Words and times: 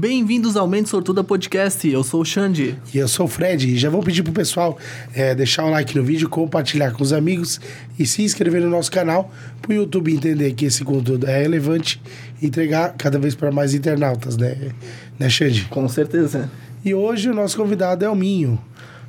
Bem-vindos 0.00 0.56
ao 0.56 0.68
Mente 0.68 0.88
Sortuda 0.88 1.24
Podcast. 1.24 1.88
Eu 1.88 2.04
sou 2.04 2.20
o 2.20 2.24
Xande. 2.24 2.78
E 2.94 2.98
eu 2.98 3.08
sou 3.08 3.26
o 3.26 3.28
Fred. 3.28 3.68
E 3.68 3.76
já 3.76 3.90
vou 3.90 4.00
pedir 4.00 4.22
pro 4.22 4.32
pessoal 4.32 4.78
é, 5.12 5.34
deixar 5.34 5.64
um 5.64 5.70
like 5.70 5.98
no 5.98 6.04
vídeo, 6.04 6.28
compartilhar 6.28 6.92
com 6.92 7.02
os 7.02 7.12
amigos 7.12 7.60
e 7.98 8.06
se 8.06 8.22
inscrever 8.22 8.62
no 8.62 8.70
nosso 8.70 8.92
canal 8.92 9.28
pro 9.60 9.72
YouTube 9.72 10.14
entender 10.14 10.52
que 10.52 10.66
esse 10.66 10.84
conteúdo 10.84 11.26
é 11.26 11.42
relevante 11.42 12.00
e 12.40 12.46
entregar 12.46 12.94
cada 12.96 13.18
vez 13.18 13.34
para 13.34 13.50
mais 13.50 13.74
internautas, 13.74 14.36
né? 14.36 14.70
Né, 15.18 15.28
Xande? 15.28 15.64
Com 15.64 15.88
certeza. 15.88 16.48
E 16.84 16.94
hoje 16.94 17.28
o 17.28 17.34
nosso 17.34 17.56
convidado 17.56 18.04
é 18.04 18.08
o 18.08 18.14
Minho. 18.14 18.56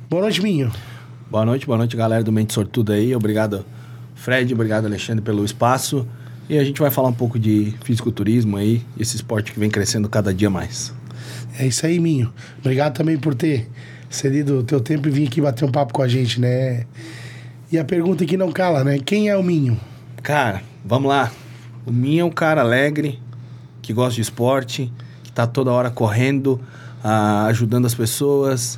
Boa 0.08 0.22
noite, 0.22 0.42
Minho. 0.42 0.72
Boa 1.30 1.44
noite, 1.44 1.66
boa 1.66 1.78
noite, 1.78 1.96
galera 1.96 2.24
do 2.24 2.32
Mente 2.32 2.52
Sortuda 2.52 2.94
aí. 2.94 3.14
Obrigado, 3.14 3.64
Fred, 4.16 4.52
obrigado, 4.52 4.86
Alexandre, 4.86 5.22
pelo 5.22 5.44
espaço. 5.44 6.04
E 6.50 6.58
a 6.58 6.64
gente 6.64 6.80
vai 6.80 6.90
falar 6.90 7.06
um 7.06 7.12
pouco 7.12 7.38
de 7.38 7.72
fisiculturismo 7.84 8.56
aí, 8.56 8.82
esse 8.98 9.14
esporte 9.14 9.52
que 9.52 9.60
vem 9.60 9.70
crescendo 9.70 10.08
cada 10.08 10.34
dia 10.34 10.50
mais. 10.50 10.92
É 11.56 11.64
isso 11.64 11.86
aí, 11.86 12.00
Minho. 12.00 12.32
Obrigado 12.58 12.92
também 12.92 13.16
por 13.16 13.36
ter 13.36 13.70
cedido 14.08 14.58
o 14.58 14.62
teu 14.64 14.80
tempo 14.80 15.06
e 15.06 15.12
vir 15.12 15.28
aqui 15.28 15.40
bater 15.40 15.64
um 15.64 15.70
papo 15.70 15.92
com 15.92 16.02
a 16.02 16.08
gente, 16.08 16.40
né? 16.40 16.86
E 17.70 17.78
a 17.78 17.84
pergunta 17.84 18.26
que 18.26 18.36
não 18.36 18.50
cala, 18.50 18.82
né? 18.82 18.98
Quem 18.98 19.28
é 19.28 19.36
o 19.36 19.44
Minho? 19.44 19.78
Cara, 20.24 20.60
vamos 20.84 21.08
lá. 21.08 21.30
O 21.86 21.92
Minho 21.92 22.22
é 22.22 22.24
um 22.24 22.32
cara 22.32 22.62
alegre, 22.62 23.20
que 23.80 23.92
gosta 23.92 24.16
de 24.16 24.22
esporte, 24.22 24.92
que 25.22 25.30
tá 25.30 25.46
toda 25.46 25.70
hora 25.70 25.88
correndo, 25.88 26.60
ah, 27.04 27.46
ajudando 27.46 27.86
as 27.86 27.94
pessoas. 27.94 28.76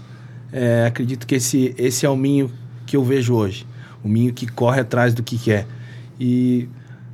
É, 0.52 0.84
acredito 0.84 1.26
que 1.26 1.36
esse, 1.36 1.74
esse 1.78 2.04
é 2.04 2.08
o 2.10 2.18
Minho 2.18 2.52
que 2.84 2.98
eu 2.98 3.02
vejo 3.02 3.32
hoje. 3.32 3.66
O 4.04 4.08
Minho 4.10 4.30
que 4.34 4.46
corre 4.46 4.82
atrás 4.82 5.14
do 5.14 5.22
que 5.22 5.38
quer. 5.38 5.66
E 6.20 6.68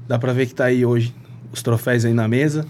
dá 0.08 0.18
pra 0.18 0.32
ver 0.32 0.46
que 0.46 0.54
tá 0.54 0.64
aí 0.64 0.84
hoje 0.84 1.14
os 1.52 1.62
troféus 1.62 2.04
aí 2.04 2.14
na 2.14 2.26
mesa, 2.26 2.64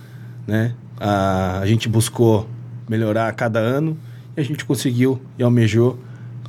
né? 0.47 0.75
Ah, 1.01 1.61
a 1.61 1.67
gente 1.67 1.89
buscou 1.89 2.49
melhorar 2.89 3.29
a 3.29 3.33
cada 3.33 3.61
ano 3.61 3.97
e 4.37 4.41
a 4.41 4.45
gente 4.45 4.65
conseguiu 4.65 5.21
e 5.39 5.43
almejou 5.43 5.99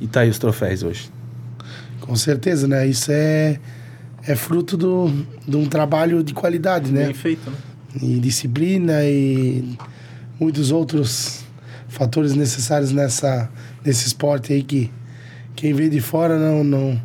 e 0.00 0.06
tá 0.06 0.20
aí 0.20 0.28
os 0.28 0.38
troféus 0.38 0.82
hoje. 0.82 1.10
Com 2.00 2.16
certeza, 2.16 2.66
né? 2.66 2.86
Isso 2.86 3.12
é, 3.12 3.60
é 4.26 4.34
fruto 4.34 4.76
do, 4.76 5.08
de 5.46 5.56
um 5.56 5.66
trabalho 5.66 6.24
de 6.24 6.34
qualidade, 6.34 6.90
né? 6.90 7.04
Bem 7.04 7.14
feito, 7.14 7.48
né? 7.48 7.56
E 8.02 8.18
disciplina 8.18 9.04
e 9.04 9.76
muitos 10.38 10.70
outros 10.70 11.44
fatores 11.88 12.34
necessários 12.34 12.92
nessa, 12.92 13.50
nesse 13.84 14.06
esporte 14.06 14.52
aí 14.52 14.62
que 14.62 14.90
quem 15.54 15.74
vê 15.74 15.88
de 15.88 16.00
fora 16.00 16.38
não, 16.38 16.64
não, 16.64 17.02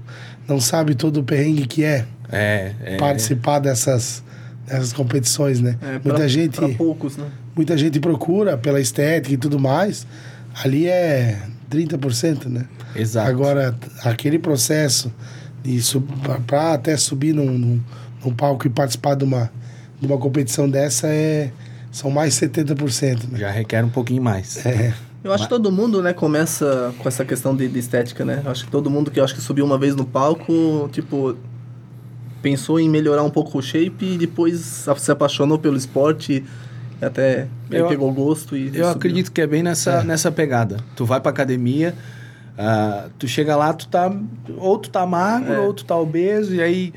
não 0.47 0.59
sabe 0.59 0.95
todo 0.95 1.17
o 1.17 1.23
perrengue 1.23 1.65
que 1.67 1.83
é, 1.83 2.05
É, 2.31 2.71
é 2.83 2.97
participar 2.97 3.59
dessas, 3.59 4.23
dessas 4.65 4.93
competições, 4.93 5.59
né? 5.59 5.77
É, 5.81 5.99
pra, 5.99 6.11
muita 6.11 6.29
gente 6.29 6.55
Pra 6.55 6.69
poucos, 6.69 7.17
né? 7.17 7.27
muita 7.55 7.77
gente 7.77 7.99
procura 7.99 8.57
pela 8.57 8.79
estética 8.79 9.33
e 9.33 9.37
tudo 9.37 9.59
mais. 9.59 10.05
Ali 10.63 10.87
é 10.87 11.39
30%, 11.69 12.45
né? 12.45 12.65
exato. 12.95 13.29
Agora, 13.29 13.75
aquele 14.03 14.39
processo 14.39 15.11
de 15.63 15.81
sub, 15.81 16.07
para 16.45 16.73
até 16.73 16.95
subir 16.95 17.33
num, 17.33 17.57
num, 17.57 17.81
num 18.23 18.33
palco 18.33 18.67
e 18.67 18.69
participar 18.69 19.15
de 19.15 19.23
uma, 19.23 19.51
de 19.99 20.07
uma 20.07 20.17
competição 20.17 20.69
dessa 20.69 21.07
é, 21.07 21.51
são 21.91 22.09
mais 22.11 22.33
70%. 22.35 23.31
Né? 23.31 23.39
já 23.39 23.49
requer 23.49 23.83
um 23.83 23.89
pouquinho 23.89 24.21
mais. 24.21 24.65
É, 24.65 24.93
Eu 25.23 25.33
acho 25.33 25.45
que 25.45 25.49
todo 25.49 25.71
mundo, 25.71 26.03
né, 26.03 26.13
começa 26.13 26.93
com 26.99 27.07
essa 27.07 27.25
questão 27.25 27.55
de, 27.55 27.67
de 27.67 27.79
estética, 27.79 28.23
né? 28.23 28.43
Eu 28.45 28.51
acho 28.51 28.65
que 28.65 28.71
todo 28.71 28.91
mundo 28.91 29.09
que 29.09 29.19
eu 29.19 29.23
acho 29.23 29.33
que 29.33 29.41
subiu 29.41 29.65
uma 29.65 29.77
vez 29.77 29.95
no 29.95 30.05
palco, 30.05 30.87
tipo, 30.91 31.35
pensou 32.45 32.79
em 32.79 32.87
melhorar 32.87 33.23
um 33.23 33.29
pouco 33.31 33.57
o 33.57 33.61
shape 33.61 34.05
e 34.05 34.17
depois 34.19 34.85
se 34.97 35.11
apaixonou 35.11 35.57
pelo 35.57 35.75
esporte 35.75 36.45
e 37.01 37.03
até 37.03 37.47
Eu- 37.71 37.87
pegou 37.87 38.13
gosto 38.13 38.55
e 38.55 38.65
Eu 38.67 38.67
subiu. 38.67 38.87
acredito 38.89 39.31
que 39.31 39.41
é 39.41 39.47
bem 39.47 39.63
nessa, 39.63 39.93
É. 39.93 40.03
nessa 40.03 40.31
pegada. 40.31 40.77
Tu 40.95 41.03
vai 41.03 41.19
pra 41.19 41.31
academia, 41.31 41.95
ah, 42.55 43.07
tu 43.17 43.27
chega 43.27 43.55
lá, 43.55 43.73
tu 43.73 43.87
tá. 43.87 44.15
Ou 44.57 44.77
tu 44.77 44.91
tá 44.91 45.07
magro, 45.07 45.53
É. 45.53 45.59
ou 45.59 45.73
tu 45.73 45.83
tá 45.85 45.95
obeso, 45.97 46.53
e 46.53 46.61
aí, 46.61 46.93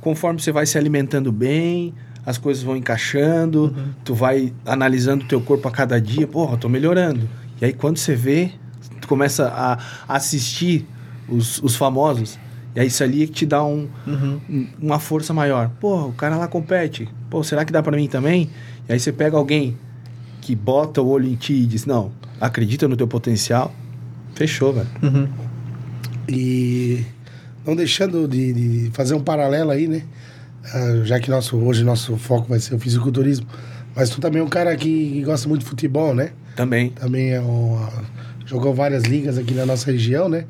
conforme 0.00 0.40
você 0.40 0.50
vai 0.50 0.66
se 0.66 0.76
alimentando 0.76 1.30
bem, 1.30 1.94
as 2.26 2.36
coisas 2.36 2.64
vão 2.64 2.76
encaixando, 2.76 3.72
tu 4.04 4.16
vai 4.16 4.52
analisando 4.66 5.24
o 5.24 5.28
teu 5.28 5.40
corpo 5.40 5.68
a 5.68 5.70
cada 5.70 6.00
dia, 6.00 6.26
porra, 6.26 6.56
tô 6.56 6.68
melhorando. 6.68 7.28
E 7.62 7.64
aí, 7.66 7.72
quando 7.72 7.98
você 7.98 8.16
vê, 8.16 8.50
tu 9.00 9.06
começa 9.06 9.46
a 9.46 9.78
assistir 10.08 10.84
os, 11.28 11.62
os 11.62 11.76
famosos, 11.76 12.36
e 12.78 12.80
aí 12.80 12.86
isso 12.86 13.02
ali 13.02 13.24
é 13.24 13.26
que 13.26 13.32
te 13.32 13.44
dá 13.46 13.64
um, 13.64 13.88
Uhum. 14.06 14.40
um- 14.48 14.66
uma 14.80 15.00
força 15.00 15.34
maior. 15.34 15.68
Pô, 15.80 16.06
o 16.06 16.12
cara 16.12 16.36
lá 16.36 16.46
compete. 16.46 17.08
Pô, 17.28 17.42
será 17.42 17.64
que 17.64 17.72
dá 17.72 17.82
pra 17.82 17.96
mim 17.96 18.06
também? 18.06 18.48
E 18.88 18.92
aí 18.92 19.00
você 19.00 19.10
pega 19.12 19.36
alguém 19.36 19.76
que 20.40 20.54
bota 20.54 21.02
o 21.02 21.08
olho 21.08 21.28
em 21.28 21.34
ti 21.34 21.52
e 21.54 21.66
diz: 21.66 21.84
Não, 21.86 22.12
acredita 22.40 22.86
no 22.86 22.96
teu 22.96 23.08
potencial. 23.08 23.74
Fechou, 24.34 24.72
velho. 24.72 24.86
Uhum. 25.02 25.28
e 26.28 27.04
não 27.66 27.74
deixando 27.74 28.26
de, 28.28 28.52
de 28.52 28.90
fazer 28.92 29.14
um 29.14 29.20
paralelo 29.20 29.70
aí, 29.70 29.88
né? 29.88 30.02
Ah, 30.72 31.00
já 31.04 31.18
que 31.18 31.30
nosso, 31.30 31.56
hoje 31.56 31.82
nosso 31.84 32.16
foco 32.16 32.48
vai 32.48 32.60
ser 32.60 32.74
o 32.74 32.78
fisiculturismo. 32.78 33.46
Mas 33.96 34.10
tu 34.10 34.20
também 34.20 34.40
é 34.40 34.44
um 34.44 34.48
cara 34.48 34.76
que, 34.76 35.10
que 35.12 35.22
gosta 35.22 35.48
muito 35.48 35.62
de 35.62 35.66
futebol, 35.66 36.14
né? 36.14 36.30
Também. 36.54 36.90
Também 36.90 37.30
é 37.32 37.40
um, 37.40 37.78
jogou 38.46 38.74
várias 38.74 39.04
ligas 39.04 39.38
aqui 39.38 39.54
na 39.54 39.64
nossa 39.66 39.90
região, 39.90 40.28
né? 40.28 40.44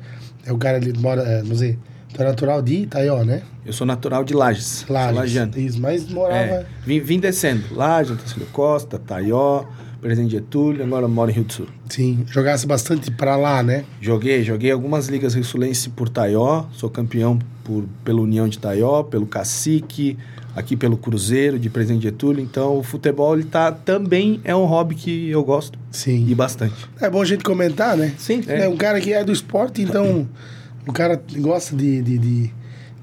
É 0.45 0.51
o 0.51 0.57
cara 0.57 0.77
ele 0.77 0.93
mora, 0.99 1.21
é, 1.23 1.37
vamos 1.41 1.59
dizer, 1.59 1.77
tu 2.13 2.21
é 2.21 2.25
natural 2.25 2.61
de 2.61 2.75
Itaió, 2.83 3.23
né? 3.23 3.41
Eu 3.65 3.73
sou 3.73 3.85
natural 3.85 4.23
de 4.23 4.33
Lages. 4.33 4.85
Lages. 4.89 5.55
Isso, 5.55 5.79
mas 5.79 6.07
morava. 6.09 6.39
É, 6.39 6.65
vim, 6.85 6.99
vim 6.99 7.19
descendo. 7.19 7.63
Lages, 7.73 8.11
Antacílio 8.13 8.47
Costa, 8.51 8.97
Taió, 8.97 9.63
Presidente 10.01 10.31
Getúlio, 10.31 10.83
agora 10.83 11.05
eu 11.05 11.09
moro 11.09 11.29
em 11.29 11.33
Rio 11.33 11.43
do 11.43 11.53
Sul. 11.53 11.67
Sim, 11.89 12.23
jogasse 12.27 12.65
bastante 12.65 13.11
pra 13.11 13.35
lá, 13.35 13.61
né? 13.61 13.83
Joguei, 14.01 14.43
joguei 14.43 14.71
algumas 14.71 15.07
ligas 15.07 15.33
rio-sulenses 15.33 15.87
por 15.87 16.07
Taió, 16.09 16.65
sou 16.71 16.89
campeão 16.89 17.37
por, 17.63 17.83
pela 18.03 18.21
União 18.21 18.47
de 18.47 18.57
Taió, 18.57 19.03
pelo 19.03 19.25
Cacique, 19.27 20.17
aqui 20.55 20.75
pelo 20.77 20.97
Cruzeiro 20.97 21.59
de 21.59 21.69
Presidente 21.69 22.03
Getúlio. 22.03 22.41
Então 22.41 22.77
o 22.77 22.83
futebol 22.83 23.35
ele 23.35 23.43
tá, 23.43 23.71
também 23.71 24.39
é 24.43 24.55
um 24.55 24.65
hobby 24.65 24.95
que 24.95 25.29
eu 25.29 25.43
gosto 25.43 25.77
Sim. 25.91 26.25
e 26.29 26.33
bastante. 26.33 26.75
É 27.01 27.09
bom 27.09 27.21
a 27.21 27.25
gente 27.25 27.43
comentar, 27.43 27.95
né? 27.97 28.13
Sim, 28.17 28.41
É. 28.47 28.67
um 28.69 28.77
cara 28.77 28.99
que 29.01 29.11
é 29.13 29.23
do 29.23 29.31
esporte, 29.33 29.81
então 29.81 30.25
o 30.89 30.93
cara 30.93 31.21
gosta 31.37 31.75
de, 31.75 32.01
de, 32.01 32.17
de, 32.17 32.53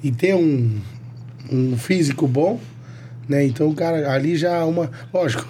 de 0.03 0.13
ter 0.13 0.35
um, 0.35 0.81
um 1.51 1.77
físico 1.77 2.27
bom, 2.27 2.59
né? 3.29 3.47
Então 3.47 3.69
o 3.69 3.75
cara 3.75 4.11
ali 4.13 4.37
já 4.37 4.65
uma. 4.65 4.91
Lógico, 5.15 5.47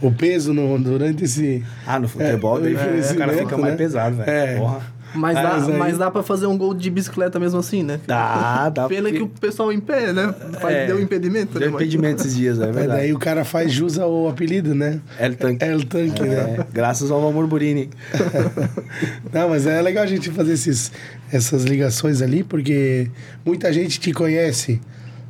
o 0.00 0.10
peso 0.10 0.54
no, 0.54 0.78
durante 0.78 1.24
esse. 1.24 1.62
Ah, 1.86 1.98
no 1.98 2.08
futebol 2.08 2.58
É, 2.58 2.62
daí 2.62 2.74
o 2.74 3.16
cara 3.16 3.32
fica 3.34 3.58
mais 3.58 3.72
né? 3.72 3.76
pesado, 3.76 4.16
velho. 4.16 4.30
É. 4.30 4.56
Porra. 4.56 4.95
Mas, 5.16 5.34
dá, 5.34 5.42
Mas 5.42 5.68
aí- 5.68 5.76
mas 5.76 5.98
dá 5.98 6.10
pra 6.10 6.22
fazer 6.22 6.46
um 6.46 6.56
gol 6.56 6.74
de 6.74 6.90
bicicleta 6.90 7.38
mesmo 7.40 7.58
assim, 7.58 7.82
né? 7.82 8.00
Dá, 8.06 8.68
dá. 8.68 8.86
Pena 8.88 9.02
porque- 9.08 9.16
que 9.18 9.22
o 9.24 9.28
pessoal 9.28 9.72
em 9.72 9.80
pé, 9.80 10.12
né? 10.12 10.34
Faz, 10.60 10.74
É, 10.74 10.86
deu 10.86 11.00
impedimento, 11.00 11.54
né? 11.54 11.60
Deu 11.60 11.72
mas- 11.72 11.82
impedimento 11.82 12.22
esses 12.22 12.36
dias, 12.36 12.58
é 12.60 12.66
verdade. 12.70 12.88
daí 12.88 13.12
o 13.12 13.18
cara 13.18 13.44
faz 13.44 13.72
jus 13.72 13.98
ao 13.98 14.28
apelido, 14.28 14.74
né? 14.74 15.00
El 15.18 15.34
Tanque. 15.36 15.64
É 15.64 15.74
o 15.74 15.84
tanque, 15.84 16.22
né? 16.22 16.56
É, 16.58 16.66
graças 16.72 17.10
ao 17.10 17.20
Valmor 17.20 17.46
Burini. 17.46 17.90
Não, 19.32 19.48
mas 19.48 19.66
é 19.66 19.80
legal 19.82 20.04
a 20.04 20.06
gente 20.06 20.30
fazer 20.30 20.52
esses, 20.52 20.90
essas 21.32 21.64
ligações 21.64 22.22
ali, 22.22 22.42
porque 22.42 23.10
muita 23.44 23.72
gente 23.72 23.98
te 24.00 24.12
conhece 24.12 24.80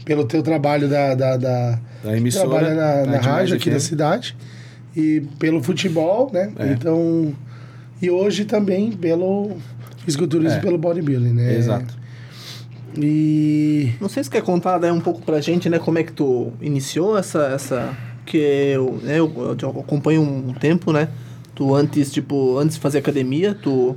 pelo 0.04 0.24
teu 0.24 0.42
trabalho 0.42 0.88
da, 0.88 1.14
da, 1.14 1.36
da 1.36 1.78
Da 2.04 2.16
emissora. 2.16 2.48
trabalha 2.48 2.74
na, 2.74 2.92
da 3.02 3.06
na 3.12 3.18
rádio 3.18 3.56
aqui 3.56 3.70
da 3.70 3.80
cidade 3.80 4.36
e 4.94 5.22
pelo 5.38 5.62
futebol, 5.62 6.30
né? 6.32 6.52
É. 6.58 6.72
Então 6.72 7.34
e 8.00 8.10
hoje 8.10 8.44
também 8.44 8.92
pelo 8.92 9.56
fisiculturismo 10.06 10.56
É. 10.56 10.60
pelo 10.60 10.78
bodybuilding, 10.78 11.34
né? 11.34 11.54
Exato. 11.54 11.94
E 12.96 13.92
Não 14.00 14.08
sei 14.08 14.24
se 14.24 14.30
quer 14.30 14.42
contar 14.42 14.80
né, 14.80 14.90
um 14.90 15.00
pouco 15.00 15.20
pra 15.20 15.40
gente, 15.40 15.68
né? 15.68 15.78
Como 15.78 15.98
é 15.98 16.02
que 16.02 16.12
tu 16.12 16.52
iniciou 16.62 17.18
essa... 17.18 17.48
essa... 17.48 17.94
Que 18.24 18.38
eu, 18.38 18.98
né, 19.04 19.18
eu, 19.20 19.56
eu 19.62 19.70
acompanho 19.80 20.20
um 20.22 20.52
tempo, 20.54 20.92
né? 20.92 21.08
Tu 21.54 21.74
antes, 21.74 22.10
tipo, 22.10 22.58
antes 22.58 22.76
de 22.76 22.80
fazer 22.80 22.98
academia, 22.98 23.54
tu... 23.54 23.94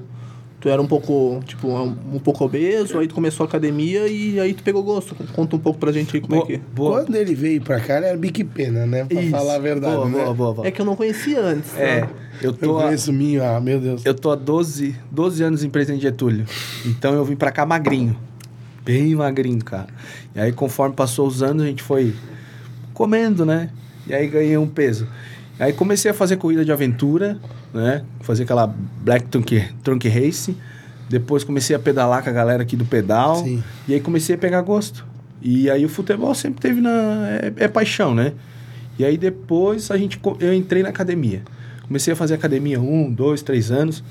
Tu 0.59 0.67
era 0.67 0.81
um 0.81 0.85
pouco, 0.88 1.39
tipo, 1.45 1.69
um, 1.69 1.95
um 2.15 2.19
pouco 2.19 2.44
obeso, 2.44 3.00
aí 3.00 3.07
tu 3.07 3.15
começou 3.15 3.45
a 3.45 3.47
academia 3.47 4.07
e 4.09 4.38
aí 4.39 4.53
tu 4.53 4.61
pegou 4.61 4.83
gosto. 4.83 5.15
Conta 5.33 5.56
um 5.56 5.59
pouco 5.59 5.79
pra 5.79 5.89
gente 5.91 6.13
aí 6.15 6.21
como 6.21 6.35
é 6.35 6.38
Boa, 6.39 6.47
que... 6.47 6.57
boa. 6.57 7.01
quando 7.03 7.15
ele 7.15 7.33
veio 7.33 7.61
pra 7.61 7.79
cá, 7.79 7.95
ele 7.97 8.07
era 8.07 8.17
bique 8.17 8.44
pena, 8.44 8.85
né? 8.85 9.06
Pra 9.06 9.21
Isso. 9.21 9.31
falar 9.31 9.56
a 9.56 9.59
verdade, 9.59 9.95
Boa, 9.95 10.06
né? 10.09 10.23
boa, 10.23 10.33
boa, 10.33 10.53
boa. 10.56 10.67
É 10.67 10.71
que 10.71 10.81
eu 10.81 10.85
não 10.85 10.97
conhecia 10.97 11.39
antes. 11.39 11.73
É, 11.77 12.01
né? 12.01 12.09
eu 12.41 12.50
Eu 12.51 12.53
tô, 12.53 12.77
há, 12.77 12.83
conheço 12.83 13.09
o 13.09 13.13
Minho, 13.13 13.41
ah, 13.41 13.59
meu 13.61 13.79
Deus. 13.79 14.06
eu 14.06 14.13
tô 14.13 14.31
há 14.31 14.35
12, 14.35 14.94
12 15.09 15.44
anos 15.44 15.63
em 15.63 15.69
Presidente 15.69 16.01
Getúlio. 16.01 16.45
Então 16.85 17.13
eu 17.13 17.23
vim 17.23 17.38
pra 17.38 17.51
cá 17.53 17.65
magrinho. 17.65 18.17
Bem 18.83 19.15
magrinho, 19.15 19.63
cara. 19.63 19.88
E 20.35 20.41
aí, 20.41 20.51
conforme 20.51 20.94
passou 20.94 21.25
os 21.25 21.41
anos, 21.41 21.63
a 21.63 21.67
gente 21.67 21.83
foi 21.83 22.13
comendo, 22.94 23.45
né? 23.45 23.69
E 24.07 24.13
aí 24.13 24.27
ganhei 24.27 24.57
um 24.57 24.67
peso. 24.67 25.07
Aí 25.57 25.71
comecei 25.71 26.11
a 26.11 26.13
fazer 26.13 26.35
corrida 26.38 26.65
de 26.65 26.71
aventura, 26.71 27.38
né? 27.74 28.04
Fazer 28.21 28.44
aquela 28.44 28.68
Black 29.01 29.27
Trunk, 29.27 29.63
Trunk 29.83 30.07
Race. 30.07 30.56
Depois 31.10 31.44
comecei 31.44 31.75
a 31.75 31.80
pedalar 31.80 32.24
com 32.24 32.30
a 32.30 32.33
galera 32.33 32.63
aqui 32.63 32.75
do 32.75 32.86
pedal. 32.86 33.44
Sim. 33.44 33.63
E 33.88 33.94
aí 33.94 34.00
comecei 34.00 34.36
a 34.36 34.38
pegar 34.38 34.62
gosto. 34.62 35.06
E 35.42 35.69
aí 35.69 35.86
o 35.86 35.89
futebol 35.89 36.33
sempre 36.36 36.62
teve 36.62 36.81
na. 36.81 37.27
É, 37.30 37.54
é 37.57 37.68
paixão, 37.68 38.13
né? 38.13 38.33
E 38.98 39.06
aí 39.06 39.18
depois 39.18 39.89
a 39.92 39.98
gente, 39.98 40.19
eu 40.39 40.54
entrei 40.54 40.83
na 40.83 40.89
academia. 40.89 41.42
Comecei 41.88 42.13
a 42.13 42.16
fazer 42.16 42.36
academia 42.36 42.80
um, 42.80 43.12
dois, 43.12 43.42
três 43.42 43.71
anos. 43.71 44.04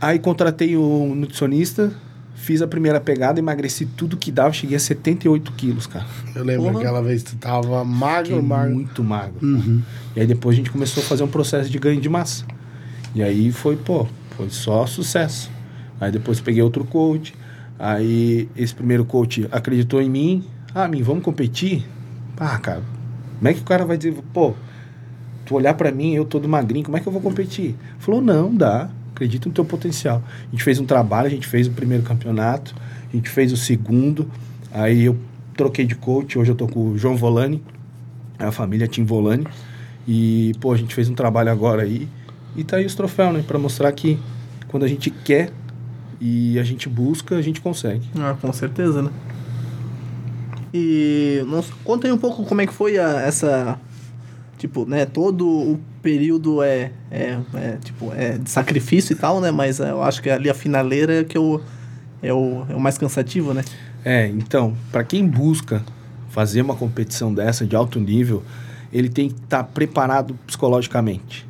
Aí 0.00 0.18
contratei 0.18 0.76
o 0.76 1.12
nutricionista, 1.14 1.92
fiz 2.38 2.62
a 2.62 2.66
primeira 2.66 3.00
pegada, 3.00 3.38
emagreci 3.38 3.84
tudo 3.84 4.16
que 4.16 4.30
dava, 4.30 4.52
cheguei 4.52 4.76
a 4.76 4.80
78 4.80 5.52
quilos, 5.52 5.86
cara. 5.86 6.06
Eu 6.34 6.44
lembro 6.44 6.66
Porra. 6.66 6.78
aquela 6.78 7.02
vez 7.02 7.22
que 7.22 7.30
tu 7.32 7.36
tava 7.36 7.84
magro, 7.84 8.26
Fiquei 8.34 8.42
magro. 8.42 8.74
muito 8.74 9.04
magro. 9.04 9.34
Uhum. 9.42 9.82
E 10.16 10.20
aí 10.20 10.26
depois 10.26 10.54
a 10.54 10.56
gente 10.56 10.70
começou 10.70 11.02
a 11.02 11.06
fazer 11.06 11.22
um 11.22 11.28
processo 11.28 11.68
de 11.68 11.78
ganho 11.78 12.00
de 12.00 12.08
massa. 12.08 12.44
E 13.14 13.22
aí 13.22 13.50
foi, 13.52 13.76
pô, 13.76 14.06
foi 14.36 14.48
só 14.50 14.86
sucesso. 14.86 15.50
Aí 16.00 16.10
depois 16.12 16.40
peguei 16.40 16.62
outro 16.62 16.84
coach. 16.84 17.34
Aí 17.78 18.48
esse 18.56 18.74
primeiro 18.74 19.04
coach 19.04 19.46
acreditou 19.50 20.00
em 20.00 20.08
mim. 20.08 20.44
Ah, 20.74 20.88
mim, 20.88 21.02
vamos 21.02 21.22
competir? 21.24 21.86
Ah, 22.38 22.56
cara, 22.58 22.82
como 23.38 23.48
é 23.48 23.54
que 23.54 23.60
o 23.60 23.64
cara 23.64 23.84
vai 23.84 23.96
dizer, 23.96 24.14
pô, 24.32 24.54
tu 25.44 25.54
olhar 25.54 25.74
pra 25.74 25.90
mim, 25.90 26.14
eu 26.14 26.24
todo 26.24 26.48
magrinho, 26.48 26.84
como 26.84 26.96
é 26.96 27.00
que 27.00 27.06
eu 27.06 27.12
vou 27.12 27.20
competir? 27.22 27.74
Falou, 27.98 28.20
não, 28.20 28.54
dá. 28.54 28.88
Acredita 29.18 29.48
no 29.48 29.54
teu 29.54 29.64
potencial. 29.64 30.22
A 30.46 30.50
gente 30.52 30.62
fez 30.62 30.78
um 30.78 30.84
trabalho, 30.86 31.26
a 31.26 31.30
gente 31.30 31.44
fez 31.44 31.66
o 31.66 31.72
primeiro 31.72 32.04
campeonato, 32.04 32.72
a 33.12 33.16
gente 33.16 33.28
fez 33.28 33.50
o 33.52 33.56
segundo. 33.56 34.30
Aí 34.70 35.06
eu 35.06 35.16
troquei 35.56 35.84
de 35.84 35.96
coach, 35.96 36.38
hoje 36.38 36.52
eu 36.52 36.54
tô 36.54 36.68
com 36.68 36.90
o 36.92 36.96
João 36.96 37.16
Volani, 37.16 37.60
a 38.38 38.52
família 38.52 38.86
Tim 38.86 39.02
Volani. 39.04 39.44
E, 40.06 40.52
pô, 40.60 40.72
a 40.72 40.76
gente 40.76 40.94
fez 40.94 41.08
um 41.08 41.14
trabalho 41.14 41.50
agora 41.50 41.82
aí. 41.82 42.08
E 42.54 42.62
tá 42.62 42.76
aí 42.76 42.86
os 42.86 42.94
troféus, 42.94 43.34
né? 43.34 43.42
Pra 43.44 43.58
mostrar 43.58 43.90
que 43.90 44.16
quando 44.68 44.84
a 44.84 44.88
gente 44.88 45.10
quer 45.10 45.50
e 46.20 46.56
a 46.56 46.62
gente 46.62 46.88
busca, 46.88 47.34
a 47.34 47.42
gente 47.42 47.60
consegue. 47.60 48.08
Ah, 48.20 48.36
com 48.40 48.52
certeza, 48.52 49.02
né? 49.02 49.10
E 50.72 51.42
nossa, 51.48 51.72
conta 51.82 52.06
aí 52.06 52.12
um 52.12 52.18
pouco 52.18 52.44
como 52.44 52.60
é 52.60 52.66
que 52.68 52.72
foi 52.72 52.98
a- 52.98 53.20
essa. 53.22 53.78
Tipo, 54.58 54.84
né? 54.84 55.06
Todo 55.06 55.46
o 55.46 55.80
período 56.02 56.62
é, 56.62 56.90
é, 57.10 57.38
é, 57.54 57.78
tipo, 57.82 58.12
é 58.12 58.36
de 58.36 58.50
sacrifício 58.50 59.12
e 59.12 59.16
tal, 59.16 59.40
né? 59.40 59.50
Mas 59.50 59.78
é, 59.78 59.90
eu 59.90 60.02
acho 60.02 60.20
que 60.20 60.28
ali 60.28 60.50
a 60.50 60.54
finaleira 60.54 61.20
é 61.20 61.24
que 61.24 61.38
eu, 61.38 61.62
é, 62.22 62.32
o, 62.32 62.66
é 62.68 62.74
o 62.74 62.80
mais 62.80 62.98
cansativo, 62.98 63.54
né? 63.54 63.64
É, 64.04 64.26
então, 64.26 64.76
para 64.90 65.04
quem 65.04 65.26
busca 65.26 65.82
fazer 66.28 66.60
uma 66.62 66.74
competição 66.74 67.32
dessa 67.32 67.64
de 67.64 67.76
alto 67.76 68.00
nível, 68.00 68.42
ele 68.92 69.08
tem 69.08 69.28
que 69.28 69.40
estar 69.40 69.62
preparado 69.64 70.34
psicologicamente 70.46 71.46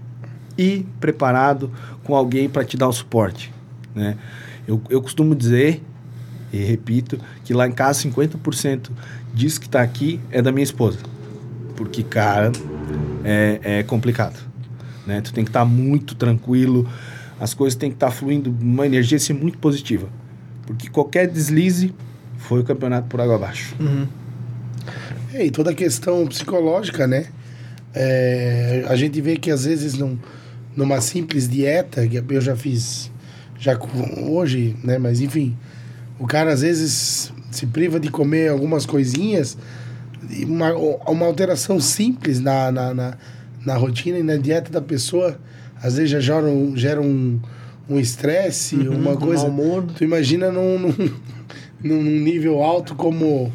e 0.56 0.84
preparado 1.00 1.70
com 2.04 2.14
alguém 2.14 2.48
para 2.48 2.64
te 2.64 2.76
dar 2.76 2.88
o 2.88 2.92
suporte, 2.92 3.52
né? 3.94 4.16
Eu, 4.66 4.82
eu 4.90 5.00
costumo 5.00 5.34
dizer 5.34 5.82
e 6.52 6.58
repito 6.58 7.18
que 7.44 7.54
lá 7.54 7.66
em 7.66 7.72
casa 7.72 8.02
50% 8.08 8.90
disso 9.32 9.60
que 9.60 9.66
está 9.66 9.80
aqui 9.80 10.20
é 10.30 10.42
da 10.42 10.50
minha 10.50 10.64
esposa, 10.64 10.98
porque 11.76 12.02
cara 12.02 12.50
é, 13.24 13.60
é 13.62 13.82
complicado, 13.82 14.38
né? 15.06 15.20
Tu 15.20 15.32
tem 15.32 15.44
que 15.44 15.50
estar 15.50 15.64
muito 15.64 16.14
tranquilo, 16.14 16.88
as 17.40 17.54
coisas 17.54 17.76
têm 17.76 17.90
que 17.90 17.96
estar 17.96 18.10
fluindo 18.10 18.54
uma 18.60 18.86
energia 18.86 19.16
assim, 19.16 19.32
muito 19.32 19.58
positiva, 19.58 20.08
porque 20.66 20.88
qualquer 20.88 21.28
deslize 21.28 21.94
foi 22.36 22.60
o 22.60 22.64
campeonato 22.64 23.08
por 23.08 23.20
água 23.20 23.36
abaixo. 23.36 23.74
É, 25.34 25.46
e 25.46 25.50
toda 25.50 25.70
a 25.70 25.74
questão 25.74 26.26
psicológica, 26.26 27.06
né? 27.06 27.26
É, 27.94 28.84
a 28.88 28.96
gente 28.96 29.20
vê 29.20 29.36
que 29.36 29.50
às 29.50 29.64
vezes 29.64 29.94
num, 29.94 30.18
numa 30.76 31.00
simples 31.00 31.48
dieta, 31.48 32.06
que 32.06 32.22
eu 32.28 32.40
já 32.40 32.56
fiz 32.56 33.10
já 33.58 33.78
hoje, 34.28 34.76
né? 34.82 34.98
Mas 34.98 35.20
enfim, 35.20 35.56
o 36.18 36.26
cara 36.26 36.52
às 36.52 36.62
vezes 36.62 37.32
se 37.50 37.66
priva 37.66 37.98
de 37.98 38.10
comer 38.10 38.48
algumas 38.50 38.86
coisinhas, 38.86 39.58
uma, 40.44 40.72
uma 40.74 41.26
alteração 41.26 41.80
simples 41.80 42.40
na, 42.40 42.70
na, 42.72 42.94
na, 42.94 43.14
na 43.64 43.76
rotina 43.76 44.18
e 44.18 44.22
na 44.22 44.36
dieta 44.36 44.70
da 44.70 44.80
pessoa, 44.80 45.38
às 45.82 45.94
vezes 45.96 46.10
já 46.10 46.20
gera 46.20 46.46
um 46.46 46.76
gera 46.76 47.00
um 47.00 47.40
um 47.90 47.98
estresse, 47.98 48.76
uma 48.76 49.12
um 49.12 49.16
coisa. 49.16 49.46
humor. 49.46 49.82
Tu 49.96 50.04
imagina 50.04 50.52
num, 50.52 50.78
num, 50.78 51.10
num 51.82 52.02
nível 52.02 52.62
alto 52.62 52.94
como 52.94 53.50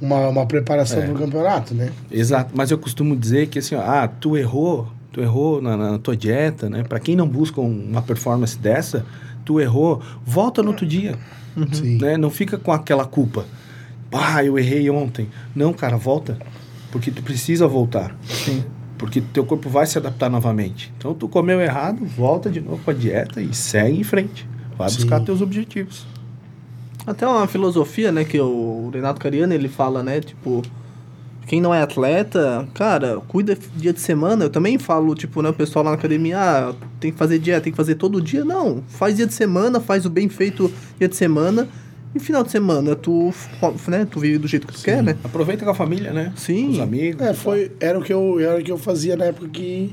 uma, 0.00 0.28
uma 0.28 0.46
preparação 0.46 1.00
É. 1.00 1.04
para 1.04 1.14
o 1.14 1.18
campeonato, 1.18 1.74
né? 1.74 1.92
Exato, 2.10 2.52
mas 2.54 2.70
eu 2.70 2.78
costumo 2.78 3.14
dizer 3.14 3.48
que 3.48 3.58
assim, 3.58 3.74
ó, 3.74 3.80
ah, 3.82 4.08
tu 4.08 4.38
errou, 4.38 4.88
tu 5.12 5.20
errou 5.20 5.60
na, 5.60 5.76
na 5.76 5.98
tua 5.98 6.16
dieta, 6.16 6.70
né? 6.70 6.82
Para 6.82 6.98
quem 6.98 7.14
não 7.14 7.28
busca 7.28 7.60
um- 7.60 7.84
uma 7.90 8.00
performance 8.00 8.56
dessa, 8.58 9.04
tu 9.44 9.60
errou, 9.60 10.00
volta 10.24 10.62
no 10.62 10.70
outro 10.70 10.86
dia, 10.86 11.18
Sim. 11.72 11.98
né? 11.98 12.16
Não 12.16 12.30
fica 12.30 12.56
com 12.56 12.72
aquela 12.72 13.04
culpa. 13.04 13.44
Ah, 14.16 14.44
eu 14.44 14.56
errei 14.56 14.88
ontem. 14.88 15.28
Não, 15.54 15.72
cara, 15.72 15.96
volta, 15.96 16.38
porque 16.92 17.10
tu 17.10 17.22
precisa 17.22 17.66
voltar. 17.66 18.16
Sim. 18.22 18.64
Porque 18.96 19.20
teu 19.20 19.44
corpo 19.44 19.68
vai 19.68 19.86
se 19.86 19.98
adaptar 19.98 20.30
novamente. 20.30 20.92
Então 20.96 21.12
tu 21.12 21.28
comeu 21.28 21.60
errado, 21.60 22.04
volta 22.04 22.48
de 22.48 22.60
novo 22.60 22.80
com 22.84 22.90
a 22.92 22.94
dieta 22.94 23.42
e 23.42 23.52
segue 23.52 23.98
em 23.98 24.04
frente. 24.04 24.48
Vai 24.78 24.88
Sim. 24.88 24.96
buscar 24.96 25.20
teus 25.20 25.40
objetivos. 25.40 26.06
Até 27.04 27.26
uma 27.26 27.46
filosofia, 27.46 28.12
né, 28.12 28.24
que 28.24 28.40
o 28.40 28.90
Renato 28.92 29.20
Cariano, 29.20 29.52
ele 29.52 29.68
fala, 29.68 30.02
né, 30.02 30.20
tipo, 30.20 30.62
quem 31.46 31.60
não 31.60 31.74
é 31.74 31.82
atleta, 31.82 32.66
cara, 32.72 33.20
cuida 33.28 33.58
dia 33.76 33.92
de 33.92 34.00
semana. 34.00 34.44
Eu 34.44 34.50
também 34.50 34.78
falo, 34.78 35.14
tipo, 35.14 35.42
né, 35.42 35.50
o 35.50 35.52
pessoal 35.52 35.84
lá 35.84 35.90
na 35.90 35.96
academia, 35.96 36.38
ah, 36.38 36.74
tem 36.98 37.12
que 37.12 37.18
fazer 37.18 37.38
dieta, 37.38 37.62
tem 37.62 37.72
que 37.72 37.76
fazer 37.76 37.96
todo 37.96 38.22
dia. 38.22 38.44
Não, 38.44 38.82
faz 38.88 39.16
dia 39.16 39.26
de 39.26 39.34
semana, 39.34 39.80
faz 39.80 40.06
o 40.06 40.10
bem 40.10 40.28
feito 40.28 40.72
dia 40.98 41.08
de 41.08 41.16
semana. 41.16 41.68
E 42.14 42.20
final 42.20 42.44
de 42.44 42.50
semana, 42.52 42.94
tu, 42.94 43.34
né, 43.88 44.06
tu 44.08 44.20
vive 44.20 44.38
do 44.38 44.46
jeito 44.46 44.66
que 44.68 44.72
tu 44.72 44.82
quer, 44.82 45.02
né? 45.02 45.16
Aproveita 45.24 45.64
com 45.64 45.70
a 45.72 45.74
família, 45.74 46.12
né? 46.12 46.32
Sim. 46.36 46.66
Com 46.66 46.72
os 46.74 46.78
amigos. 46.80 47.20
É, 47.20 47.34
foi, 47.34 47.72
era, 47.80 47.98
o 47.98 48.02
que 48.02 48.12
eu, 48.12 48.38
era 48.38 48.60
o 48.60 48.62
que 48.62 48.70
eu 48.70 48.78
fazia 48.78 49.16
na 49.16 49.24
época 49.24 49.48
que, 49.48 49.92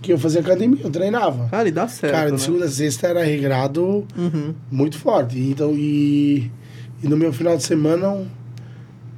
que 0.00 0.12
eu 0.12 0.18
fazia 0.18 0.40
academia, 0.40 0.78
eu 0.84 0.90
treinava. 0.90 1.48
Cara, 1.48 1.68
e 1.68 1.72
dá 1.72 1.88
certo, 1.88 2.12
Cara, 2.12 2.30
né? 2.30 2.36
de 2.36 2.42
segunda 2.42 2.66
a 2.66 2.70
sexta 2.70 3.08
era 3.08 3.24
regrado 3.24 4.06
Uhum. 4.16 4.54
muito 4.70 4.96
forte. 4.96 5.38
Então, 5.40 5.72
e, 5.74 6.50
e 7.02 7.08
no 7.08 7.16
meu 7.16 7.32
final 7.32 7.56
de 7.56 7.64
semana 7.64 8.24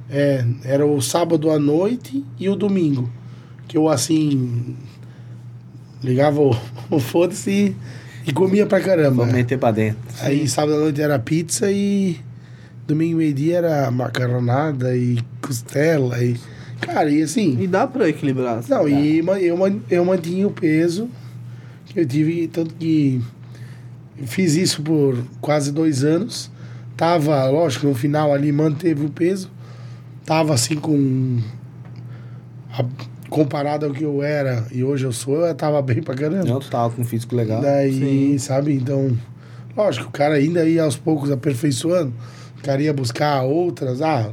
é, 0.09 0.43
era 0.63 0.85
o 0.87 0.99
sábado 1.01 1.51
à 1.51 1.59
noite 1.59 2.25
e 2.39 2.49
o 2.49 2.55
domingo. 2.55 3.07
Que 3.67 3.77
eu 3.77 3.87
assim 3.87 4.75
ligava 6.03 6.41
o, 6.41 6.55
o 6.89 6.99
foda-se 6.99 7.75
e, 8.25 8.29
e 8.29 8.33
comia 8.33 8.65
pra 8.65 8.81
caramba. 8.81 9.17
Vamos 9.17 9.33
meter 9.35 9.59
pra 9.59 9.69
dentro. 9.69 9.99
Aí 10.21 10.47
sábado 10.47 10.77
à 10.77 10.79
noite 10.79 10.99
era 10.99 11.19
pizza 11.19 11.71
e 11.71 12.17
domingo 12.89 13.17
meio-dia 13.17 13.57
era 13.57 13.91
macarronada 13.91 14.95
e 14.95 15.19
costela 15.41 16.21
e. 16.23 16.35
Cara, 16.81 17.09
e 17.09 17.21
assim. 17.21 17.57
E 17.61 17.67
dá 17.67 17.85
pra 17.87 18.07
equilibrar. 18.09 18.61
Não, 18.67 18.87
e 18.87 19.19
eu, 19.19 19.81
eu 19.89 20.05
mantinha 20.05 20.47
o 20.47 20.51
peso 20.51 21.09
que 21.87 21.99
eu 21.99 22.05
tive, 22.05 22.47
tanto 22.47 22.73
que 22.75 23.21
fiz 24.25 24.55
isso 24.55 24.81
por 24.81 25.17
quase 25.41 25.71
dois 25.71 26.03
anos. 26.03 26.49
Tava, 26.95 27.45
lógico, 27.49 27.87
no 27.87 27.95
final 27.95 28.33
ali 28.33 28.51
manteve 28.51 29.05
o 29.05 29.09
peso. 29.09 29.49
Tava 30.25 30.53
assim 30.53 30.75
com. 30.75 31.39
a- 32.77 32.85
comparado 33.29 33.85
ao 33.85 33.91
que 33.91 34.03
eu 34.03 34.23
era 34.23 34.65
e 34.71 34.83
hoje 34.83 35.05
eu 35.05 35.11
sou, 35.11 35.45
eu 35.45 35.53
tava 35.53 35.79
bem 35.83 36.01
pra 36.01 36.15
caramba. 36.15 36.59
Tu 36.59 36.69
tava 36.69 36.89
com 36.93 37.01
um 37.03 37.05
físico 37.05 37.35
legal. 37.35 37.61
Daí, 37.61 38.37
sabe, 38.39 38.73
então. 38.73 39.15
Lógico, 39.77 40.07
o 40.07 40.11
cara 40.11 40.35
ainda 40.35 40.65
ia 40.65 40.83
aos 40.83 40.95
poucos 40.97 41.29
aperfeiçoando. 41.31 42.11
O 42.59 42.61
cara 42.63 42.81
ia 42.81 42.93
buscar 42.93 43.41
outras. 43.43 44.01
Ah, 44.01 44.31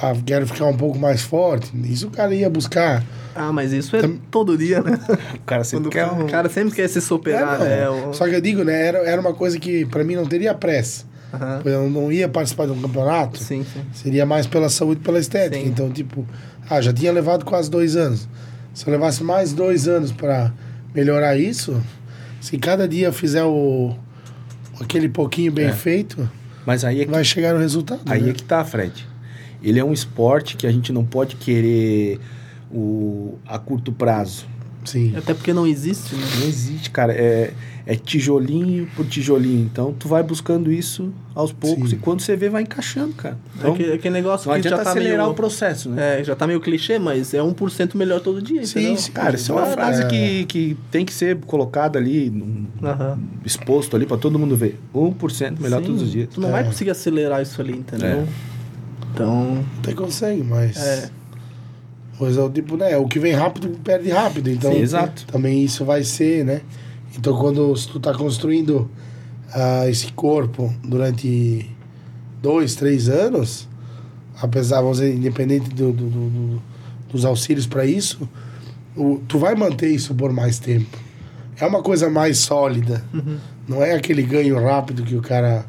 ah, 0.00 0.12
quero 0.24 0.46
ficar 0.46 0.66
um 0.66 0.76
pouco 0.76 0.98
mais 0.98 1.22
forte. 1.22 1.70
Isso 1.90 2.06
o 2.08 2.10
cara 2.10 2.34
ia 2.34 2.48
buscar. 2.48 3.02
Ah, 3.34 3.52
mas 3.52 3.72
isso 3.72 3.94
é 3.96 4.00
Tam- 4.02 4.16
todo 4.30 4.56
dia, 4.58 4.80
né? 4.82 4.98
O 5.34 5.40
cara 5.46 5.64
sempre 5.64 5.90
quer 5.90 6.06
o 6.06 6.24
um... 6.24 6.26
cara 6.26 6.48
sempre 6.48 6.74
quer 6.74 6.88
se 6.88 7.00
superar, 7.00 7.60
É, 7.62 7.80
né? 7.80 7.88
O- 7.88 8.12
Só 8.12 8.26
que 8.28 8.34
eu 8.34 8.40
digo, 8.40 8.64
né? 8.64 8.86
Era, 8.86 8.98
era 8.98 9.20
uma 9.20 9.32
coisa 9.32 9.58
que 9.58 9.84
pra 9.86 10.02
mim 10.04 10.14
não 10.16 10.26
teria 10.26 10.54
pressa. 10.54 11.04
Aham. 11.32 11.60
Eu 11.64 11.90
não 11.90 12.10
ia 12.10 12.28
participar 12.28 12.66
de 12.66 12.72
um 12.72 12.80
campeonato. 12.80 13.38
Sim, 13.42 13.64
sim. 13.72 13.80
Seria 13.92 14.24
mais 14.26 14.46
pela 14.46 14.68
saúde 14.68 15.00
e 15.00 15.04
pela 15.04 15.18
estética. 15.18 15.56
Sim. 15.62 15.68
Então, 15.68 15.90
tipo, 15.90 16.26
ah, 16.68 16.80
já 16.80 16.92
tinha 16.92 17.12
levado 17.12 17.44
quase 17.44 17.70
dois 17.70 17.96
anos. 17.96 18.28
Se 18.74 18.86
eu 18.86 18.92
levasse 18.92 19.22
mais 19.22 19.52
dois 19.52 19.86
anos 19.88 20.10
pra 20.12 20.52
melhorar 20.94 21.36
isso, 21.36 21.80
se 22.40 22.56
cada 22.58 22.88
dia 22.88 23.08
eu 23.08 23.12
fizer 23.12 23.44
o 23.44 23.94
aquele 24.80 25.08
pouquinho 25.08 25.52
bem 25.52 25.66
É. 25.66 25.72
feito, 25.72 26.28
Mas 26.68 26.84
aí 26.84 27.00
é 27.00 27.06
que 27.06 27.10
vai 27.10 27.24
chegar 27.24 27.54
no 27.54 27.60
resultado. 27.60 28.02
Aí 28.04 28.20
né? 28.20 28.28
é 28.28 28.32
que 28.34 28.42
tá, 28.42 28.62
Fred. 28.62 29.08
Ele 29.62 29.78
é 29.78 29.84
um 29.84 29.90
esporte 29.90 30.54
que 30.54 30.66
a 30.66 30.70
gente 30.70 30.92
não 30.92 31.02
pode 31.02 31.34
querer 31.36 32.20
o, 32.70 33.38
a 33.46 33.58
curto 33.58 33.90
prazo. 33.90 34.46
Sim. 34.90 35.14
Até 35.16 35.34
porque 35.34 35.52
não 35.52 35.66
existe, 35.66 36.14
né? 36.14 36.26
Não 36.40 36.46
existe, 36.46 36.90
cara. 36.90 37.12
É, 37.12 37.52
é 37.86 37.94
tijolinho 37.94 38.88
por 38.94 39.06
tijolinho. 39.06 39.68
Então, 39.70 39.94
tu 39.98 40.08
vai 40.08 40.22
buscando 40.22 40.70
isso 40.72 41.12
aos 41.34 41.52
poucos 41.52 41.90
Sim. 41.90 41.96
e 41.96 41.98
quando 41.98 42.20
você 42.20 42.36
vê, 42.36 42.48
vai 42.48 42.62
encaixando, 42.62 43.12
cara. 43.14 43.34
É 43.36 43.58
Então, 43.58 43.72
aquele, 43.74 43.92
aquele 43.94 44.14
negócio 44.14 44.48
não 44.50 44.56
que 44.56 44.62
já 44.62 44.68
adianta 44.70 44.84
tá 44.84 44.90
acelerar 44.90 45.18
meio... 45.20 45.30
o 45.30 45.34
processo, 45.34 45.88
né? 45.90 46.20
É, 46.20 46.24
já 46.24 46.34
tá 46.36 46.46
meio 46.46 46.60
clichê, 46.60 46.98
mas 46.98 47.32
é 47.32 47.38
1% 47.38 47.94
melhor 47.94 48.20
todo 48.20 48.42
dia, 48.42 48.64
Sim, 48.66 48.80
entendeu? 48.80 48.96
sim. 48.98 49.12
Cara, 49.12 49.36
isso 49.36 49.52
é 49.52 49.54
uma 49.54 49.66
frase 49.66 50.02
é. 50.02 50.06
que, 50.06 50.44
que 50.46 50.76
tem 50.90 51.04
que 51.04 51.12
ser 51.14 51.36
colocada 51.46 51.98
ali, 51.98 52.28
num- 52.30 52.66
Aham. 52.82 53.18
exposto 53.44 53.96
ali 53.96 54.04
pra 54.06 54.16
todo 54.16 54.38
mundo 54.38 54.56
ver. 54.56 54.78
1% 54.94 55.58
melhor 55.60 55.80
Sim, 55.80 55.86
todos 55.86 56.02
os 56.02 56.10
dias. 56.12 56.28
Tu 56.32 56.40
não 56.40 56.48
É. 56.50 56.52
vai 56.52 56.64
conseguir 56.64 56.90
acelerar 56.90 57.40
isso 57.42 57.60
ali, 57.60 57.72
entendeu? 57.72 58.08
É. 58.08 58.26
Então, 59.14 59.64
Até 59.82 59.92
consegue, 59.94 60.42
mas. 60.44 60.76
é. 60.76 61.10
Pois 62.18 62.36
é, 62.36 62.42
o 62.42 62.50
tipo, 62.50 62.76
né? 62.76 62.96
O 62.96 63.06
que 63.06 63.18
vem 63.18 63.32
rápido 63.32 63.68
perde 63.84 64.10
rápido. 64.10 64.50
Então, 64.50 64.72
Sim, 64.72 64.80
exato. 64.80 65.24
também 65.26 65.62
isso 65.64 65.84
vai 65.84 66.02
ser, 66.02 66.44
né? 66.44 66.60
Então, 67.16 67.36
quando 67.38 67.72
tu 67.74 68.00
tá 68.00 68.12
construindo 68.12 68.90
ah, 69.54 69.88
esse 69.88 70.12
corpo 70.12 70.72
durante 70.84 71.70
dois, 72.42 72.74
três 72.74 73.08
anos, 73.08 73.68
apesar, 74.40 74.80
vamos 74.80 74.98
dizer, 74.98 75.14
independente 75.14 75.68
do, 75.70 75.92
do- 75.92 76.10
do- 76.10 76.30
do- 76.30 76.62
dos 77.12 77.24
auxílios 77.24 77.66
para 77.66 77.86
isso, 77.86 78.28
o- 78.96 79.20
tu 79.28 79.38
vai 79.38 79.54
manter 79.54 79.88
isso 79.90 80.14
por 80.14 80.32
mais 80.32 80.58
tempo. 80.58 80.98
É 81.60 81.66
uma 81.66 81.82
coisa 81.82 82.08
mais 82.10 82.38
sólida. 82.38 83.02
Não 83.66 83.82
é 83.82 83.94
aquele 83.94 84.22
ganho 84.22 84.62
rápido 84.62 85.02
que 85.02 85.16
o 85.16 85.22
cara 85.22 85.64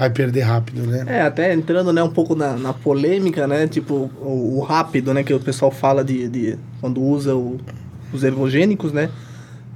vai 0.00 0.10
perder 0.10 0.40
rápido, 0.40 0.82
né? 0.86 1.04
É, 1.06 1.20
até 1.22 1.52
entrando 1.52 1.92
né, 1.92 2.02
um 2.02 2.08
pouco 2.10 2.34
na, 2.34 2.54
na 2.56 2.72
polêmica, 2.72 3.46
né? 3.46 3.68
Tipo, 3.68 4.10
o, 4.20 4.56
o 4.58 4.60
rápido, 4.62 5.12
né? 5.14 5.22
Que 5.22 5.34
o 5.34 5.38
pessoal 5.38 5.70
fala 5.70 6.02
de, 6.02 6.26
de 6.28 6.58
quando 6.80 7.02
usa 7.02 7.34
o- 7.36 7.58
os 8.12 8.24
ergogênicos, 8.24 8.92
né? 8.92 9.10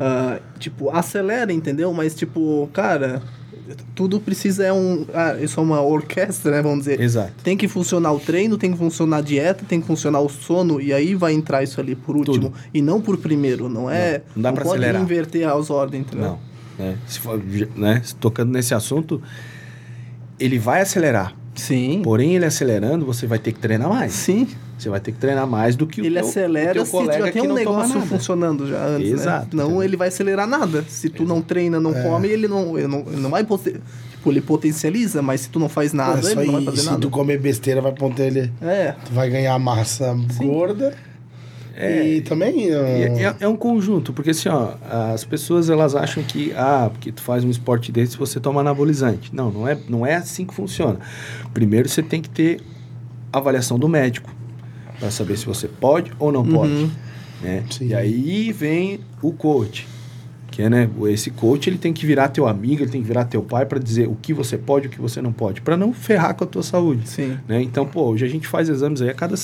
Ah, 0.01 0.39
tipo, 0.59 0.91
acelera, 0.91 1.53
entendeu? 1.53 1.93
Mas, 1.93 2.15
tipo, 2.15 2.69
cara, 2.73 3.23
tudo 3.95 4.19
precisa 4.19 4.65
é 4.65 4.73
um... 4.73 5.07
Ah, 5.15 5.37
isso 5.41 5.61
é 5.61 5.63
uma 5.63 5.81
orquestra, 5.83 6.51
né? 6.53 6.63
Vamos 6.63 6.81
dizer. 6.81 7.01
Exato. 7.01 7.33
Tem 7.45 7.57
que 7.57 7.69
funcionar 7.69 8.13
o 8.13 8.19
treino, 8.19 8.57
tem 8.59 8.73
que 8.73 8.79
funcionar 8.79 9.19
a 9.19 9.21
dieta, 9.21 9.65
tem 9.69 9.81
que 9.81 9.87
funcionar 9.87 10.21
o 10.21 10.29
sono, 10.29 10.81
e 10.81 10.93
aí 10.93 11.15
vai 11.15 11.33
entrar 11.35 11.63
isso 11.63 11.81
ali 11.81 11.95
por 11.95 12.17
último. 12.17 12.49
Tudo. 12.51 12.55
E 12.73 12.81
não 12.83 13.01
por 13.01 13.19
primeiro, 13.19 13.69
não 13.69 13.91
é... 13.91 14.19
Não, 14.19 14.25
não 14.37 14.43
dá 14.43 14.53
pra 14.55 14.65
pode 14.65 14.79
acelerar. 14.79 15.03
inverter 15.03 15.49
as 15.49 15.69
ordens, 15.71 16.01
entendeu? 16.07 16.29
Não. 16.31 16.39
Né? 16.79 16.97
Se 17.07 17.21
for, 17.21 17.41
né? 17.77 18.03
Tocando 18.19 18.51
nesse 18.51 18.75
assunto, 18.75 19.23
ele 20.45 20.59
vai 20.59 20.81
acelerar. 20.83 21.35
Sim. 21.55 22.01
Porém, 22.03 22.35
ele 22.35 22.45
acelerando, 22.45 23.07
você 23.07 23.27
vai 23.27 23.39
ter 23.39 23.53
que 23.53 23.61
treinar 23.61 23.89
mais. 23.89 24.13
Sim. 24.13 24.49
Você 24.77 24.89
vai 24.89 24.99
ter 24.99 25.13
que 25.13 25.19
treinar 25.19 25.47
mais 25.47 25.77
do 25.77 25.87
que 25.87 26.01
o 26.01 26.05
Ele 26.05 26.17
teu- 26.17 26.25
o 26.25 26.29
acelera 26.29 26.73
teu 26.73 26.85
se 26.85 26.91
colega 26.91 27.27
já 27.27 27.33
tem 27.33 27.43
um 27.49 27.55
negócio 27.55 28.01
funcionando 28.03 28.67
já 28.67 28.85
antes, 28.85 29.13
Exato, 29.13 29.57
né? 29.57 29.63
Não, 29.63 29.81
ele 29.81 29.97
vai 29.97 30.09
acelerar 30.09 30.49
nada. 30.49 30.85
Se 30.89 31.09
tu 31.09 31.25
não 31.25 31.41
treina, 31.41 31.79
não 31.79 31.95
É. 31.97 32.03
come, 32.03 32.27
ele 32.29 32.49
não, 32.49 32.77
ele 32.77 32.89
não, 32.89 33.05
ele 33.07 33.21
não 33.21 33.31
vai... 33.31 33.45
poten- 33.45 33.77
Tipo, 34.11 34.33
ele 34.33 34.41
potencializa, 34.41 35.21
mas 35.21 35.43
se 35.43 35.49
tu 35.51 35.61
não 35.61 35.69
faz 35.69 35.93
nada, 35.93 36.27
é 36.27 36.33
ele 36.33 36.45
não 36.47 36.53
vai 36.55 36.65
fazer 36.65 36.77
se 36.79 36.87
nada. 36.87 36.99
tu 36.99 37.11
comer 37.11 37.39
besteira, 37.39 37.83
vai 37.83 37.93
ponter 37.93 38.27
ele. 38.29 38.51
É, 38.63 38.95
Tu 39.05 39.13
vai 39.13 39.29
ganhar 39.29 39.57
massa 39.59 40.17
gorda. 40.39 40.95
E 41.77 42.21
também. 42.21 42.71
Ah, 42.73 42.89
É, 42.89 43.23
é- 43.25 43.37
é 43.41 43.49
um 43.49 43.57
conjunto, 43.57 44.13
porque 44.13 44.31
assim, 44.31 44.49
ó, 44.49 44.75
as 45.13 45.25
pessoas 45.25 45.69
elas 45.71 45.95
acham 45.95 46.23
que, 46.23 46.53
ah, 46.57 46.89
porque 46.93 47.11
tu 47.11 47.21
faz 47.23 47.43
um 47.45 47.51
esporte 47.51 47.91
desse, 47.91 48.17
você 48.17 48.39
toma 48.39 48.61
anabolizante. 48.61 49.35
Não, 49.35 49.51
não 49.51 49.67
é, 49.69 49.77
não 49.89 50.07
é 50.07 50.15
assim 50.15 50.45
que 50.47 50.55
funciona. 50.55 50.99
Primeiro 51.53 51.89
você 51.89 52.03
tem 52.03 52.21
que 52.23 52.31
ter 52.31 52.61
avaliação 53.33 53.79
do 53.79 53.89
médico, 53.89 54.33
para 55.01 55.11
saber 55.11 55.37
se 55.37 55.45
você 55.47 55.67
pode 55.67 56.13
ou 56.19 56.31
não 56.31 56.45
pode. 56.47 56.73
Uhum. 56.73 56.91
Né? 57.43 57.65
Sim. 57.71 57.89
E 57.89 57.95
aí 57.95 58.53
vem 58.53 59.01
o 59.21 59.33
coach, 59.33 59.87
que 60.51 60.63
é, 60.63 60.71
né, 60.71 60.89
esse 61.09 61.31
coach 61.33 61.69
ele 61.69 61.77
tem 61.79 61.93
que 61.93 62.07
virar 62.07 62.29
teu 62.29 62.47
amigo, 62.47 62.83
ele 62.85 62.91
tem 62.93 63.03
que 63.03 63.07
virar 63.09 63.25
teu 63.25 63.43
pai 63.43 63.67
para 63.67 63.81
dizer 63.81 64.07
o 64.09 64.15
que 64.15 64.33
você 64.33 64.57
pode 64.57 64.87
e 64.87 64.89
o 64.89 64.91
que 64.91 65.01
você 65.01 65.21
não 65.21 65.33
pode, 65.33 65.61
para 65.61 65.77
não 65.77 65.93
ferrar 65.93 66.35
com 66.37 66.45
a 66.45 66.47
tua 66.47 66.63
saúde. 66.63 67.09
sim. 67.09 67.37
né? 67.49 67.61
Então, 67.61 67.85
pô, 67.85 68.05
hoje 68.05 68.25
a 68.25 68.29
gente 68.29 68.47
faz 68.47 68.69
exames 68.69 69.03
aí 69.03 69.11
a 69.11 69.15
cada. 69.15 69.35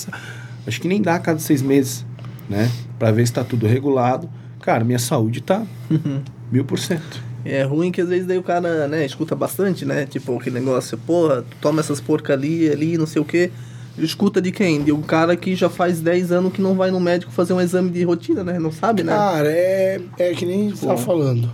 Acho 0.67 0.81
que 0.81 0.87
nem 0.87 1.03
dá 1.03 1.17
a 1.17 1.19
cada 1.19 1.41
seis 1.41 1.61
meses, 1.63 2.07
né? 2.51 2.71
Pra 2.99 3.11
ver 3.11 3.27
se 3.27 3.33
tá 3.33 3.43
tudo 3.45 3.67
regulado. 3.67 4.29
Cara, 4.61 4.85
minha 4.85 4.99
saúde 4.99 5.41
tá 5.41 5.65
Uhum. 5.91 6.21
mil 6.53 6.65
por 6.67 6.79
cento. 6.79 7.23
É 7.43 7.63
ruim 7.63 7.91
que 7.91 8.03
às 8.03 8.09
vezes 8.11 8.27
daí 8.27 8.37
o 8.37 8.43
cara, 8.43 8.87
né, 8.87 9.07
escuta 9.07 9.35
bastante, 9.35 9.87
né? 9.87 10.05
Tipo, 10.05 10.37
aquele 10.37 10.59
negócio, 10.61 10.99
porra, 10.99 11.41
tu 11.41 11.57
toma 11.63 11.81
essas 11.81 11.99
porcaria 11.99 12.73
ali, 12.73 12.99
não 12.99 13.07
sei 13.07 13.23
o 13.23 13.25
quê. 13.25 13.51
Escuta 13.97 14.41
de 14.43 14.53
quem? 14.53 14.83
De 14.83 14.93
um 14.93 15.01
cara 15.01 15.35
que 15.37 15.55
já 15.55 15.71
faz 15.71 16.01
10 16.01 16.33
anos 16.33 16.53
que 16.53 16.61
não 16.61 16.75
vai 16.75 16.91
no 16.91 17.01
médico 17.01 17.33
fazer 17.33 17.53
um 17.55 17.61
exame 17.61 17.91
de 17.91 18.03
rotina, 18.05 18.45
né? 18.45 18.59
Não 18.59 18.71
sabe, 18.71 19.03
né? 19.03 19.13
Cara, 19.13 19.49
é, 19.51 20.01
é 20.19 20.35
que 20.35 20.45
nem 20.45 20.69
você 20.71 20.87
tá 20.87 20.97
falando. 20.97 21.51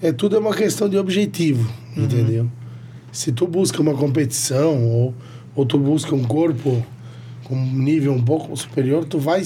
É 0.00 0.12
tudo 0.12 0.36
é 0.36 0.38
uma 0.38 0.54
questão 0.54 0.88
de 0.88 0.96
objetivo, 0.96 1.68
entendeu? 1.96 2.48
Se 3.10 3.32
tu 3.32 3.46
busca 3.46 3.80
uma 3.82 3.94
competição 3.94 4.84
ou, 4.84 5.14
ou 5.54 5.64
tu 5.66 5.78
busca 5.78 6.14
um 6.14 6.22
corpo 6.24 6.84
com 7.46 7.54
um 7.54 7.72
nível 7.78 8.12
um 8.12 8.22
pouco 8.22 8.56
superior, 8.56 9.04
tu 9.04 9.18
vai. 9.18 9.42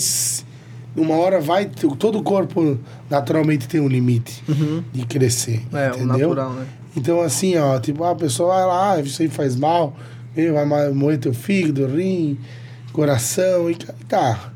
Uma 0.97 1.15
hora 1.17 1.41
vai. 1.41 1.67
Todo 1.99 2.23
corpo 2.23 2.79
naturalmente 3.09 3.69
tem 3.69 3.81
um 3.81 3.89
limite 3.89 4.43
Uhum. 4.49 4.83
de 4.93 5.05
crescer. 5.07 5.63
É, 5.73 5.91
o 5.93 5.97
entendeu? 5.97 6.29
natural, 6.31 6.53
né? 6.55 6.67
Então, 6.97 7.21
assim, 7.21 7.57
ó, 7.57 7.79
tipo, 7.79 8.03
a 8.03 8.15
pessoa 8.17 8.55
vai 8.55 8.67
lá, 8.67 8.93
ah, 8.95 9.01
isso 9.01 9.23
aí 9.23 9.29
faz 9.29 9.55
mal, 9.55 9.95
vai 10.35 10.91
moer 10.93 11.19
teu 11.19 11.33
fígado, 11.33 11.87
rim, 11.87 12.37
coração, 12.93 13.71
e 13.71 13.77
tá. 14.09 14.53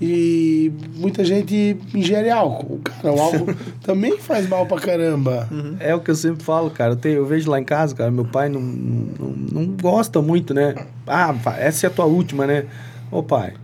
E 0.00 0.70
muita 0.94 1.24
gente 1.24 1.76
ingere 1.94 2.30
álcool. 2.30 2.80
Cara, 2.84 3.14
o 3.14 3.20
álcool 3.20 3.54
também 3.82 4.18
faz 4.18 4.46
mal 4.46 4.66
pra 4.66 4.78
caramba. 4.78 5.48
É 5.80 5.94
o 5.94 6.00
que 6.00 6.10
eu 6.10 6.14
sempre 6.14 6.44
falo, 6.44 6.70
cara. 6.70 6.92
Eu, 6.92 6.96
tenho, 6.96 7.14
eu 7.16 7.26
vejo 7.26 7.50
lá 7.50 7.58
em 7.58 7.64
casa, 7.64 7.94
cara, 7.94 8.10
meu 8.10 8.26
pai 8.26 8.48
não, 8.50 8.60
não, 8.60 9.28
não 9.52 9.66
gosta 9.68 10.20
muito, 10.20 10.52
né? 10.52 10.74
Ah, 11.06 11.34
essa 11.58 11.86
é 11.86 11.88
a 11.88 11.90
tua 11.90 12.04
última, 12.04 12.46
né? 12.46 12.66
Ô 13.10 13.22
pai, 13.22 13.54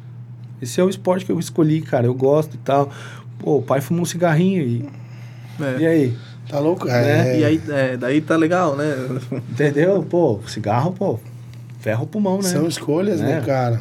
esse 0.62 0.80
é 0.80 0.84
o 0.84 0.88
esporte 0.88 1.26
que 1.26 1.32
eu 1.32 1.38
escolhi, 1.38 1.82
cara. 1.82 2.06
Eu 2.06 2.14
gosto 2.14 2.54
e 2.54 2.58
tal. 2.58 2.90
Pô, 3.38 3.58
o 3.58 3.62
pai 3.62 3.80
fuma 3.82 4.00
um 4.00 4.04
cigarrinho 4.06 4.62
e. 4.62 4.88
É. 5.60 5.80
E 5.80 5.86
aí? 5.86 6.16
Tá 6.48 6.58
louco? 6.60 6.86
Né? 6.86 7.34
É, 7.36 7.40
E 7.40 7.44
aí, 7.44 7.62
é, 7.68 7.96
daí 7.96 8.20
tá 8.22 8.36
legal, 8.36 8.74
né? 8.74 8.94
Entendeu? 9.50 10.02
Pô, 10.02 10.40
cigarro, 10.46 10.92
pô, 10.92 11.20
ferra 11.80 12.02
o 12.02 12.06
pulmão, 12.06 12.38
né? 12.38 12.44
São 12.44 12.66
escolhas, 12.66 13.20
né, 13.20 13.38
É. 13.38 13.40
cara? 13.46 13.80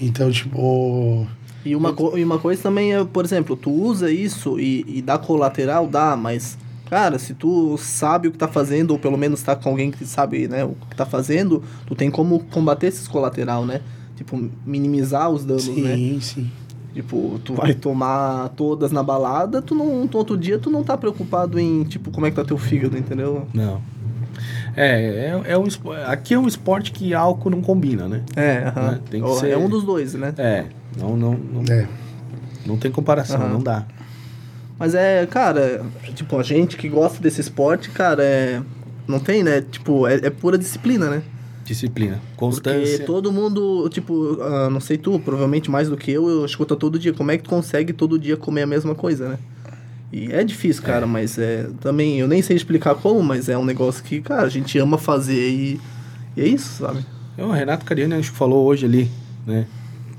Então, 0.00 0.30
tipo. 0.30 1.26
E 1.64 1.74
uma, 1.74 1.92
co- 1.92 2.16
e 2.18 2.22
uma 2.24 2.38
coisa 2.38 2.62
também 2.62 2.94
é, 2.94 3.04
por 3.04 3.24
exemplo, 3.24 3.56
tu 3.56 3.70
usa 3.70 4.10
isso 4.10 4.58
e, 4.60 4.84
e 4.86 5.02
dá 5.02 5.16
colateral, 5.18 5.86
dá, 5.86 6.14
mas, 6.16 6.58
cara, 6.90 7.18
se 7.18 7.32
tu 7.34 7.76
sabe 7.78 8.28
o 8.28 8.32
que 8.32 8.36
tá 8.38 8.46
fazendo, 8.48 8.90
ou 8.90 8.98
pelo 8.98 9.16
menos 9.16 9.42
tá 9.42 9.56
com 9.56 9.70
alguém 9.70 9.90
que 9.90 10.04
sabe, 10.04 10.46
né, 10.46 10.64
o 10.64 10.74
que 10.90 10.94
tá 10.96 11.06
fazendo, 11.06 11.62
tu 11.86 11.94
tem 11.94 12.10
como 12.10 12.40
combater 12.40 12.88
esses 12.88 13.08
colateral, 13.08 13.64
né? 13.64 13.80
Tipo, 14.16 14.38
minimizar 14.66 15.30
os 15.30 15.44
danos, 15.44 15.66
né? 15.68 15.96
Sim, 15.96 16.18
sim. 16.20 16.50
Tipo, 16.92 17.40
tu 17.44 17.54
vai 17.54 17.74
tomar 17.74 18.50
todas 18.50 18.92
na 18.92 19.02
balada, 19.02 19.60
tu 19.60 19.74
não, 19.74 20.06
tu 20.06 20.16
outro 20.18 20.36
dia 20.38 20.58
tu 20.58 20.70
não 20.70 20.84
tá 20.84 20.96
preocupado 20.96 21.58
em, 21.58 21.82
tipo, 21.84 22.10
como 22.12 22.26
é 22.26 22.30
que 22.30 22.36
tá 22.36 22.44
teu 22.44 22.56
fígado, 22.56 22.96
entendeu? 22.96 23.48
Não. 23.52 23.80
É, 24.76 25.40
é, 25.46 25.52
é 25.52 25.58
um, 25.58 25.64
aqui 26.06 26.34
é 26.34 26.38
um 26.38 26.46
esporte 26.46 26.92
que 26.92 27.14
álcool 27.14 27.50
não 27.50 27.60
combina, 27.60 28.06
né? 28.08 28.22
É, 28.36 28.64
aham. 28.68 28.90
Né? 28.92 29.00
Tem 29.10 29.22
que 29.22 29.28
Ó, 29.28 29.34
ser- 29.40 29.50
É 29.50 29.56
um 29.56 29.68
dos 29.68 29.82
dois, 29.84 30.14
né? 30.14 30.32
É, 30.38 30.66
não, 30.98 31.16
não, 31.16 31.32
não, 31.34 31.62
É. 31.74 31.88
não 32.66 32.76
tem 32.76 32.90
comparação, 32.90 33.36
Aham. 33.40 33.48
não 33.52 33.62
dá. 33.62 33.84
Mas 34.78 34.94
é, 34.94 35.24
cara, 35.26 35.84
tipo, 36.14 36.36
a 36.38 36.42
gente 36.42 36.76
que 36.76 36.88
gosta 36.88 37.20
desse 37.22 37.40
esporte, 37.40 37.90
cara, 37.90 38.22
é. 38.22 38.60
Não 39.06 39.20
tem, 39.20 39.42
né? 39.42 39.60
Tipo, 39.60 40.06
é, 40.06 40.14
é 40.14 40.30
pura 40.30 40.56
disciplina, 40.56 41.08
né? 41.10 41.22
Disciplina, 41.64 42.14
Porque 42.16 42.36
constância. 42.36 43.04
todo 43.06 43.30
mundo, 43.32 43.88
tipo, 43.88 44.38
ah, 44.42 44.68
não 44.70 44.80
sei 44.80 44.98
tu, 44.98 45.18
provavelmente 45.18 45.70
mais 45.70 45.88
do 45.88 45.96
que 45.96 46.10
eu, 46.10 46.28
eu 46.28 46.44
escuto 46.44 46.74
todo 46.76 46.98
dia. 46.98 47.12
Como 47.12 47.30
é 47.30 47.36
que 47.38 47.44
tu 47.44 47.50
consegue 47.50 47.92
todo 47.92 48.18
dia 48.18 48.36
comer 48.36 48.62
a 48.62 48.66
mesma 48.66 48.94
coisa, 48.94 49.28
né? 49.30 49.38
E 50.12 50.30
é 50.32 50.42
difícil, 50.44 50.82
cara, 50.82 51.06
mas 51.06 51.38
é. 51.38 51.68
Também, 51.80 52.18
eu 52.18 52.26
nem 52.28 52.40
sei 52.42 52.56
explicar 52.56 52.94
como, 52.94 53.22
mas 53.22 53.48
é 53.48 53.56
um 53.56 53.64
negócio 53.64 54.02
que, 54.04 54.20
cara, 54.20 54.42
a 54.42 54.48
gente 54.48 54.76
ama 54.78 54.98
fazer 54.98 55.48
e. 55.50 55.80
E 56.36 56.40
é 56.42 56.46
isso, 56.48 56.82
sabe? 56.82 57.04
É, 57.38 57.44
O 57.44 57.50
Renato 57.50 57.84
Cariani 57.84 58.14
acho 58.14 58.32
que 58.32 58.36
falou 58.38 58.64
hoje 58.66 58.84
ali, 58.86 59.10
né? 59.46 59.66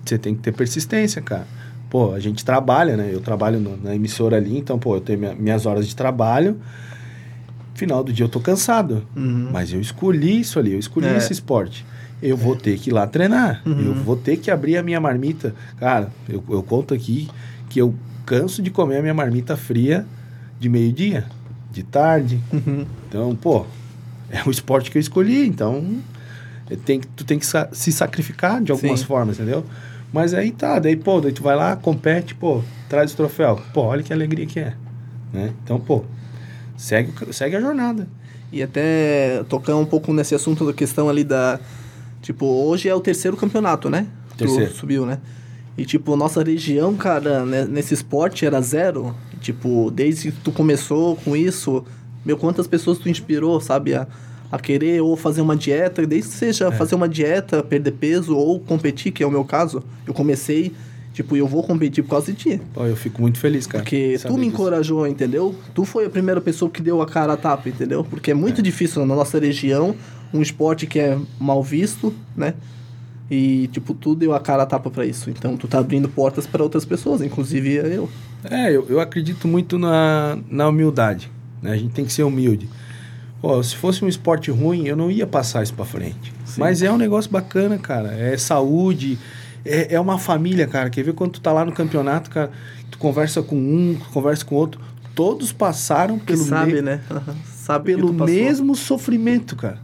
Você 0.06 0.18
tem 0.18 0.36
que 0.36 0.42
ter 0.42 0.52
persistência, 0.52 1.22
cara. 1.22 1.48
Pô, 1.90 2.14
a 2.14 2.20
gente 2.20 2.44
trabalha, 2.46 2.96
né? 2.98 3.10
Eu 3.12 3.22
trabalho 3.22 3.60
no- 3.60 3.78
na 3.78 3.96
emissora 3.96 4.38
ali, 4.38 4.58
então, 4.58 4.78
pô, 4.78 4.96
eu 4.96 5.02
tenho 5.02 5.20
minha- 5.20 5.36
minhas 5.36 5.66
horas 5.66 5.88
de 5.88 5.96
trabalho. 5.96 6.58
Final 7.74 8.04
do 8.04 8.14
dia 8.14 8.26
eu 8.26 8.30
tô 8.30 8.40
cansado. 8.40 9.06
Uhum. 9.16 9.50
Mas 9.52 9.74
eu 9.74 9.82
escolhi 9.82 10.40
isso 10.40 10.58
ali, 10.60 10.74
eu 10.74 10.80
escolhi 10.80 11.08
É. 11.08 11.18
esse 11.18 11.34
esporte. 11.34 11.86
Eu 12.22 12.38
vou 12.38 12.56
ter 12.56 12.78
que 12.80 12.90
ir 12.90 12.94
lá 12.94 13.06
treinar. 13.06 13.62
Uhum. 13.66 13.80
Eu 13.82 13.94
vou 13.96 14.16
ter 14.16 14.38
que 14.38 14.50
abrir 14.50 14.78
a 14.78 14.84
minha 14.84 15.00
marmita. 15.02 15.54
Cara, 15.78 16.10
eu, 16.30 16.44
eu 16.50 16.64
conto 16.64 16.94
aqui 16.94 17.30
que 17.70 17.80
eu 17.80 17.94
canso 18.26 18.62
de 18.62 18.70
comer 18.70 18.98
a 18.98 19.02
minha 19.02 19.14
marmita 19.14 19.58
fria 19.58 20.06
de 20.60 20.70
meio-dia, 20.70 21.26
de 21.72 21.84
tarde. 21.84 22.40
Uhum. 22.54 22.86
Então, 23.10 23.36
pô, 23.36 23.66
é 24.30 24.42
o 24.48 24.50
esporte 24.52 24.90
que 24.90 24.98
eu 24.98 25.02
escolhi, 25.02 25.46
então 25.46 25.98
é, 26.70 26.76
tem, 26.78 27.02
tu 27.16 27.24
tem 27.26 27.38
que 27.38 27.46
sa- 27.46 27.68
se 27.74 27.92
sacrificar 27.92 28.62
de 28.64 28.72
algumas 28.72 29.02
Sim. 29.02 29.06
formas, 29.06 29.36
entendeu? 29.38 29.66
Mas 30.16 30.34
aí 30.34 30.50
tá, 30.50 30.80
daí, 30.80 30.96
pô, 30.96 31.20
daí 31.20 31.34
tu 31.34 31.44
vai 31.44 31.58
lá, 31.58 31.76
compete, 31.76 32.34
pô, 32.36 32.62
traz 32.88 33.12
o 33.12 33.18
troféu. 33.18 33.62
Pô, 33.74 33.82
olha 33.82 34.02
que 34.02 34.14
alegria 34.14 34.46
que 34.46 34.62
é. 34.62 34.74
Né? 35.34 35.52
Então, 35.62 35.78
pô, 35.78 36.06
segue, 36.78 37.12
segue 37.34 37.58
a 37.58 37.60
jornada. 37.60 38.08
E 38.50 38.64
até 38.64 39.44
tocar 39.50 39.76
um 39.76 39.86
pouco 39.86 40.14
nesse 40.14 40.34
assunto 40.34 40.66
da 40.66 40.72
questão 40.72 41.10
ali 41.10 41.26
da. 41.26 41.60
Tipo, 42.22 42.46
hoje 42.46 42.88
é 42.88 42.96
o 42.96 43.02
terceiro 43.02 43.36
campeonato, 43.36 43.90
né? 43.90 44.08
Terceiro. 44.38 44.72
Tu 44.72 44.78
subiu, 44.78 45.06
né? 45.06 45.20
E 45.78 45.84
tipo, 45.84 46.16
nossa 46.16 46.42
região, 46.42 46.96
cara, 46.96 47.46
né, 47.46 47.66
nesse 47.66 47.94
esporte 47.94 48.46
era 48.46 48.62
zero. 48.62 49.14
E, 49.34 49.38
tipo, 49.38 49.92
desde 49.92 50.32
que 50.32 50.40
tu 50.40 50.52
começou 50.54 51.18
com 51.18 51.36
isso, 51.36 51.84
meu, 52.24 52.38
quantas 52.38 52.68
pessoas 52.68 52.98
tu 53.00 53.10
inspirou, 53.10 53.60
sabe? 53.60 53.94
A, 53.94 54.08
a 54.56 54.60
querer 54.60 55.02
ou 55.02 55.16
fazer 55.18 55.42
uma 55.42 55.56
dieta, 55.56 56.06
desde 56.08 56.30
que 56.30 56.36
seja 56.36 56.72
fazer 56.72 56.96
uma 56.96 57.10
dieta, 57.10 57.62
perder 57.62 57.92
peso 57.92 58.36
ou 58.36 58.60
competir, 58.60 59.12
que 59.12 59.22
é 59.22 59.28
o 59.28 59.32
meu 59.32 59.44
caso. 59.44 59.84
Eu 60.08 60.14
comecei, 60.14 60.72
tipo, 61.14 61.36
eu 61.36 61.46
vou 61.46 61.62
competir 61.62 62.04
por 62.04 62.12
causa 62.12 62.32
de 62.32 62.38
ti. 62.38 62.62
Pô, 62.74 62.86
eu 62.86 62.96
fico 62.96 63.22
muito 63.22 63.38
feliz, 63.38 63.68
cara. 63.68 63.84
Porque 63.84 64.18
tu 64.22 64.34
me 64.34 64.46
disso. 64.46 64.48
encorajou, 64.48 65.06
entendeu? 65.06 65.54
Tu 65.74 65.84
foi 65.84 66.06
a 66.06 66.10
primeira 66.10 66.40
pessoa 66.40 66.72
que 66.72 66.82
deu 66.82 67.02
a 67.02 67.06
cara 67.06 67.34
a 67.34 67.38
tapa, 67.38 67.68
entendeu? 67.68 68.04
Porque 68.04 68.32
é 68.32 68.34
muito 68.34 68.62
difícil 68.62 69.06
na 69.06 69.14
nossa 69.14 69.38
região, 69.40 69.94
um 70.34 70.42
esporte 70.42 70.88
que 70.88 71.00
é 71.00 71.18
mal 71.38 71.62
visto, 71.62 72.14
né? 72.36 72.54
E, 73.30 73.68
tipo, 73.74 73.94
tu 73.94 74.16
deu 74.16 74.34
a 74.34 74.40
cara 74.40 74.64
a 74.64 74.66
tapa 74.66 74.90
pra 74.90 75.06
isso. 75.06 75.30
Então, 75.30 75.58
tu 75.58 75.68
tá 75.68 75.80
abrindo 75.80 76.08
portas 76.08 76.48
para 76.48 76.64
outras 76.64 76.86
pessoas, 76.86 77.22
inclusive 77.22 77.74
eu. 77.74 78.10
É, 78.44 78.70
eu, 78.72 78.86
eu 78.88 79.00
acredito 79.02 79.48
muito 79.48 79.78
na, 79.78 80.38
na 80.50 80.70
humildade. 80.70 81.30
Né? 81.62 81.72
A 81.72 81.78
gente 81.78 81.92
tem 81.92 82.06
que 82.06 82.14
ser 82.14 82.24
humilde. 82.24 82.70
Pô, 83.42 83.62
se 83.62 83.76
fosse 83.76 84.04
um 84.04 84.08
esporte 84.08 84.50
ruim, 84.50 84.88
eu 84.88 84.96
não 84.96 85.12
ia 85.12 85.28
passar 85.28 85.62
isso 85.64 85.74
pra 85.74 85.86
frente. 85.86 86.34
Mas 86.58 86.82
é 86.82 86.92
um 86.92 86.98
negócio 86.98 87.30
bacana, 87.30 87.78
cara. 87.78 88.12
É 88.14 88.36
saúde, 88.38 89.20
é, 89.64 89.94
é 89.96 90.00
uma 90.00 90.18
família, 90.18 90.66
cara. 90.66 90.90
Quer 90.90 91.04
ver 91.04 91.14
quando 91.14 91.32
tu 91.34 91.42
tá 91.42 91.52
lá 91.52 91.64
no 91.66 91.72
campeonato, 91.72 92.30
cara, 92.30 92.50
tu 92.90 92.98
conversa 92.98 93.44
com 93.44 93.56
um, 93.56 93.96
tu 94.00 94.10
conversa 94.10 94.44
com 94.46 94.56
outro. 94.56 94.82
Todos 95.14 95.52
passaram 95.54 96.18
Que 96.20 96.26
pelo, 96.28 96.44
sabe, 96.44 96.74
me- 96.74 96.82
né? 96.82 97.02
Sabe 97.46 97.96
pelo 97.96 98.14
mesmo 98.14 98.76
sofrimento, 98.76 99.56
cara. 99.56 99.80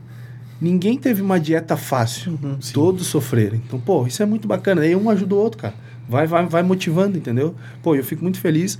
Ninguém 0.60 0.98
teve 0.98 1.22
uma 1.22 1.39
dieta 1.39 1.75
fácil. 1.75 2.38
Uhum. 2.43 2.58
Todos 2.74 3.08
sofreram. 3.08 3.55
Então, 3.55 3.79
pô, 3.79 4.05
isso 4.05 4.22
é 4.22 4.25
muito 4.25 4.48
bacana. 4.48 4.81
Aí 4.81 4.96
um 4.96 5.10
ajuda 5.10 5.34
o 5.34 5.38
outro, 5.39 5.60
cara. 5.62 5.74
Vai, 6.08 6.27
vai, 6.27 6.46
vai 6.46 6.62
motivando, 6.62 7.17
entendeu? 7.17 7.55
Pô, 7.81 7.96
eu 7.96 8.03
fico 8.03 8.22
muito 8.22 8.39
feliz. 8.39 8.77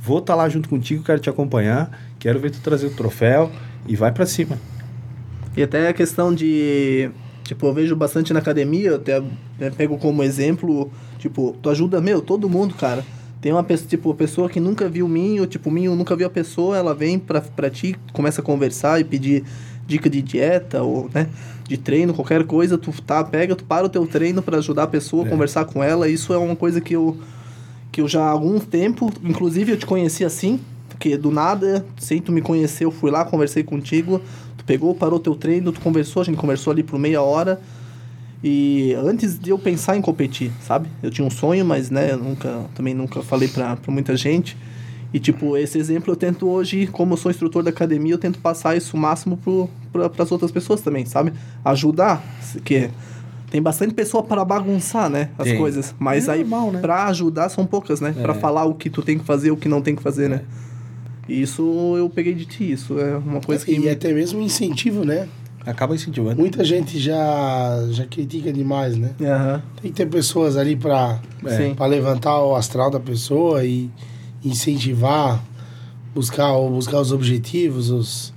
Vou 0.00 0.18
estar 0.18 0.34
lá 0.34 0.48
junto 0.48 0.68
contigo, 0.68 1.02
quero 1.02 1.20
te 1.20 1.30
acompanhar. 1.30 1.90
Quero 2.18 2.38
ver 2.40 2.50
tu 2.50 2.60
trazer 2.60 2.86
o 2.88 2.90
troféu 2.90 3.50
e 3.86 3.96
vai 3.96 4.12
pra 4.12 4.26
cima. 4.26 4.58
E 5.56 5.62
até 5.62 5.88
a 5.88 5.92
questão 5.92 6.34
de. 6.34 7.10
Tipo, 7.44 7.66
eu 7.66 7.74
vejo 7.74 7.96
bastante 7.96 8.32
na 8.32 8.38
academia, 8.38 8.90
eu 8.90 8.96
até 8.96 9.20
né, 9.58 9.70
pego 9.76 9.98
como 9.98 10.22
exemplo, 10.22 10.90
tipo, 11.18 11.56
tu 11.60 11.68
ajuda, 11.68 12.00
meu, 12.00 12.22
todo 12.22 12.48
mundo, 12.48 12.74
cara. 12.74 13.04
Tem 13.40 13.52
uma 13.52 13.64
pessoa, 13.64 13.88
tipo, 13.88 14.14
pessoa 14.14 14.48
que 14.48 14.60
nunca 14.60 14.88
viu 14.88 15.04
o 15.06 15.08
Minho, 15.08 15.44
tipo, 15.46 15.68
o 15.68 15.72
Minho 15.72 15.96
nunca 15.96 16.14
viu 16.14 16.28
a 16.28 16.30
pessoa, 16.30 16.76
ela 16.76 16.94
vem 16.94 17.18
pra, 17.18 17.40
pra 17.40 17.68
ti, 17.68 17.96
começa 18.12 18.40
a 18.40 18.44
conversar 18.44 19.00
e 19.00 19.04
pedir 19.04 19.42
dica 19.84 20.08
de 20.08 20.22
dieta 20.22 20.80
ou, 20.82 21.10
né, 21.12 21.28
de 21.68 21.76
treino, 21.76 22.14
qualquer 22.14 22.44
coisa, 22.44 22.78
tu 22.78 22.92
tá, 23.02 23.22
pega, 23.24 23.56
tu 23.56 23.64
para 23.64 23.84
o 23.84 23.88
teu 23.88 24.06
treino 24.06 24.40
pra 24.40 24.58
ajudar 24.58 24.84
a 24.84 24.86
pessoa, 24.86 25.26
É. 25.26 25.28
conversar 25.28 25.64
com 25.64 25.82
ela, 25.82 26.08
isso 26.08 26.32
é 26.32 26.38
uma 26.38 26.54
coisa 26.56 26.80
que 26.80 26.94
eu 26.94 27.18
que 27.90 28.00
eu 28.00 28.08
já 28.08 28.22
há 28.22 28.30
algum 28.30 28.58
tempo, 28.58 29.12
inclusive 29.22 29.72
eu 29.72 29.76
te 29.76 29.84
conheci 29.84 30.24
assim, 30.24 30.58
porque 31.02 31.16
do 31.16 31.32
nada, 31.32 31.84
sem 31.98 32.20
tu 32.22 32.30
me 32.30 32.40
conhecer, 32.40 32.84
eu 32.84 32.92
fui 32.92 33.10
lá, 33.10 33.24
conversei 33.24 33.64
contigo, 33.64 34.20
tu 34.56 34.64
pegou, 34.64 34.94
parou 34.94 35.18
teu 35.18 35.34
treino, 35.34 35.72
tu 35.72 35.80
conversou, 35.80 36.22
a 36.22 36.24
gente 36.24 36.36
conversou 36.36 36.70
ali 36.72 36.84
por 36.84 36.96
meia 36.96 37.20
hora. 37.20 37.60
E 38.44 38.94
antes 38.94 39.36
de 39.36 39.50
eu 39.50 39.58
pensar 39.58 39.96
em 39.96 40.00
competir, 40.00 40.52
sabe? 40.64 40.88
Eu 41.02 41.10
tinha 41.10 41.26
um 41.26 41.30
sonho, 41.30 41.64
mas 41.64 41.90
né, 41.90 42.12
eu 42.12 42.18
nunca, 42.18 42.66
também 42.76 42.94
nunca 42.94 43.20
falei 43.20 43.48
pra, 43.48 43.74
pra 43.74 43.92
muita 43.92 44.16
gente. 44.16 44.56
E 45.12 45.18
tipo, 45.18 45.56
esse 45.56 45.76
exemplo 45.76 46.12
eu 46.12 46.16
tento 46.16 46.48
hoje, 46.48 46.86
como 46.86 47.14
eu 47.14 47.16
sou 47.16 47.32
instrutor 47.32 47.64
da 47.64 47.70
academia, 47.70 48.14
eu 48.14 48.18
tento 48.18 48.38
passar 48.38 48.76
isso 48.76 48.96
o 48.96 49.00
máximo 49.00 49.36
pro, 49.36 49.68
pra, 49.92 50.08
pras 50.08 50.30
outras 50.30 50.52
pessoas 50.52 50.80
também, 50.82 51.04
sabe? 51.04 51.32
Ajudar, 51.64 52.22
que 52.64 52.90
tem 53.50 53.60
bastante 53.60 53.92
pessoa 53.92 54.22
para 54.22 54.44
bagunçar, 54.44 55.10
né, 55.10 55.30
as 55.36 55.48
Tem. 55.48 55.58
coisas. 55.58 55.94
Mas 55.98 56.28
É 56.28 56.32
aí, 56.34 56.40
normal, 56.44 56.70
né? 56.72 56.80
pra 56.80 57.06
ajudar, 57.06 57.48
são 57.48 57.66
poucas, 57.66 58.00
né? 58.00 58.12
Pra 58.22 58.34
É. 58.34 58.38
falar 58.38 58.64
o 58.66 58.74
que 58.74 58.88
tu 58.88 59.02
tem 59.02 59.18
que 59.18 59.24
fazer, 59.24 59.50
o 59.50 59.56
que 59.56 59.68
não 59.68 59.82
tem 59.82 59.96
que 59.96 60.02
fazer, 60.02 60.28
né? 60.30 60.42
E 61.28 61.40
isso 61.40 61.94
eu 61.96 62.10
peguei 62.10 62.34
de 62.34 62.44
ti, 62.44 62.72
isso 62.72 62.98
é 62.98 63.16
uma 63.16 63.40
coisa 63.40 63.64
que... 63.64 63.78
E 63.78 63.88
até 63.88 64.12
mesmo 64.12 64.40
incentivo, 64.40 65.04
né? 65.04 65.28
Acaba 65.64 65.94
incentivando. 65.94 66.40
Muita 66.40 66.64
gente 66.64 66.98
já, 66.98 67.86
já 67.90 68.04
critica 68.04 68.52
demais, 68.52 68.96
né? 68.96 69.12
Aham, 69.20 69.62
Tem 69.80 69.92
que 69.92 69.96
ter 69.96 70.06
pessoas 70.06 70.56
ali 70.56 70.74
pra, 70.74 71.20
É. 71.46 71.86
Levantar 71.86 72.42
o 72.42 72.56
astral 72.56 72.90
da 72.90 72.98
pessoa 72.98 73.64
e 73.64 73.88
incentivar, 74.44 75.42
buscar, 76.12 76.52
buscar 76.68 77.00
os 77.00 77.12
objetivos, 77.12 77.90
os, 77.90 78.34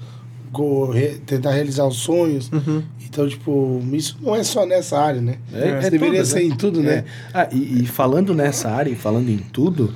tentar 1.26 1.52
realizar 1.52 1.88
os 1.88 1.98
sonhos. 1.98 2.52
Uhum. 2.52 2.84
Então, 3.04 3.28
tipo, 3.28 3.82
isso 3.94 4.18
não 4.22 4.36
é 4.36 4.44
só 4.44 4.66
nessa 4.66 5.00
área, 5.00 5.22
né? 5.22 5.38
É, 5.54 5.78
Isso 5.78 5.88
é 5.88 5.90
deveria 5.90 6.16
todas, 6.16 6.28
ser 6.28 6.44
em 6.44 6.56
tudo, 6.56 6.82
né? 6.82 6.94
É. 6.94 7.06
Ah, 7.34 7.50
e, 7.52 7.84
e 7.84 7.86
falando 7.88 8.36
nessa 8.36 8.70
área, 8.70 8.92
e 8.92 8.96
falando 8.96 9.30
em 9.30 9.38
tudo, 9.38 9.94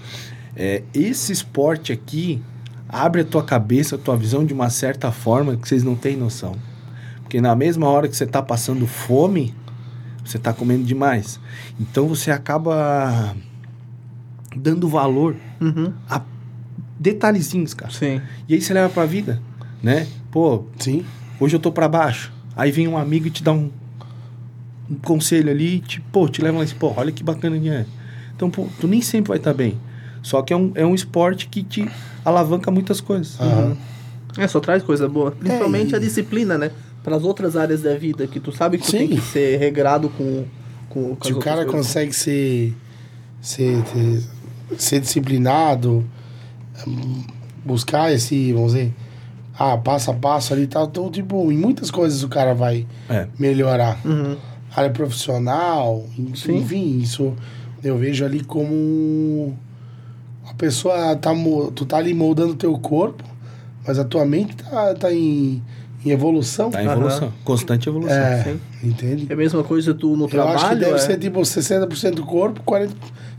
é, 0.55 0.83
esse 0.93 1.31
esporte 1.31 1.91
aqui 1.91 2.41
abre 2.89 3.21
a 3.21 3.25
tua 3.25 3.43
cabeça, 3.43 3.95
a 3.95 3.99
tua 3.99 4.17
visão 4.17 4.43
de 4.43 4.53
uma 4.53 4.69
certa 4.69 5.11
forma 5.11 5.55
que 5.55 5.67
vocês 5.67 5.83
não 5.83 5.95
têm 5.95 6.17
noção. 6.17 6.55
Porque 7.21 7.39
na 7.39 7.55
mesma 7.55 7.87
hora 7.87 8.07
que 8.07 8.17
você 8.17 8.23
está 8.23 8.41
passando 8.41 8.87
fome, 8.87 9.53
você 10.25 10.37
está 10.37 10.51
comendo 10.51 10.83
demais. 10.83 11.39
Então 11.79 12.07
você 12.07 12.31
acaba 12.31 13.35
dando 14.55 14.87
valor 14.89 15.35
Uhum. 15.61 15.93
a 16.09 16.21
detalhezinhos, 16.99 17.73
cara. 17.73 17.91
Sim. 17.91 18.21
E 18.47 18.55
aí 18.55 18.61
você 18.61 18.73
leva 18.73 18.89
pra 18.89 19.05
vida, 19.05 19.39
né? 19.83 20.07
Pô, 20.31 20.65
Sim. 20.79 21.05
hoje 21.39 21.55
eu 21.55 21.59
tô 21.59 21.71
pra 21.71 21.87
baixo. 21.87 22.31
Aí 22.55 22.71
vem 22.71 22.87
um 22.87 22.97
amigo 22.97 23.27
e 23.27 23.29
te 23.29 23.43
dá 23.43 23.53
um, 23.53 23.69
um 24.89 24.95
conselho 24.95 25.49
ali, 25.51 25.79
te, 25.79 26.01
pô, 26.01 26.27
te 26.27 26.41
leva 26.41 26.57
lá 26.57 26.63
e 26.63 26.67
diz, 26.67 26.73
pô, 26.75 26.93
olha 26.97 27.11
que 27.11 27.23
bacana 27.23 27.57
que 27.59 27.69
é. 27.69 27.85
Então, 28.35 28.49
pô, 28.49 28.67
tu 28.79 28.87
nem 28.87 29.01
sempre 29.01 29.29
vai 29.29 29.37
estar 29.37 29.53
bem. 29.53 29.77
Só 30.21 30.41
que 30.41 30.53
é 30.53 30.57
um, 30.57 30.71
é 30.75 30.85
um 30.85 30.93
esporte 30.95 31.47
que 31.47 31.63
te 31.63 31.89
alavanca 32.25 32.69
muitas 32.71 32.99
coisas. 33.01 33.39
Aham. 33.39 33.77
É, 34.37 34.47
só 34.47 34.59
traz 34.59 34.83
coisa 34.83 35.07
boa. 35.09 35.31
Principalmente 35.31 35.91
e- 35.91 35.95
a 35.95 35.99
disciplina, 35.99 36.57
né? 36.57 36.71
Para 37.03 37.15
as 37.15 37.23
outras 37.23 37.55
áreas 37.55 37.81
da 37.81 37.95
vida, 37.95 38.27
que 38.27 38.39
tu 38.39 38.51
sabe 38.51 38.77
que 38.77 38.83
tu 38.83 38.91
Sim. 38.91 38.97
tem 38.99 39.07
que 39.09 39.21
ser 39.21 39.57
regrado 39.57 40.09
com, 40.09 40.45
com, 40.89 41.15
com 41.15 41.25
Se 41.27 41.33
o 41.33 41.39
cara 41.39 41.63
coisas. 41.65 41.87
consegue 41.87 42.13
ser, 42.13 42.75
ser, 43.41 43.81
ter- 43.83 44.23
ser 44.77 44.99
disciplinado, 44.99 46.05
buscar 47.65 48.11
esse, 48.13 48.53
vamos 48.53 48.73
dizer, 48.73 48.93
ah, 49.57 49.77
passo 49.77 50.11
a 50.11 50.13
passo 50.13 50.53
ali 50.53 50.63
e 50.63 50.67
tal, 50.67 50.85
então, 50.85 51.09
tipo, 51.09 51.51
em 51.51 51.57
muitas 51.57 51.91
coisas 51.91 52.23
o 52.23 52.29
cara 52.29 52.53
vai 52.53 52.85
É. 53.09 53.27
melhorar. 53.37 53.99
Uhum. 54.05 54.37
Área 54.75 54.89
profissional, 54.91 56.05
enfim, 56.17 56.35
Sim. 56.35 56.57
enfim, 56.57 56.97
isso 56.99 57.33
eu 57.83 57.97
vejo 57.97 58.23
ali 58.23 58.43
como 58.43 59.57
a 60.47 60.53
pessoa 60.53 61.15
tá, 61.15 61.31
tu 61.75 61.85
tá 61.85 61.97
ali 61.97 62.13
moldando 62.13 62.53
teu 62.55 62.77
corpo, 62.77 63.23
mas 63.87 63.97
a 63.99 64.03
tua 64.03 64.25
mente 64.25 64.55
tá, 64.57 64.93
tá 64.95 65.11
em, 65.13 65.61
em 66.05 66.09
evolução. 66.11 66.69
Tá 66.69 66.83
em 66.83 66.87
evolução. 66.87 67.31
Constante 67.43 67.87
evolução. 67.89 68.15
É, 68.17 68.43
sim. 68.43 68.59
entende? 68.83 69.27
É 69.29 69.33
a 69.33 69.37
mesma 69.37 69.63
coisa 69.63 69.93
tu 69.93 70.15
no 70.15 70.25
Eu 70.25 70.29
trabalho. 70.29 70.55
acho 70.57 70.69
que 70.69 70.75
deve 70.75 70.93
é... 70.95 70.97
ser 70.99 71.17
tipo 71.17 71.39
60% 71.41 72.11
do 72.15 72.23
corpo, 72.23 72.61
40%. 72.63 72.89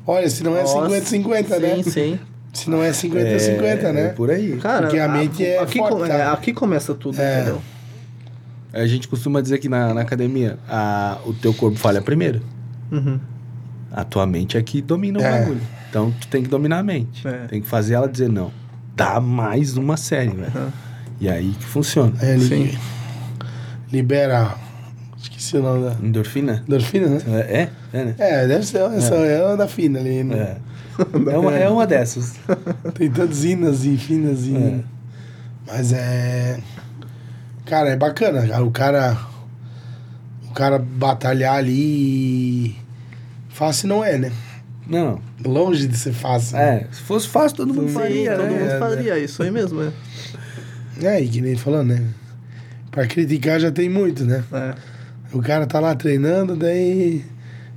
Olha, 0.07 0.29
se 0.31 0.43
não 0.43 0.57
é 0.57 0.63
Nossa, 0.63 0.89
50-50, 0.89 1.59
né? 1.61 1.83
Sim, 1.83 1.91
sim. 1.91 2.19
Se 2.53 2.69
não 2.71 2.83
é 2.83 2.91
50-50, 2.91 3.63
É, 3.85 3.93
né? 3.93 4.03
é 4.07 4.09
por 4.09 4.31
aí. 4.31 4.57
Cara, 4.57 4.83
Porque 4.87 4.99
a 4.99 5.07
mente 5.09 5.45
é 5.45 5.61
aqui, 5.61 5.79
forte, 5.79 5.93
com- 5.95 6.07
tá? 6.07 6.15
é, 6.15 6.23
aqui 6.27 6.53
começa 6.53 6.95
tudo, 6.95 7.21
É. 7.21 7.37
entendeu? 7.43 7.61
A 8.73 8.87
gente 8.87 9.07
costuma 9.09 9.41
dizer 9.41 9.59
que 9.59 9.69
na, 9.69 9.93
na 9.95 10.01
academia 10.01 10.59
a, 10.69 11.19
o 11.27 11.33
teu 11.33 11.53
corpo 11.55 11.77
falha 11.79 12.01
primeiro. 12.01 12.41
Uhum. 12.91 13.21
A 13.93 14.05
tua 14.05 14.27
mente 14.27 14.57
é 14.57 14.63
que 14.63 14.81
domina 14.81 15.19
o 15.19 15.23
É. 15.23 15.41
bagulho. 15.41 15.61
Então 15.91 16.11
tu 16.21 16.29
tem 16.29 16.43
que 16.43 16.49
dominar 16.49 16.79
a 16.79 16.83
mente. 16.83 17.27
É. 17.27 17.47
Tem 17.49 17.61
que 17.61 17.67
fazer 17.69 17.95
ela 17.95 18.09
dizer 18.09 18.29
não. 18.29 18.51
Dá 18.97 19.21
mais 19.21 19.77
uma 19.77 19.97
série, 19.97 20.31
velho. 20.31 20.53
Aham. 20.55 20.73
E 21.21 21.29
aí 21.29 21.53
que 21.53 21.65
funciona. 21.65 22.13
É, 22.23 22.35
li- 22.37 22.47
Sim. 22.73 22.79
Libera. 23.93 24.55
Esqueci 25.21 25.57
o 25.57 25.63
nome 25.63 25.85
da. 25.85 25.97
Endorfina? 26.07 26.63
Endorfina, 26.67 27.09
né? 27.09 27.21
É, 27.27 27.69
é, 27.93 28.05
né? 28.05 28.15
É, 28.19 28.47
deve 28.47 28.65
ser 28.65 28.79
essa, 28.79 29.15
é. 29.17 29.45
uma 29.45 29.57
da 29.57 29.69
fina 29.69 29.99
ali. 29.99 30.25
Né? 30.25 30.37
É. 30.37 30.57
É 31.33 31.39
uma, 31.39 31.57
é 31.57 31.67
uma 31.69 31.87
dessas. 31.87 32.35
Tem 32.95 33.11
tantas 33.11 33.43
inas 33.45 33.87
e 33.87 33.97
finas 33.97 34.45
e. 34.47 34.55
É. 34.55 34.81
Mas 35.67 35.93
é. 35.93 36.59
Cara, 37.65 37.91
é 37.91 37.97
bacana. 37.97 38.61
O 38.63 38.71
cara. 38.71 39.17
O 40.49 40.53
cara 40.53 40.79
batalhar 40.79 41.55
ali. 41.57 42.77
Fácil 43.49 43.89
não 43.89 44.05
é, 44.05 44.19
né? 44.19 44.31
Não. 44.91 45.21
Longe 45.45 45.87
de 45.87 45.97
ser 45.97 46.13
fácil. 46.13 46.57
É, 46.57 46.87
se 46.91 47.01
fosse 47.03 47.29
fácil, 47.29 47.59
todo 47.59 47.73
mundo 47.73 47.89
Sim, 47.89 47.95
faria, 47.95 48.37
todo 48.37 48.47
né? 48.47 48.51
mundo 48.51 48.71
É, 48.71 48.79
faria 48.81 49.19
isso 49.21 49.41
aí 49.43 49.51
mesmo, 49.51 49.81
né? 49.81 49.93
É, 51.01 51.21
e 51.23 51.29
que 51.29 51.41
nem 51.41 51.57
falando, 51.57 51.91
né? 51.91 52.05
Pra 52.91 53.07
criticar 53.07 53.61
já 53.61 53.71
tem 53.71 53.89
muito, 53.89 54.25
né? 54.25 54.43
É. 54.53 54.75
O 55.33 55.41
cara 55.41 55.65
tá 55.65 55.79
lá 55.79 55.95
treinando, 55.95 56.57
daí 56.57 57.25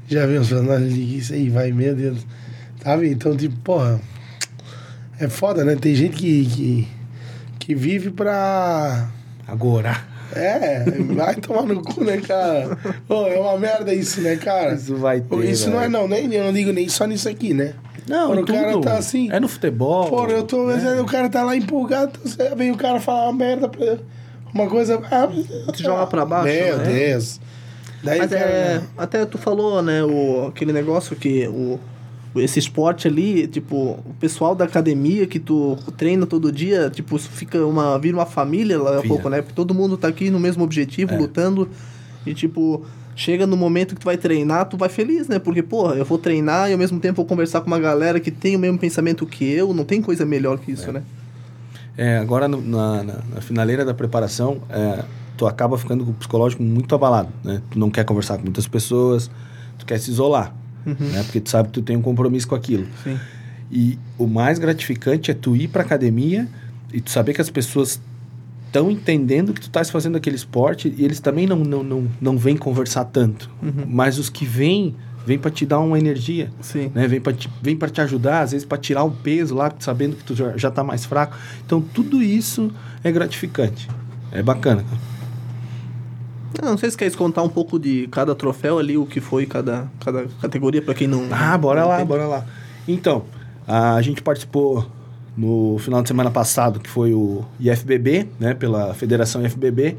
já 0.07 0.25
vem 0.25 0.39
os 0.39 0.49
falando, 0.49 0.71
olha, 0.71 0.85
isso 0.85 1.33
aí 1.33 1.49
vai, 1.49 1.71
meu 1.71 1.95
Deus. 1.95 2.25
Sabe? 2.83 3.09
Então, 3.09 3.37
tipo, 3.37 3.55
porra, 3.57 4.01
é 5.19 5.29
foda, 5.29 5.63
né? 5.63 5.75
Tem 5.75 5.93
gente 5.93 6.17
que, 6.17 6.45
que, 6.45 6.87
que 7.59 7.75
vive 7.75 8.09
pra. 8.09 9.07
Agora. 9.47 10.12
É, 10.35 10.83
vai 11.13 11.35
tomar 11.35 11.63
no 11.63 11.81
cu, 11.81 12.03
né, 12.03 12.17
cara? 12.17 12.77
Pô, 13.07 13.27
é 13.27 13.39
uma 13.39 13.57
merda 13.57 13.93
isso, 13.93 14.21
né, 14.21 14.35
cara? 14.35 14.73
Isso 14.73 14.95
vai 14.95 15.21
ter. 15.21 15.45
Isso 15.45 15.69
não 15.69 15.77
é, 15.77 15.81
velho. 15.81 15.91
não, 15.91 16.07
nem, 16.07 16.33
eu 16.33 16.43
não 16.45 16.53
digo 16.53 16.71
nem 16.71 16.87
só 16.89 17.05
nisso 17.05 17.29
aqui, 17.29 17.53
né? 17.53 17.73
Não, 18.07 18.35
em 18.35 18.39
o 18.39 18.45
cara 18.45 18.81
tá 18.81 18.97
assim. 18.97 19.29
É 19.31 19.39
no 19.39 19.47
futebol. 19.47 20.09
Porra, 20.09 20.31
eu 20.33 20.43
tô. 20.43 20.67
né? 20.67 20.99
O 20.99 21.05
cara 21.05 21.29
tá 21.29 21.43
lá 21.43 21.55
empolgado, 21.55 22.19
você 22.23 22.53
vem 22.55 22.71
o 22.71 22.75
cara 22.77 22.99
falar 22.99 23.23
uma 23.29 23.33
merda 23.33 23.69
pra 23.69 23.85
ele. 23.85 23.99
Uma 24.53 24.67
coisa. 24.67 25.01
Ah, 25.09 25.27
Te 25.71 25.83
joga 25.83 26.05
pra 26.07 26.25
baixo, 26.25 26.45
Meu 26.53 26.77
né? 26.77 26.83
Deus. 26.83 27.39
Daí 28.03 28.19
Mas 28.19 28.31
cara- 28.31 28.41
é, 28.45 28.81
até 28.97 29.25
tu 29.25 29.37
falou, 29.37 29.81
né, 29.81 30.03
o, 30.03 30.47
aquele 30.47 30.73
negócio 30.73 31.15
que 31.15 31.47
o, 31.47 31.79
esse 32.35 32.57
esporte 32.59 33.07
ali, 33.07 33.45
tipo, 33.47 33.75
o 34.05 34.15
pessoal 34.19 34.55
da 34.55 34.65
academia 34.65 35.27
que 35.27 35.39
tu 35.39 35.77
treina 35.97 36.25
todo 36.25 36.51
dia, 36.51 36.89
tipo, 36.89 37.15
isso 37.15 37.29
fica 37.29 37.65
uma, 37.65 37.97
vira 37.99 38.17
uma 38.17 38.25
família 38.25 38.81
lá 38.81 38.99
a 38.99 39.03
pouco, 39.03 39.29
né? 39.29 39.41
Porque 39.41 39.53
todo 39.53 39.73
mundo 39.73 39.97
tá 39.97 40.07
aqui 40.07 40.29
no 40.29 40.39
mesmo 40.39 40.63
objetivo, 40.63 41.13
É. 41.13 41.17
lutando. 41.17 41.69
E, 42.25 42.33
tipo, 42.33 42.83
chega 43.15 43.45
no 43.45 43.55
momento 43.55 43.93
que 43.93 44.01
tu 44.01 44.05
vai 44.05 44.17
treinar, 44.17 44.67
tu 44.67 44.77
vai 44.77 44.89
feliz, 44.89 45.27
né? 45.27 45.37
Porque, 45.37 45.61
porra, 45.61 45.95
eu 45.95 46.05
vou 46.05 46.17
treinar 46.17 46.69
e 46.69 46.73
ao 46.73 46.79
mesmo 46.79 46.99
tempo 46.99 47.17
vou 47.17 47.25
conversar 47.25 47.61
com 47.61 47.67
uma 47.67 47.79
galera 47.79 48.19
que 48.19 48.31
tem 48.31 48.55
o 48.55 48.59
mesmo 48.59 48.79
pensamento 48.79 49.25
que 49.25 49.45
eu, 49.45 49.73
não 49.73 49.83
tem 49.85 50.01
coisa 50.01 50.25
melhor 50.25 50.57
que 50.57 50.71
isso, 50.71 50.91
né? 50.91 51.03
É, 51.95 52.17
agora 52.17 52.47
no- 52.47 52.61
na, 52.61 53.03
na, 53.03 53.13
na 53.35 53.41
finaleira 53.41 53.85
da 53.85 53.93
preparação, 53.93 54.57
é, 54.69 55.03
tu 55.37 55.45
acaba 55.45 55.77
ficando 55.77 56.03
com 56.03 56.09
o 56.09 56.13
psicológico 56.15 56.63
muito 56.63 56.95
abalado, 56.95 57.29
né? 57.43 57.61
Tu 57.69 57.77
não 57.77 57.91
quer 57.91 58.03
conversar 58.03 58.37
com 58.37 58.43
muitas 58.43 58.65
pessoas, 58.67 59.29
tu 59.77 59.85
quer 59.85 59.99
se 59.99 60.09
isolar, 60.09 60.55
né? 60.85 61.23
Porque 61.23 61.39
tu 61.39 61.49
sabe 61.49 61.69
que 61.69 61.73
tu 61.73 61.81
tem 61.81 61.95
um 61.95 62.01
compromisso 62.01 62.47
com 62.47 62.55
aquilo. 62.55 62.85
Sim. 63.03 63.17
E 63.71 63.97
o 64.17 64.27
mais 64.27 64.59
gratificante 64.59 65.31
é 65.31 65.33
tu 65.33 65.55
ir 65.55 65.67
pra 65.67 65.81
academia 65.81 66.47
e 66.93 67.01
tu 67.01 67.09
saber 67.09 67.33
que 67.33 67.41
as 67.41 67.49
pessoas 67.49 67.99
estão 68.67 68.89
entendendo 68.89 69.53
que 69.53 69.61
tu 69.61 69.67
estás 69.67 69.89
fazendo 69.89 70.15
aquele 70.15 70.35
esporte 70.35 70.93
e 70.97 71.05
eles 71.05 71.19
também 71.19 71.45
não, 71.45 71.57
não, 71.57 71.83
não, 71.83 72.07
não 72.19 72.37
vêm 72.37 72.57
conversar 72.57 73.05
tanto. 73.05 73.49
Mas 73.87 74.17
os 74.17 74.29
que 74.29 74.45
vêm, 74.45 74.95
vêm 75.25 75.37
para 75.37 75.51
te 75.51 75.65
dar 75.65 75.79
uma 75.79 75.97
energia. 75.97 76.49
Sim. 76.59 76.91
Né? 76.93 77.07
Vem 77.07 77.21
para 77.21 77.33
te, 77.33 77.49
vem 77.61 77.75
pra 77.75 77.89
te 77.89 78.01
ajudar, 78.01 78.41
às 78.41 78.51
vezes 78.51 78.65
para 78.65 78.77
tirar 78.77 79.03
o 79.03 79.11
peso 79.11 79.55
lá, 79.55 79.71
sabendo 79.79 80.15
que 80.15 80.23
tu 80.23 80.35
já, 80.35 80.57
já 80.57 80.71
tá 80.71 80.83
mais 80.83 81.05
fraco. 81.05 81.35
Então 81.65 81.81
tudo 81.81 82.21
isso 82.21 82.71
é 83.03 83.11
gratificante. 83.11 83.87
É 84.31 84.41
bacana. 84.41 84.83
Ah, 86.61 86.65
não 86.65 86.77
sei 86.77 86.91
se 86.91 86.97
quer 86.97 87.11
contar 87.15 87.43
um 87.43 87.49
pouco 87.49 87.79
de 87.79 88.07
cada 88.11 88.35
troféu 88.35 88.79
ali, 88.79 88.97
o 88.97 89.05
que 89.05 89.19
foi 89.19 89.45
cada, 89.45 89.89
cada 89.99 90.25
categoria, 90.41 90.81
pra 90.81 90.93
quem 90.93 91.07
não. 91.07 91.27
Ah, 91.31 91.57
bora 91.57 91.81
não 91.81 91.87
lá, 91.89 91.95
entende. 91.95 92.09
bora 92.09 92.27
lá. 92.27 92.45
Então, 92.87 93.25
a 93.67 94.01
gente 94.01 94.21
participou 94.21 94.89
no 95.35 95.77
final 95.79 96.01
de 96.01 96.07
semana 96.07 96.29
passado, 96.29 96.79
que 96.79 96.89
foi 96.89 97.13
o 97.13 97.43
IFBB, 97.59 98.27
né, 98.39 98.53
pela 98.53 98.93
Federação 98.93 99.43
IFBB. 99.43 99.97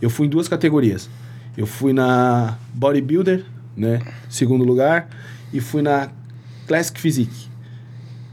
Eu 0.00 0.10
fui 0.10 0.26
em 0.26 0.30
duas 0.30 0.48
categorias. 0.48 1.08
Eu 1.56 1.66
fui 1.66 1.92
na 1.92 2.58
Bodybuilder, 2.74 3.44
né, 3.76 4.02
segundo 4.28 4.64
lugar, 4.64 5.08
e 5.52 5.60
fui 5.60 5.80
na 5.80 6.10
Classic 6.66 7.00
Physique. 7.00 7.48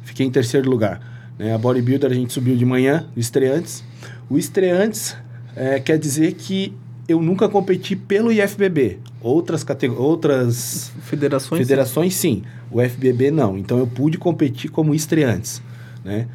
Fiquei 0.04 0.26
em 0.26 0.32
terceiro 0.32 0.69
lugar. 0.69 0.99
Né? 1.39 1.54
A 1.54 1.58
Bodybuilder 1.58 2.12
a 2.12 2.13
gente 2.13 2.34
subiu 2.34 2.56
de 2.56 2.65
manhã, 2.65 3.06
estreantes. 3.15 3.84
O 4.30 4.38
estreantes 4.38 5.15
é, 5.56 5.80
quer 5.80 5.97
dizer 5.97 6.34
que 6.34 6.76
eu 7.08 7.22
nunca 7.22 7.50
competi 7.50 7.96
pelo 7.96 8.32
IFBB. 8.32 9.00
Outras, 9.22 9.63
categ- 9.63 9.98
outras 9.98 10.92
Federações. 11.04 11.60
Federações, 11.62 12.16
sim. 12.16 12.44
O 12.72 12.82
FBB, 12.82 13.30
não. 13.32 13.58
Então, 13.58 13.78
eu 13.80 13.88
pude 13.88 14.18
competir 14.18 14.70
como 14.72 14.94
estreantes, 14.96 15.62
né? 16.04 16.28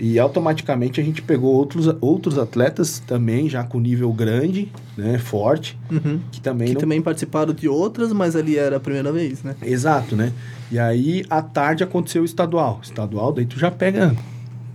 E 0.00 0.18
automaticamente 0.18 1.00
a 1.00 1.04
gente 1.04 1.20
pegou 1.20 1.52
outros, 1.54 1.86
outros 2.00 2.38
atletas 2.38 2.98
também, 3.06 3.48
já 3.48 3.62
com 3.62 3.78
nível 3.78 4.10
grande, 4.12 4.72
né? 4.96 5.18
Forte, 5.18 5.78
Uhum. 5.90 6.18
que 6.32 6.40
também 6.40 6.68
Que 6.68 6.74
não... 6.74 6.80
também 6.80 7.02
participaram 7.02 7.52
de 7.52 7.68
outras, 7.68 8.10
mas 8.12 8.34
ali 8.34 8.56
era 8.56 8.78
a 8.78 8.80
primeira 8.80 9.12
vez, 9.12 9.42
né? 9.42 9.54
Exato, 9.62 10.16
né? 10.16 10.32
E 10.70 10.78
aí, 10.78 11.24
à 11.28 11.42
tarde, 11.42 11.84
aconteceu 11.84 12.22
o 12.22 12.24
estadual. 12.24 12.80
Estadual, 12.82 13.32
daí 13.34 13.44
tu 13.44 13.58
já 13.58 13.70
pega 13.70 14.16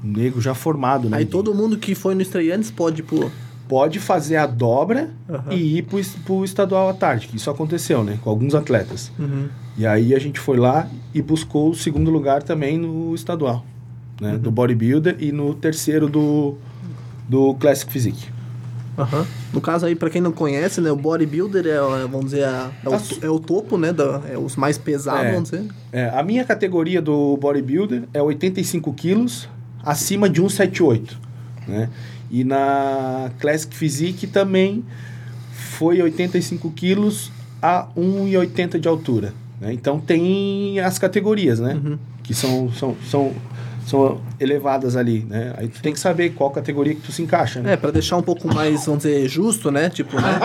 um 0.04 0.12
nego 0.12 0.40
já 0.40 0.54
formado, 0.54 1.10
né? 1.10 1.18
Aí 1.18 1.26
todo 1.26 1.54
mundo 1.54 1.78
que 1.78 1.96
foi 1.96 2.14
no 2.14 2.22
estreantes 2.22 2.70
pode, 2.70 3.02
pô. 3.02 3.30
Pode 3.68 4.00
fazer 4.00 4.38
a 4.38 4.46
dobra 4.46 5.10
Aham. 5.30 5.52
e 5.54 5.78
ir 5.80 5.86
es- 5.96 6.16
pro 6.26 6.46
estadual 6.46 6.88
à 6.90 6.94
tarde, 6.94 7.28
que 7.28 7.36
isso 7.36 7.50
aconteceu, 7.50 8.04
né? 8.04 8.18
Com 8.24 8.30
alguns 8.30 8.56
atletas. 8.56 9.12
Uhum. 9.20 9.48
E 9.78 9.86
aí 9.86 10.16
a 10.16 10.20
gente 10.20 10.40
foi 10.40 10.58
lá 10.58 10.88
e 11.14 11.22
buscou 11.22 11.70
o 11.70 11.76
segundo 11.76 12.10
lugar 12.10 12.42
também 12.44 12.78
no 12.78 13.14
estadual, 13.14 13.66
né? 14.22 14.34
Uhum. 14.34 14.40
Do 14.40 14.52
bodybuilder 14.52 15.18
e 15.20 15.32
no 15.32 15.54
terceiro 15.54 16.08
do, 16.08 16.56
do 17.28 17.54
Classic 17.56 17.92
Physique. 17.92 18.26
Aham. 18.98 19.28
No 19.54 19.62
caso 19.62 19.86
aí, 19.86 19.96
pra 19.96 20.10
quem 20.10 20.22
não 20.22 20.32
conhece, 20.32 20.82
né? 20.82 20.90
O 20.92 20.96
bodybuilder 20.96 21.66
é, 21.68 21.70
é, 21.72 22.08
vamos 22.08 22.26
dizer, 22.26 22.46
a- 22.46 22.72
é, 22.84 22.90
o, 22.90 23.00
to- 23.00 23.20
é 23.26 23.30
o 23.30 23.40
topo, 23.40 23.78
né? 23.78 23.92
Da, 23.94 24.22
é 24.32 24.38
os 24.38 24.56
mais 24.56 24.78
pesados, 24.78 25.26
É. 25.26 25.32
vamos 25.34 25.52
dizer. 25.52 25.66
É, 25.92 26.10
a 26.10 26.24
minha 26.24 26.44
categoria 26.44 27.02
do 27.02 27.38
bodybuilder 27.38 28.04
é 28.14 28.22
85 28.22 28.92
quilos 28.94 29.48
acima 29.84 30.28
de 30.30 30.40
178, 30.40 31.20
né? 31.68 31.90
E 32.30 32.44
na 32.44 33.32
Classic 33.40 33.74
Physique 33.76 34.28
também 34.28 34.84
foi 35.52 36.02
85 36.02 36.72
quilos 36.72 37.32
a 37.62 37.88
1,80 37.96 38.80
de 38.80 38.88
altura. 38.88 39.34
Né? 39.60 39.74
Então 39.74 40.00
tem 40.00 40.80
as 40.80 41.00
categorias, 41.00 41.60
né? 41.60 41.74
Uhum. 41.74 41.98
Que 42.24 42.34
são, 42.34 42.72
são, 42.74 42.96
são, 43.10 43.34
são 43.86 44.22
elevadas 44.40 44.96
ali, 44.96 45.26
né? 45.28 45.54
Aí 45.58 45.68
tu 45.68 45.82
tem 45.82 45.94
que 45.94 46.00
saber 46.00 46.32
qual 46.32 46.52
categoria 46.52 46.94
que 46.94 47.02
tu 47.02 47.12
se 47.12 47.22
encaixa, 47.22 47.62
né? 47.62 47.74
É, 47.74 47.78
pra 47.78 47.90
deixar 47.90 48.18
um 48.18 48.22
pouco 48.22 48.54
mais, 48.54 48.86
vamos 48.86 49.04
dizer, 49.04 49.28
justo, 49.28 49.72
né? 49.72 49.90
Tipo, 49.90 50.20
né? 50.20 50.40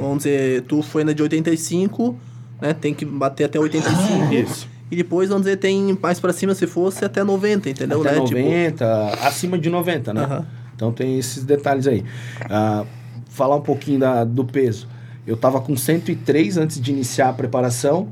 Vamos 0.00 0.18
dizer, 0.18 0.62
tu 0.62 0.82
foi 0.82 1.04
na 1.04 1.12
de 1.12 1.22
85, 1.22 2.16
né? 2.60 2.72
Tem 2.72 2.94
que 2.94 3.04
bater 3.04 3.44
até 3.44 3.58
85. 3.58 4.34
Isso. 4.34 4.68
E 4.90 4.96
depois, 4.96 5.28
vamos 5.28 5.44
dizer, 5.44 5.56
tem 5.56 5.98
mais 6.00 6.20
pra 6.20 6.32
cima 6.32 6.54
se 6.54 6.66
fosse 6.66 7.04
até 7.04 7.22
90, 7.24 7.70
entendeu? 7.70 8.00
Até 8.00 8.12
né? 8.12 8.18
90, 8.18 9.06
acima 9.22 9.58
de 9.58 9.70
90, 9.70 10.12
né? 10.12 10.22
Aham. 10.22 10.46
Então 10.82 10.90
tem 10.90 11.16
esses 11.16 11.44
detalhes 11.44 11.86
aí. 11.86 12.04
Ah, 12.50 12.84
falar 13.30 13.54
um 13.54 13.60
pouquinho 13.60 14.00
da, 14.00 14.24
do 14.24 14.44
peso. 14.44 14.88
Eu 15.24 15.36
tava 15.36 15.60
com 15.60 15.76
103 15.76 16.58
antes 16.58 16.80
de 16.80 16.90
iniciar 16.90 17.28
a 17.28 17.32
preparação 17.32 18.08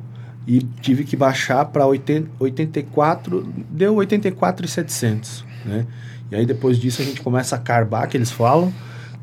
e 0.47 0.61
tive 0.81 1.03
que 1.03 1.17
baixar 1.17 1.65
para 1.65 1.85
84, 1.85 3.53
deu 3.69 3.97
84,700, 3.97 5.45
né? 5.65 5.85
E 6.31 6.37
aí 6.37 6.47
depois 6.47 6.79
disso 6.79 7.03
a 7.03 7.05
gente 7.05 7.21
começa 7.21 7.57
a 7.57 7.59
carbar, 7.59 8.09
que 8.09 8.17
eles 8.17 8.31
falam, 8.31 8.73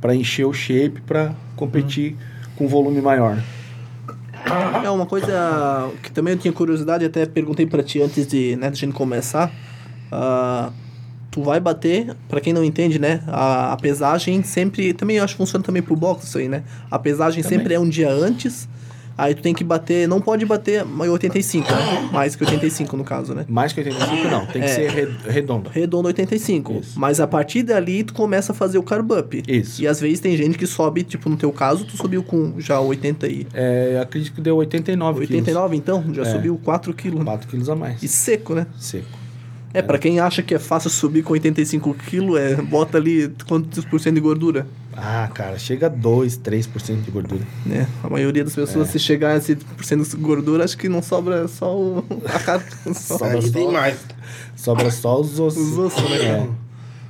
para 0.02 0.14
encher 0.14 0.46
o 0.46 0.52
shape 0.52 1.00
para 1.08 1.34
competir 1.56 2.18
com 2.58 2.68
volume 2.68 3.02
maior. 3.02 3.42
É 4.84 4.90
uma 4.90 5.06
coisa 5.06 5.90
que 6.04 6.12
também 6.12 6.34
eu 6.34 6.40
tinha 6.40 6.52
curiosidade, 6.52 7.06
até 7.06 7.26
perguntei 7.26 7.66
pra 7.66 7.82
ti 7.82 8.02
antes 8.02 8.28
de, 8.28 8.58
né, 8.58 8.70
de 8.70 8.74
a 8.74 8.86
gente 8.86 8.94
começar. 8.94 9.50
Ah, 10.12 10.70
tu 11.38 11.44
vai 11.44 11.60
bater, 11.60 12.16
pra 12.28 12.42
quem 12.42 12.52
não 12.52 12.64
entende, 12.64 12.98
né? 12.98 13.22
A, 13.28 13.74
a 13.74 13.78
pesagem 13.78 14.42
sempre. 14.44 14.92
Também 14.94 15.18
eu 15.18 15.24
acho 15.24 15.36
que 15.36 15.38
funciona 15.38 15.64
também 15.64 15.84
pro 15.84 15.96
boxe 15.96 16.26
isso 16.26 16.38
aí, 16.40 16.50
né? 16.50 16.64
A 16.90 16.98
pesagem 16.98 17.44
Também. 17.44 17.60
sempre 17.60 17.74
é 17.76 17.80
um 17.80 17.88
dia 17.88 18.10
antes. 18.10 18.68
Aí 19.16 19.34
tu 19.34 19.42
tem 19.42 19.52
que 19.52 19.64
bater, 19.64 20.08
não 20.08 20.22
pode 20.22 20.46
bater 20.46 20.86
mais 20.86 21.10
85, 21.10 21.72
né? 21.72 22.10
Mais 22.14 22.36
que 22.36 22.44
85 22.44 22.96
no 22.96 23.04
caso, 23.04 23.34
né? 23.34 23.46
Mais 23.50 23.74
que 23.74 23.80
85 23.80 24.28
não, 24.30 24.46
tem 24.46 24.62
que 24.62 24.68
É. 24.68 24.72
ser 24.76 24.92
re- 24.92 25.10
redondo. 25.28 25.72
Redondo 25.72 26.08
85. 26.08 26.74
Isso. 26.82 27.00
Mas 27.00 27.20
a 27.20 27.26
partir 27.26 27.64
dali 27.64 28.04
tu 28.04 28.14
começa 28.14 28.52
a 28.52 28.56
fazer 28.56 28.78
o 28.78 28.84
carb 28.84 29.12
up. 29.14 29.44
Isso. 29.48 29.82
E 29.82 29.88
às 29.88 30.00
vezes 30.00 30.20
tem 30.20 30.38
gente 30.38 30.56
que 30.56 30.68
sobe, 30.68 31.04
tipo 31.04 31.30
no 31.32 31.36
teu 31.38 31.52
caso, 31.52 31.84
tu 31.86 31.98
subiu 31.98 32.22
com 32.22 32.54
já 32.60 32.80
80 32.80 33.28
e 33.28 33.48
É, 33.56 34.00
acredito 34.00 34.34
que 34.36 34.42
deu 34.42 34.56
89 34.58 35.22
89 35.22 35.76
então, 35.76 36.04
já 36.14 36.22
É. 36.22 36.26
subiu 36.26 36.60
4 36.64 36.94
quilos. 36.94 37.24
4 37.24 37.48
quilos 37.48 37.70
a 37.70 37.76
mais. 37.76 38.04
E 38.04 38.08
seco, 38.08 38.54
né? 38.54 38.68
Seco. 38.78 39.17
É, 39.78 39.82
pra 39.82 39.98
quem 39.98 40.20
acha 40.20 40.42
que 40.42 40.56
é 40.56 40.60
fácil 40.60 40.90
subir 40.90 41.24
com 41.24 41.34
85 41.34 41.94
quilos, 41.94 42.40
é, 42.40 42.56
bota 42.56 42.98
ali 42.98 43.32
quantos 43.48 43.86
por 43.86 44.00
cento 44.00 44.16
de 44.16 44.22
gordura, 44.22 44.66
Ah, 44.96 45.30
cara, 45.32 45.60
chega 45.60 45.86
a 45.86 45.90
2, 45.90 46.38
3% 46.38 47.04
de 47.06 47.12
gordura. 47.12 47.42
né? 47.66 47.88
A 48.04 48.10
maioria 48.10 48.44
das 48.44 48.58
É. 48.58 48.62
pessoas, 48.62 48.90
se 48.90 48.98
chegar 48.98 49.34
a 49.34 49.38
esse 49.38 49.56
por 49.56 49.86
cento 49.86 50.04
de 50.10 50.16
gordura, 50.18 50.64
acho 50.64 50.76
que 50.78 50.90
não 50.90 51.04
sobra 51.04 51.48
só 51.48 51.78
o, 51.78 52.04
a 52.26 52.40
carne, 52.40 52.66
só 52.96 53.18
Sobra 53.20 53.38
Aí 53.40 53.52
tem 53.52 53.66
só- 53.66 53.72
mais. 53.72 53.98
Sobra 54.56 54.90
só 54.92 55.22
os 55.22 55.40
ossos. 55.40 55.62
os 55.74 55.78
ossos, 55.78 56.10
né? 56.10 56.50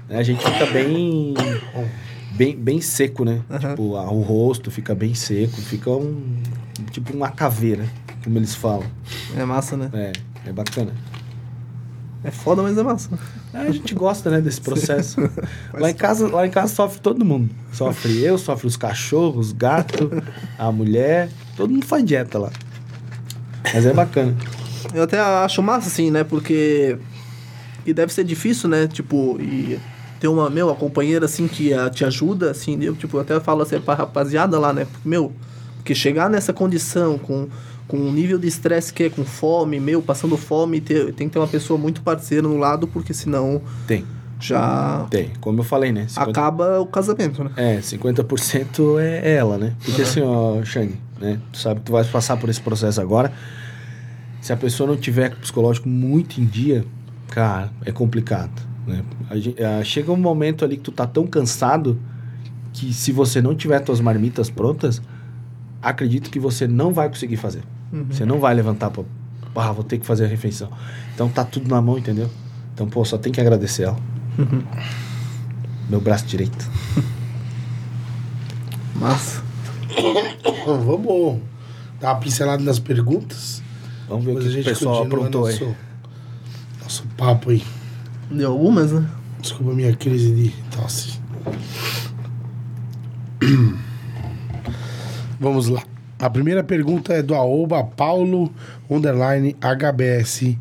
É. 0.09 0.17
A 0.17 0.23
gente 0.23 0.43
fica 0.43 0.65
bem, 0.67 1.33
bem, 2.35 2.55
bem 2.55 2.81
seco, 2.81 3.23
né? 3.23 3.41
Aham. 3.49 3.69
Tipo, 3.69 3.95
a- 3.95 4.11
o 4.11 4.21
rosto 4.21 4.69
fica 4.69 4.93
bem 4.93 5.13
seco, 5.13 5.55
fica 5.61 5.89
um 5.89 6.37
tipo 6.91 7.13
uma 7.15 7.29
caveira, 7.29 7.85
como 8.23 8.37
eles 8.37 8.53
falam. 8.53 8.85
É 9.35 9.43
massa, 9.45 9.75
né? 9.77 9.89
É, 9.93 10.11
é 10.49 10.51
bacana. 10.51 10.91
É 12.27 12.31
foda, 12.31 12.61
mas 12.61 12.77
é 12.77 12.83
massa. 12.83 13.09
É, 13.53 13.59
a 13.59 13.71
gente 13.71 13.95
gosta, 13.95 14.29
né, 14.29 14.41
desse 14.41 14.59
processo. 14.59 15.17
lá 15.73 15.89
em 15.89 15.93
casa, 15.93 16.27
lá 16.27 16.45
em 16.45 16.49
casa 16.49 16.75
sofre 16.75 16.99
todo 16.99 17.23
mundo. 17.23 17.49
Sofre 17.71 18.21
eu, 18.21 18.37
sofre 18.37 18.67
os 18.67 18.75
cachorros, 18.75 19.47
os 19.47 19.53
gatos, 19.53 20.09
a 20.59 20.69
mulher, 20.69 21.29
todo 21.55 21.71
mundo 21.71 21.85
faz 21.85 22.03
dieta 22.03 22.37
lá. 22.37 22.51
Mas 23.73 23.85
é 23.85 23.93
bacana. 23.93 24.35
Eu 24.93 25.03
até 25.03 25.17
acho 25.17 25.63
massa, 25.63 25.87
assim, 25.87 26.11
né? 26.11 26.25
Porque. 26.25 26.97
E 27.85 27.93
deve 27.93 28.11
ser 28.11 28.25
difícil, 28.25 28.67
né? 28.67 28.87
Tipo, 28.87 29.37
e 29.39 29.79
ter 30.19 30.27
uma, 30.27 30.49
meu, 30.49 30.67
uma 30.67 30.75
companheira 30.75 31.23
assim 31.23 31.47
que 31.47 31.73
ah, 31.73 31.89
te 31.89 32.03
ajuda, 32.03 32.51
assim, 32.51 32.77
eu, 32.83 32.93
tipo, 32.93 33.17
até 33.19 33.39
falo 33.39 33.61
assim 33.61 33.79
pra 33.79 33.93
rapaziada 33.93 34.59
lá, 34.59 34.73
né? 34.73 34.83
Porque, 34.83 35.07
meu, 35.07 35.31
porque 35.77 35.95
chegar 35.95 36.29
nessa 36.29 36.51
condição 36.51 37.17
com, 37.17 37.47
com 37.87 37.97
um 37.97 38.11
nível 38.11 38.37
de 38.37 38.47
estresse 38.47 38.91
que 38.91 39.03
é 39.03 39.09
com 39.09 39.23
fome, 39.23 39.79
meu, 39.79 40.01
passando 40.01 40.35
fome, 40.37 40.81
ter, 40.81 41.13
tem 41.13 41.27
que 41.27 41.33
ter 41.33 41.39
uma 41.39 41.47
pessoa 41.47 41.79
muito 41.79 42.01
parceira 42.01 42.47
no 42.47 42.57
lado, 42.57 42.87
porque 42.87 43.13
senão 43.13 43.61
Tem. 43.87 44.05
já 44.39 45.05
Tem, 45.09 45.31
como 45.39 45.61
eu 45.61 45.63
falei, 45.63 45.91
né? 45.91 46.07
50 46.07 46.29
acaba 46.29 46.79
o 46.79 46.85
casamento, 46.85 47.43
né? 47.45 47.51
É, 47.55 47.77
50% 47.79 48.99
é 48.99 49.35
ela, 49.35 49.57
né? 49.57 49.73
Porque 49.85 50.01
assim, 50.01 50.21
ó, 50.21 50.61
Shang, 50.63 50.95
né? 51.19 51.39
Tu 51.51 51.59
sabe 51.59 51.79
que 51.79 51.85
tu 51.85 51.93
vai 51.93 52.03
passar 52.03 52.35
por 52.37 52.49
esse 52.49 52.61
processo 52.61 52.99
agora. 52.99 53.31
Se 54.41 54.51
a 54.51 54.57
pessoa 54.57 54.87
não 54.87 54.97
tiver 54.97 55.35
psicológico 55.35 55.87
muito 55.87 56.41
em 56.41 56.45
dia, 56.45 56.85
cara, 57.29 57.71
é 57.85 57.91
complicado, 57.91 58.61
né? 58.85 59.01
A 59.29 59.79
ah, 59.79 59.83
chega 59.83 60.11
um 60.11 60.17
momento 60.17 60.65
ali 60.65 60.75
que 60.75 60.83
tu 60.83 60.91
tá 60.91 61.07
tão 61.07 61.25
cansado 61.25 61.97
que 62.73 62.93
se 62.93 63.11
você 63.11 63.41
não 63.41 63.55
tiver 63.55 63.79
tuas 63.79 63.99
marmitas 63.99 64.49
prontas, 64.49 65.01
acredito 65.81 66.29
que 66.29 66.39
você 66.39 66.67
não 66.67 66.93
vai 66.93 67.07
conseguir 67.07 67.37
fazer. 67.37 67.63
Você 68.09 68.25
não 68.25 68.39
vai 68.39 68.53
levantar 68.53 68.89
pra, 68.89 69.03
ah, 69.55 69.71
vou 69.71 69.83
ter 69.83 69.97
que 69.97 70.05
fazer 70.05 70.25
a 70.25 70.27
refeição. 70.27 70.69
Então 71.13 71.29
tá 71.29 71.43
tudo 71.43 71.69
na 71.69 71.81
mão, 71.81 71.97
entendeu? 71.97 72.29
Então, 72.73 72.87
pô, 72.87 73.03
só 73.03 73.17
tem 73.17 73.31
que 73.31 73.41
agradecer 73.41 73.83
ela. 73.83 73.97
Meu 75.89 76.01
braço 76.01 76.25
direito. 76.25 76.69
Mas 78.95 79.41
Bom, 80.65 80.79
vamos 80.79 81.41
dar 81.99 82.13
uma 82.13 82.19
pincelada 82.19 82.63
nas 82.63 82.77
perguntas. 82.77 83.63
Vamos 84.07 84.25
ver 84.25 84.31
o 84.37 84.39
que 84.39 84.59
o 84.59 84.63
pessoal 84.63 85.03
aprontou 85.03 85.45
aí. 85.45 85.59
nosso, 85.59 85.75
nosso 86.83 87.03
papo 87.17 87.49
aí. 87.51 87.63
deu 88.29 88.51
algumas, 88.51 88.91
né? 88.91 89.09
Desculpa 89.39 89.71
a 89.71 89.75
minha 89.75 89.95
crise 89.95 90.33
de 90.33 90.49
tosse. 90.75 91.19
Vamos 95.39 95.67
lá. 95.67 95.83
A 96.19 96.29
primeira 96.29 96.63
pergunta 96.63 97.13
é 97.13 97.21
do 97.21 97.35
Aoba 97.35 97.83
Paulo 97.83 98.51
underline 98.89 99.55
HBS 99.61 100.55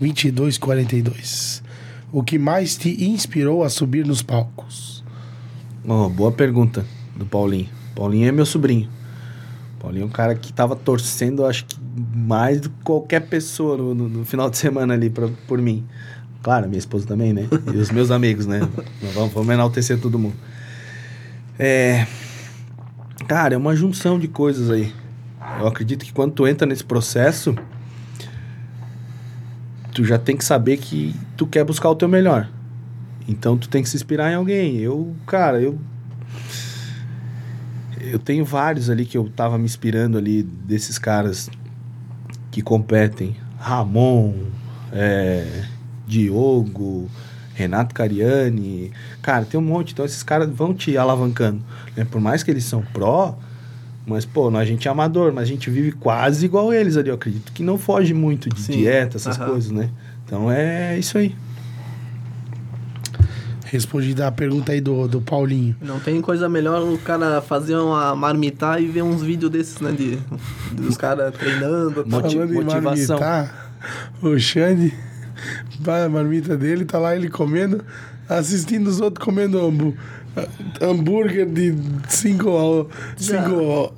2242. 0.00 1.62
O 2.12 2.22
que 2.22 2.38
mais 2.38 2.76
te 2.76 3.04
inspirou 3.04 3.62
a 3.62 3.68
subir 3.70 4.04
nos 4.06 4.22
palcos? 4.22 5.04
Ó, 5.86 6.08
boa 6.08 6.32
pergunta 6.32 6.84
do 7.16 7.24
Paulinho. 7.24 7.68
Paulinho 7.94 8.28
é 8.28 8.32
meu 8.32 8.46
sobrinho. 8.46 8.88
Paulinho 9.78 10.02
é 10.02 10.06
um 10.06 10.10
cara 10.10 10.34
que 10.34 10.52
tava 10.52 10.74
torcendo, 10.74 11.44
acho 11.46 11.64
que 11.66 11.76
mais 12.14 12.60
do 12.60 12.70
que 12.70 12.82
qualquer 12.82 13.20
pessoa 13.20 13.76
no, 13.76 13.94
no- 13.94 14.08
no 14.08 14.24
final 14.24 14.50
de 14.50 14.58
semana 14.58 14.94
ali 14.94 15.08
pra, 15.08 15.28
por 15.46 15.60
mim. 15.60 15.84
Claro, 16.42 16.66
minha 16.68 16.78
esposa 16.78 17.06
também, 17.06 17.32
né? 17.32 17.48
E 17.72 17.76
os 17.76 17.90
meus 17.90 18.10
amigos, 18.10 18.46
né? 18.46 18.60
Vamos, 19.14 19.32
vamos 19.32 19.52
enaltecer 19.54 19.98
todo 20.00 20.18
mundo. 20.18 20.34
É. 21.58 22.06
Cara, 23.28 23.54
é 23.54 23.56
uma 23.56 23.74
junção 23.74 24.18
de 24.18 24.28
coisas 24.28 24.70
aí. 24.70 24.92
Eu 25.58 25.66
acredito 25.66 26.04
que 26.04 26.12
quando 26.12 26.32
tu 26.32 26.46
entra 26.46 26.66
nesse 26.66 26.84
processo, 26.84 27.56
tu 29.92 30.04
já 30.04 30.18
tem 30.18 30.36
que 30.36 30.44
saber 30.44 30.76
que 30.76 31.14
tu 31.36 31.46
quer 31.46 31.64
buscar 31.64 31.90
o 31.90 31.96
teu 31.96 32.08
melhor. 32.08 32.48
Então 33.28 33.56
tu 33.56 33.68
tem 33.68 33.82
que 33.82 33.88
se 33.88 33.96
inspirar 33.96 34.30
em 34.30 34.34
alguém. 34.34 34.76
Eu, 34.76 35.14
cara, 35.26 35.60
eu 35.60 35.78
eu 38.00 38.18
tenho 38.20 38.44
vários 38.44 38.88
ali 38.88 39.04
que 39.04 39.18
eu 39.18 39.28
tava 39.28 39.58
me 39.58 39.64
inspirando 39.64 40.16
ali 40.16 40.42
desses 40.42 40.96
caras 40.96 41.50
que 42.52 42.62
competem. 42.62 43.36
Ramon, 43.58 44.34
é, 44.92 45.64
Diogo, 46.06 47.10
Renato 47.56 47.94
Cariani. 47.94 48.92
Cara, 49.22 49.44
tem 49.44 49.58
um 49.58 49.62
monte. 49.62 49.92
Então 49.92 50.04
esses 50.04 50.22
caras 50.22 50.48
vão 50.48 50.72
te 50.74 50.96
alavancando. 50.96 51.60
né? 51.96 52.06
Por 52.08 52.20
mais 52.20 52.42
que 52.42 52.50
eles 52.50 52.64
são 52.64 52.82
pró, 52.92 53.34
mas, 54.06 54.24
pô, 54.24 54.54
a 54.56 54.64
gente 54.64 54.86
é 54.86 54.90
amador, 54.90 55.32
mas 55.32 55.44
a 55.44 55.46
gente 55.46 55.68
vive 55.70 55.90
quase 55.92 56.44
igual 56.44 56.72
eles 56.72 56.96
ali. 56.96 57.08
Eu 57.08 57.14
acredito 57.16 57.50
que 57.52 57.62
não 57.62 57.76
foge 57.78 58.12
muito 58.14 58.48
de 58.50 58.60
Sim. 58.60 58.72
dieta, 58.72 59.16
essas 59.16 59.36
Aham. 59.40 59.50
coisas, 59.50 59.70
né? 59.72 59.90
Então 60.24 60.50
é 60.52 60.96
isso 60.98 61.16
aí. 61.18 61.34
Respondida 63.68 64.28
a 64.28 64.32
pergunta 64.32 64.70
aí 64.70 64.80
do, 64.80 65.08
do 65.08 65.20
Paulinho. 65.20 65.74
Não 65.82 65.98
tem 65.98 66.20
coisa 66.20 66.48
melhor 66.48 66.82
o 66.82 66.96
cara 66.98 67.40
fazer 67.40 67.76
uma 67.76 68.14
marmitar 68.14 68.80
e 68.80 68.86
ver 68.86 69.02
uns 69.02 69.22
vídeos 69.22 69.50
desses, 69.50 69.80
né? 69.80 69.90
De, 69.90 70.18
dos 70.72 70.96
caras 70.96 71.34
treinando. 71.34 72.04
tal. 72.04 72.20
Moti- 72.22 72.34
Falando 72.36 72.52
motivação. 72.54 73.18
marmitar, 73.18 73.72
o 74.22 74.38
Xande, 74.38 74.94
vai 75.80 76.04
a 76.04 76.08
marmita 76.08 76.56
dele, 76.56 76.84
tá 76.84 76.98
lá 76.98 77.14
ele 77.16 77.28
comendo, 77.28 77.84
assistindo 78.28 78.86
os 78.88 79.00
outros 79.00 79.24
comendo 79.24 79.58
hambu- 79.58 79.94
hambúrguer 80.80 81.46
de 81.46 81.74
cinco, 82.08 82.88
cinco 83.16 83.92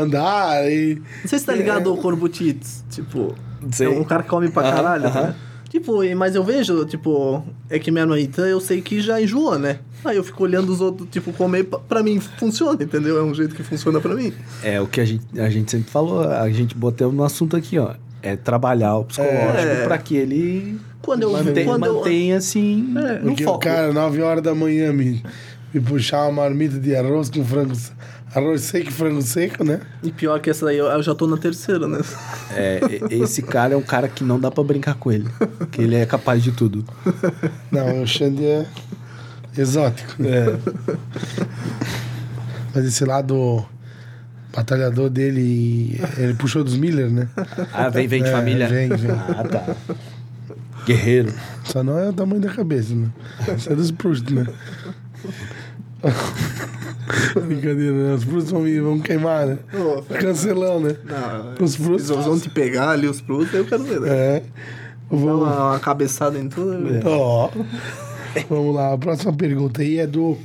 andar 0.00 0.70
e... 0.70 0.96
Não 1.22 1.28
sei 1.28 1.38
se 1.38 1.46
tá 1.46 1.54
ligado 1.54 1.88
ao 1.90 1.96
Corbutites. 1.96 2.84
Tipo, 2.90 3.34
Sei. 3.72 3.86
é 3.86 3.90
um 3.90 4.04
cara 4.04 4.22
que 4.22 4.28
come 4.28 4.48
pra 4.50 4.62
caralho, 4.62 5.06
aham. 5.06 5.22
né? 5.28 5.34
Tipo, 5.68 6.04
e- 6.04 6.14
mas 6.14 6.34
eu 6.36 6.44
vejo, 6.44 6.84
tipo, 6.84 7.42
é 7.68 7.78
que 7.80 7.90
minha 7.90 8.06
marmita 8.06 8.42
eu 8.42 8.60
sei 8.60 8.80
que 8.80 9.00
já 9.00 9.20
enjoa, 9.20 9.58
né? 9.58 9.80
Aí 10.04 10.16
eu 10.16 10.22
fico 10.22 10.44
olhando 10.44 10.70
os 10.70 10.80
outros, 10.80 11.08
tipo, 11.10 11.32
comer, 11.32 11.64
pra- 11.64 11.78
pra 11.80 12.02
mim 12.02 12.20
funciona, 12.20 12.80
entendeu? 12.84 13.18
É 13.18 13.22
um 13.22 13.34
jeito 13.34 13.54
que 13.56 13.62
funciona 13.64 14.00
pra 14.00 14.14
mim. 14.14 14.32
É 14.62 14.80
o 14.80 14.86
que 14.86 15.00
a 15.00 15.04
gente, 15.04 15.24
a 15.40 15.48
gente 15.50 15.70
sempre 15.70 15.90
falou, 15.90 16.28
a 16.28 16.48
gente 16.50 16.76
botou 16.76 17.10
no 17.10 17.24
assunto 17.24 17.56
aqui, 17.56 17.78
ó. 17.78 17.94
É 18.22 18.36
trabalhar 18.36 18.96
o 18.96 19.04
psicológico 19.04 19.58
É. 19.58 19.84
pra 19.84 19.98
que 19.98 20.16
ele 20.16 20.78
Quando 21.04 21.22
eu- 21.22 21.32
mantenha, 21.32 21.66
quando 21.66 21.86
eu- 21.86 21.94
mantenha 21.96 22.36
assim 22.38 22.94
É, 22.96 23.18
no 23.18 23.24
Porque 23.30 23.44
o 23.44 23.46
foco. 23.48 23.60
cara, 23.60 23.92
9 23.92 24.22
horas 24.22 24.42
da 24.42 24.54
manhã, 24.54 24.92
me, 24.92 25.22
me 25.72 25.80
puxar 25.80 26.22
uma 26.24 26.42
marmita 26.42 26.78
de 26.78 26.94
arroz 26.96 27.28
com 27.30 27.44
frango... 27.44 27.74
Arroz 28.34 28.62
seco 28.62 28.88
e 28.88 28.92
frango 28.92 29.22
seco, 29.22 29.62
né? 29.62 29.80
E 30.02 30.10
pior 30.10 30.40
que 30.40 30.50
essa 30.50 30.68
aí, 30.68 30.76
eu, 30.76 30.86
eu 30.86 31.02
já 31.04 31.14
tô 31.14 31.24
na 31.28 31.36
terceira, 31.36 31.86
né? 31.86 32.00
É, 32.56 32.80
esse 33.10 33.40
cara 33.42 33.74
é 33.74 33.76
um 33.76 33.82
cara 33.82 34.08
que 34.08 34.24
não 34.24 34.40
dá 34.40 34.50
pra 34.50 34.64
brincar 34.64 34.94
com 34.96 35.12
ele. 35.12 35.28
Que 35.70 35.82
ele 35.82 35.94
é 35.94 36.04
capaz 36.04 36.42
de 36.42 36.50
tudo. 36.50 36.84
Não, 37.70 38.02
o 38.02 38.06
Xande 38.08 38.44
é 38.44 38.66
exótico. 39.56 40.14
É. 40.24 40.58
Mas 42.74 42.84
esse 42.86 43.04
lado 43.04 43.64
batalhador 44.52 45.08
dele, 45.10 46.00
ele 46.16 46.34
puxou 46.34 46.64
dos 46.64 46.76
Miller, 46.76 47.08
né? 47.10 47.28
Ah, 47.72 47.88
vem, 47.88 48.08
vem 48.08 48.22
de 48.22 48.28
É, 48.30 48.32
família. 48.32 48.68
vem, 48.68 48.88
vem. 48.88 49.10
Ah, 49.12 49.44
tá. 49.44 49.76
Guerreiro. 50.86 51.32
Só 51.64 51.82
não 51.82 51.98
é 51.98 52.08
o 52.08 52.12
tamanho 52.12 52.40
da 52.40 52.50
cabeça, 52.50 52.94
né? 52.94 53.08
Isso 53.56 53.72
é 53.72 53.74
dos 53.74 53.90
Proust, 53.90 54.30
né? 54.32 54.46
Brincadeira, 57.46 57.92
né? 57.92 58.14
Os 58.14 58.24
Proust 58.24 58.50
vão, 58.50 58.62
me- 58.62 58.80
vão 58.80 58.98
queimar, 59.00 59.46
né? 59.46 59.58
Cancelão, 60.20 60.80
né? 60.80 60.96
Não, 61.04 61.64
Os 61.64 61.76
Proust. 61.76 62.10
eles 62.12 62.24
vão 62.26 62.38
te 62.38 62.50
pegar 62.50 62.90
ali 62.90 63.06
os 63.06 63.20
frutos, 63.20 63.52
aí 63.54 63.60
eu 63.60 63.64
quero 63.66 63.84
ver, 63.84 64.00
né? 64.00 64.08
É. 64.10 64.40
Dá 65.10 65.16
Vou... 65.16 65.42
uma, 65.42 65.70
uma 65.70 65.78
cabeçada 65.80 66.38
em 66.38 66.48
tudo. 66.48 66.78
né? 66.78 67.00
Ó. 67.04 67.50
Vamos 68.48 68.74
lá, 68.74 68.92
a 68.94 68.98
próxima 68.98 69.32
pergunta 69.32 69.82
aí 69.82 69.98
é 69.98 70.06
do. 70.06 70.36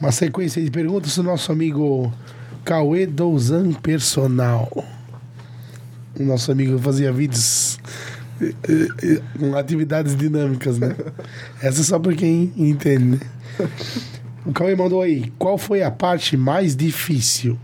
Uma 0.00 0.12
sequência 0.12 0.62
de 0.62 0.70
perguntas 0.70 1.16
do 1.16 1.22
nosso 1.22 1.50
amigo 1.50 2.12
Cauê 2.64 3.06
Douzan 3.06 3.72
Personal. 3.72 4.70
O 6.18 6.22
nosso 6.22 6.52
amigo 6.52 6.78
fazia 6.78 7.10
vídeos 7.12 7.79
atividades 9.58 10.16
dinâmicas, 10.16 10.78
né? 10.78 10.94
Essa 11.62 11.80
é 11.80 11.84
só 11.84 11.98
pra 11.98 12.14
quem 12.14 12.52
entende, 12.56 13.04
né? 13.04 13.20
O 14.44 14.52
Cauê 14.52 14.74
mandou 14.74 15.02
aí. 15.02 15.32
Qual 15.38 15.58
foi 15.58 15.82
a 15.82 15.90
parte 15.90 16.36
mais 16.36 16.74
difícil? 16.74 17.58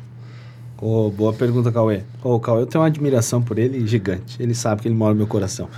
Ô, 0.81 1.11
boa 1.11 1.33
pergunta, 1.33 1.73
Cauê. 1.73 2.03
Ô, 2.23 2.35
o 2.35 2.41
Cauê, 2.41 2.63
eu 2.63 2.67
tenho 2.67 2.83
uma 2.83 2.89
admiração 2.89 3.41
por 3.41 3.59
ele 3.59 3.87
gigante. 3.87 4.41
Ele 4.41 4.55
sabe 4.55 4.83
que 4.83 4.89
ele 4.89 4.95
mora 4.95 5.15
no 5.15 5.19
meu 5.19 5.27
coração. 5.27 5.69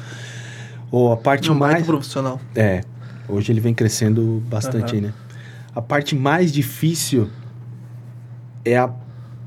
Ô, 0.91 1.13
a 1.13 1.17
parte 1.17 1.49
Não, 1.49 1.55
mais 1.55 1.75
mais... 1.75 1.87
profissional. 1.87 2.41
É, 2.55 2.83
hoje 3.29 3.53
ele 3.53 3.61
vem 3.61 3.75
crescendo 3.75 4.43
bastante 4.49 4.97
aí, 4.97 5.01
né? 5.01 5.13
A 5.75 5.81
parte 5.81 6.17
mais 6.17 6.51
difícil 6.51 7.29
é 8.65 8.77
a, 8.77 8.91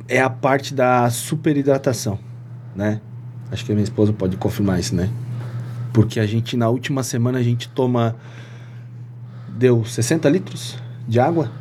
é 0.07 0.21
a 0.21 0.29
parte 0.29 0.73
da 0.73 1.09
superidratação, 1.09 2.17
né? 2.73 3.01
Acho 3.51 3.65
que 3.65 3.71
a 3.73 3.75
minha 3.75 3.83
esposa 3.83 4.13
pode 4.13 4.37
confirmar 4.37 4.79
isso, 4.79 4.95
né? 4.95 5.09
Porque 5.93 6.19
a 6.19 6.25
gente, 6.25 6.55
na 6.55 6.69
última 6.69 7.03
semana, 7.03 7.39
a 7.39 7.43
gente 7.43 7.67
toma... 7.69 8.15
Deu 9.49 9.83
60 9.85 10.29
litros 10.29 10.77
de 11.07 11.19
água? 11.19 11.51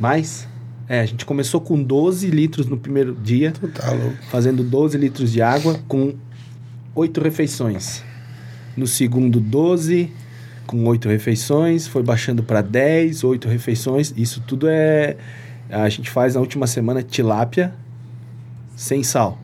Mais? 0.00 0.48
É, 0.88 1.00
a 1.00 1.06
gente 1.06 1.24
começou 1.26 1.60
com 1.60 1.82
12 1.82 2.28
litros 2.30 2.66
no 2.66 2.76
primeiro 2.76 3.14
dia 3.14 3.50
Tu 3.50 3.66
tá 3.68 3.90
louco. 3.90 4.16
fazendo 4.30 4.62
12 4.62 4.96
litros 4.96 5.32
de 5.32 5.42
água 5.42 5.78
com 5.88 6.14
8 6.94 7.20
refeições. 7.20 8.02
No 8.76 8.86
segundo, 8.86 9.40
12 9.40 10.12
com 10.66 10.84
8 10.86 11.08
refeições, 11.08 11.86
foi 11.86 12.02
baixando 12.02 12.42
para 12.42 12.62
10, 12.62 13.24
8 13.24 13.48
refeições. 13.48 14.14
Isso 14.16 14.40
tudo 14.46 14.68
é 14.68 15.16
a 15.68 15.88
gente 15.88 16.10
faz 16.10 16.34
na 16.34 16.40
última 16.40 16.66
semana 16.66 17.02
tilápia 17.02 17.74
sem 18.76 19.02
sal, 19.02 19.38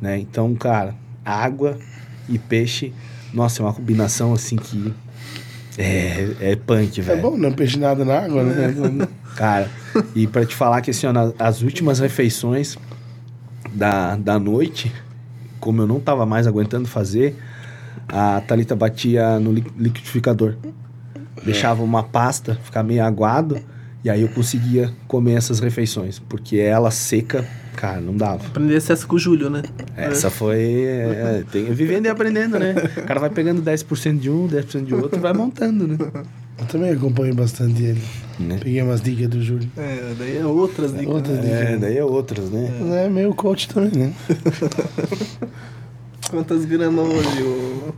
né? 0.00 0.18
Então, 0.18 0.54
cara, 0.54 0.94
água 1.24 1.78
e 2.28 2.38
peixe, 2.38 2.92
nossa, 3.32 3.62
é 3.62 3.64
uma 3.64 3.72
combinação 3.72 4.32
assim 4.32 4.56
que 4.56 4.92
é, 5.76 6.34
é 6.40 6.56
punk, 6.56 7.00
É 7.00 7.02
velho. 7.02 7.22
bom 7.22 7.36
não 7.36 7.52
peixe 7.52 7.78
nada 7.78 8.04
na 8.04 8.18
água, 8.20 8.42
né? 8.42 9.06
Cara, 9.36 9.70
e 10.14 10.26
pra 10.26 10.44
te 10.44 10.54
falar 10.54 10.80
que 10.80 10.90
assim, 10.90 11.06
ó, 11.06 11.12
na- 11.12 11.32
as 11.38 11.62
últimas 11.62 11.98
refeições 12.00 12.76
da, 13.72 14.16
da 14.16 14.38
noite, 14.38 14.92
como 15.60 15.82
eu 15.82 15.86
não 15.86 16.00
tava 16.00 16.26
mais 16.26 16.46
aguentando 16.46 16.88
fazer, 16.88 17.36
a 18.08 18.40
Thalita 18.40 18.74
batia 18.74 19.38
no 19.38 19.52
li- 19.52 19.64
liquidificador. 19.76 20.54
deixava 21.44 21.82
uma 21.82 22.02
pasta 22.02 22.56
ficar 22.64 22.82
meio 22.82 23.04
aguado, 23.04 23.60
e 24.02 24.10
aí 24.10 24.22
eu 24.22 24.28
conseguia 24.28 24.92
comer 25.06 25.34
essas 25.34 25.60
refeições, 25.60 26.18
porque 26.18 26.56
ela 26.58 26.90
seca, 26.90 27.44
cara, 27.78 28.00
não 28.00 28.16
dava. 28.16 28.44
Aprendesse 28.44 28.90
essa 28.90 29.06
com 29.06 29.14
o 29.14 29.18
Júlio, 29.18 29.48
né? 29.48 29.62
Essa 29.96 30.28
foi. 30.28 30.82
É, 30.82 31.44
tem, 31.50 31.66
vivendo 31.66 32.06
e 32.06 32.08
aprendendo, 32.08 32.58
né? 32.58 32.74
O 32.96 33.02
cara 33.02 33.20
vai 33.20 33.30
pegando 33.30 33.62
10% 33.62 34.18
de 34.18 34.28
um, 34.28 34.48
10% 34.48 34.84
de 34.84 34.94
outro 34.94 35.16
e 35.16 35.22
vai 35.22 35.32
montando, 35.32 35.86
né? 35.86 35.96
Eu 36.58 36.66
também 36.66 36.90
acompanho 36.90 37.32
bastante 37.36 37.80
ele. 37.80 38.02
Né? 38.40 38.58
Peguei 38.60 38.82
umas 38.82 39.00
dicas 39.00 39.28
do 39.28 39.40
Júlio. 39.40 39.70
É, 39.76 40.12
daí 40.18 40.38
é 40.38 40.44
outras 40.44 40.92
dicas. 40.92 41.14
Outras 41.14 41.38
né? 41.38 41.74
É, 41.74 41.76
daí 41.76 41.98
é 41.98 42.04
outras, 42.04 42.50
né? 42.50 42.76
Mas 42.80 42.92
é 42.94 43.08
meio 43.08 43.32
coach 43.32 43.68
também, 43.68 43.92
né? 43.92 44.12
Quantas 46.28 46.64
gramas 46.64 47.06
hoje? 47.06 47.42
ô? 47.44 47.92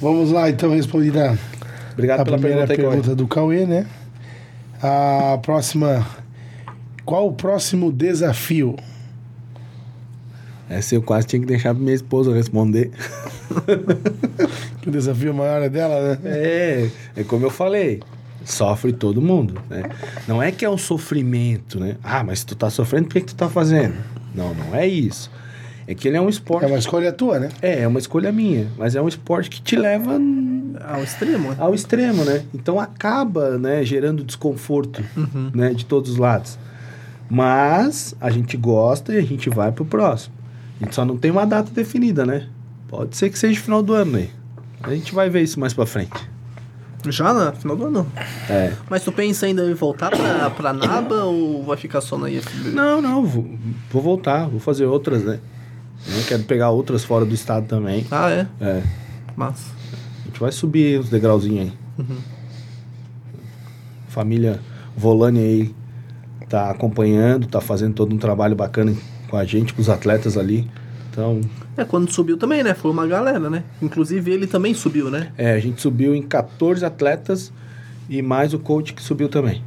Vamos 0.00 0.30
lá, 0.30 0.48
então, 0.48 0.70
respondida 0.70 1.36
Obrigado 1.92 2.20
a 2.20 2.24
pela 2.24 2.38
primeira 2.38 2.66
pergunta, 2.66 2.90
pergunta 2.90 3.14
do 3.16 3.26
Cauê, 3.26 3.66
né? 3.66 3.86
A 4.80 5.36
próxima. 5.42 6.06
Qual 7.04 7.26
o 7.26 7.32
próximo 7.32 7.90
desafio? 7.90 8.76
Essa 10.70 10.94
eu 10.94 11.02
quase 11.02 11.26
tinha 11.26 11.40
que 11.40 11.46
deixar 11.46 11.74
pra 11.74 11.82
minha 11.82 11.94
esposa 11.94 12.32
responder. 12.32 12.90
Que 14.80 14.88
o 14.88 14.92
desafio 14.92 15.34
maior 15.34 15.60
é 15.60 15.68
dela, 15.68 16.00
né? 16.14 16.18
É, 16.24 16.88
é 17.16 17.24
como 17.24 17.44
eu 17.44 17.50
falei. 17.50 18.00
Sofre 18.44 18.92
todo 18.92 19.20
mundo, 19.20 19.60
né? 19.68 19.82
Não 20.26 20.42
é 20.42 20.50
que 20.50 20.64
é 20.64 20.70
um 20.70 20.78
sofrimento, 20.78 21.78
né? 21.78 21.96
Ah, 22.02 22.24
mas 22.24 22.44
tu 22.44 22.54
tá 22.56 22.70
sofrendo, 22.70 23.08
por 23.08 23.14
que, 23.14 23.20
que 23.20 23.26
tu 23.26 23.34
tá 23.34 23.48
fazendo? 23.50 23.94
Não, 24.34 24.54
não 24.54 24.74
é 24.74 24.86
isso. 24.86 25.30
É 25.86 25.94
que 25.94 26.08
ele 26.08 26.16
é 26.16 26.20
um 26.20 26.28
esporte. 26.28 26.64
É 26.64 26.68
uma 26.68 26.78
escolha 26.78 27.12
tua, 27.12 27.38
né? 27.38 27.50
É, 27.60 27.80
é 27.80 27.86
uma 27.86 27.98
escolha 27.98 28.32
minha, 28.32 28.68
mas 28.78 28.94
é 28.94 29.02
um 29.02 29.08
esporte 29.08 29.50
que 29.50 29.60
te 29.60 29.76
leva 29.76 30.18
Ao 30.88 31.02
extremo. 31.02 31.54
ao 31.58 31.74
extremo, 31.74 32.24
né? 32.24 32.44
Então 32.54 32.80
acaba, 32.80 33.58
né, 33.58 33.84
gerando 33.84 34.24
desconforto, 34.24 35.04
né, 35.52 35.74
de 35.74 35.84
todos 35.84 36.12
os 36.12 36.16
lados. 36.16 36.58
Mas 37.28 38.14
a 38.20 38.30
gente 38.30 38.56
gosta 38.56 39.12
e 39.12 39.18
a 39.18 39.22
gente 39.22 39.50
vai 39.50 39.70
pro 39.72 39.84
próximo. 39.84 40.39
A 40.80 40.84
gente 40.84 40.94
só 40.94 41.04
não 41.04 41.16
tem 41.16 41.30
uma 41.30 41.44
data 41.44 41.70
definida, 41.70 42.24
né? 42.24 42.48
Pode 42.88 43.16
ser 43.16 43.30
que 43.30 43.38
seja 43.38 43.60
final 43.60 43.82
do 43.82 43.92
ano 43.92 44.16
aí. 44.16 44.30
A 44.82 44.94
gente 44.94 45.14
vai 45.14 45.28
ver 45.28 45.42
isso 45.42 45.60
mais 45.60 45.74
pra 45.74 45.84
frente. 45.84 46.28
Já 47.06 47.32
no 47.32 47.52
final 47.52 47.76
do 47.76 47.86
ano. 47.86 48.06
É. 48.48 48.72
Mas 48.88 49.04
tu 49.04 49.12
pensa 49.12 49.46
ainda 49.46 49.62
em 49.70 49.74
voltar 49.74 50.10
pra, 50.10 50.50
pra 50.50 50.72
Naba 50.72 51.24
ou 51.24 51.62
vai 51.64 51.76
ficar 51.76 52.00
só 52.00 52.18
na 52.18 52.28
IFB? 52.28 52.70
Não, 52.70 53.00
não, 53.00 53.24
vou, 53.24 53.58
vou 53.90 54.02
voltar, 54.02 54.48
vou 54.48 54.60
fazer 54.60 54.86
outras, 54.86 55.22
né? 55.22 55.38
Eu 56.06 56.24
quero 56.24 56.42
pegar 56.44 56.70
outras 56.70 57.04
fora 57.04 57.24
do 57.24 57.34
estado 57.34 57.66
também. 57.66 58.06
Ah, 58.10 58.30
é? 58.30 58.46
É. 58.60 58.82
Massa. 59.36 59.72
A 60.22 60.28
gente 60.28 60.40
vai 60.40 60.52
subir 60.52 60.98
os 60.98 61.10
degrauzinhos 61.10 61.72
aí. 61.98 62.06
Família 64.08 64.60
Volane 64.96 65.38
aí 65.38 65.74
tá 66.48 66.70
acompanhando, 66.70 67.46
tá 67.46 67.60
fazendo 67.60 67.94
todo 67.94 68.14
um 68.14 68.18
trabalho 68.18 68.56
bacana 68.56 68.94
com 69.30 69.36
a 69.36 69.44
gente, 69.44 69.72
com 69.72 69.80
os 69.80 69.88
atletas 69.88 70.36
ali. 70.36 70.68
Então, 71.10 71.40
É, 71.76 71.84
quando 71.84 72.10
subiu 72.12 72.36
também, 72.36 72.62
né? 72.62 72.74
Foi 72.74 72.90
uma 72.90 73.06
galera, 73.06 73.48
né? 73.50 73.64
Inclusive 73.80 74.30
ele 74.30 74.46
também 74.46 74.74
subiu, 74.74 75.10
né? 75.10 75.32
é, 75.38 75.52
a 75.52 75.58
gente 75.58 75.80
subiu 75.80 76.14
em 76.14 76.22
14 76.22 76.84
atletas 76.84 77.52
e 78.08 78.20
mais 78.22 78.52
o 78.54 78.58
coach 78.58 78.92
que 78.92 79.02
subiu 79.02 79.28
também. 79.28 79.62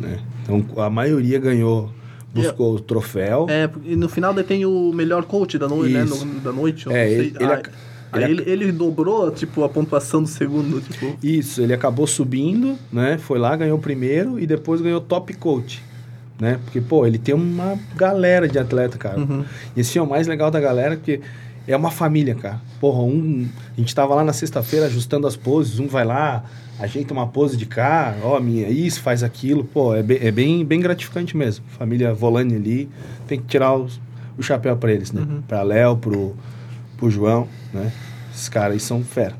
Né? 0.00 0.18
Então, 0.42 0.64
a 0.82 0.90
maioria 0.90 1.38
ganhou, 1.38 1.90
buscou 2.34 2.74
o 2.74 2.80
troféu. 2.80 3.46
É, 3.48 3.68
e 3.84 3.94
no 3.96 4.08
final 4.08 4.32
daí 4.34 4.44
tem 4.44 4.64
o 4.66 4.92
melhor 4.92 5.24
coach 5.24 5.58
da 5.58 5.68
noite, 5.68 5.92
né? 5.94 6.04
Isso. 6.04 6.24
No- 6.24 6.40
da 6.40 6.52
noite. 6.52 6.88
É, 6.92 7.10
ele- 7.10 7.34
ele 7.38 7.52
Ah, 8.14 8.20
ele 8.20 8.42
ele, 8.42 8.50
ele 8.50 8.72
dobrou, 8.72 9.30
tipo, 9.30 9.64
a 9.64 9.68
pontuação 9.70 10.22
do 10.22 10.28
segundo, 10.28 10.80
tipo... 10.82 11.16
Isso, 11.22 11.62
ele 11.62 11.72
acabou 11.72 12.06
subindo, 12.06 12.76
né? 12.92 13.16
Foi 13.18 13.38
lá, 13.38 13.56
ganhou 13.56 13.78
o 13.78 13.80
primeiro 13.80 14.38
e 14.38 14.46
depois 14.46 14.80
ganhou 14.82 15.00
top 15.00 15.32
coach, 15.34 15.82
né? 16.42 16.58
Porque, 16.64 16.80
pô, 16.80 17.06
ele 17.06 17.18
tem 17.18 17.32
uma 17.34 17.78
galera 17.94 18.48
de 18.48 18.58
atleta, 18.58 18.98
cara. 18.98 19.20
Uhum. 19.20 19.44
E 19.76 19.80
esse 19.80 19.96
é 19.96 20.02
o 20.02 20.06
mais 20.08 20.26
legal 20.26 20.50
da 20.50 20.58
galera, 20.60 20.96
porque 20.96 21.20
é 21.68 21.76
uma 21.76 21.90
família, 21.92 22.34
cara. 22.34 22.60
Porra, 22.80 23.02
um... 23.02 23.46
A 23.76 23.80
gente 23.80 23.94
tava 23.94 24.12
lá 24.16 24.24
na 24.24 24.32
sexta-feira 24.32 24.86
ajustando 24.86 25.26
as 25.28 25.36
poses, 25.36 25.78
um 25.78 25.86
vai 25.86 26.04
lá, 26.04 26.42
ajeita 26.80 27.14
uma 27.14 27.28
pose 27.28 27.56
de 27.56 27.64
cá, 27.64 28.16
ó, 28.24 28.40
minha, 28.40 28.68
isso, 28.68 29.00
faz 29.00 29.22
aquilo. 29.22 29.62
Pô, 29.62 29.94
é 29.94 30.02
bem, 30.02 30.18
é 30.20 30.30
bem, 30.32 30.64
bem 30.64 30.80
gratificante 30.80 31.36
mesmo. 31.36 31.64
Família 31.78 32.12
Volane 32.12 32.56
ali, 32.56 32.88
tem 33.28 33.38
que 33.38 33.46
tirar 33.46 33.74
os- 33.76 34.00
o 34.36 34.42
chapéu 34.42 34.76
pra 34.76 34.90
eles, 34.92 35.12
né? 35.12 35.24
Pra 35.46 35.62
Léo, 35.62 35.96
pro, 35.96 36.34
pro 36.96 37.08
João, 37.08 37.46
né? 37.72 37.92
Esses 38.34 38.48
caras 38.48 38.72
aí 38.72 38.80
são 38.80 39.04
fera. 39.04 39.36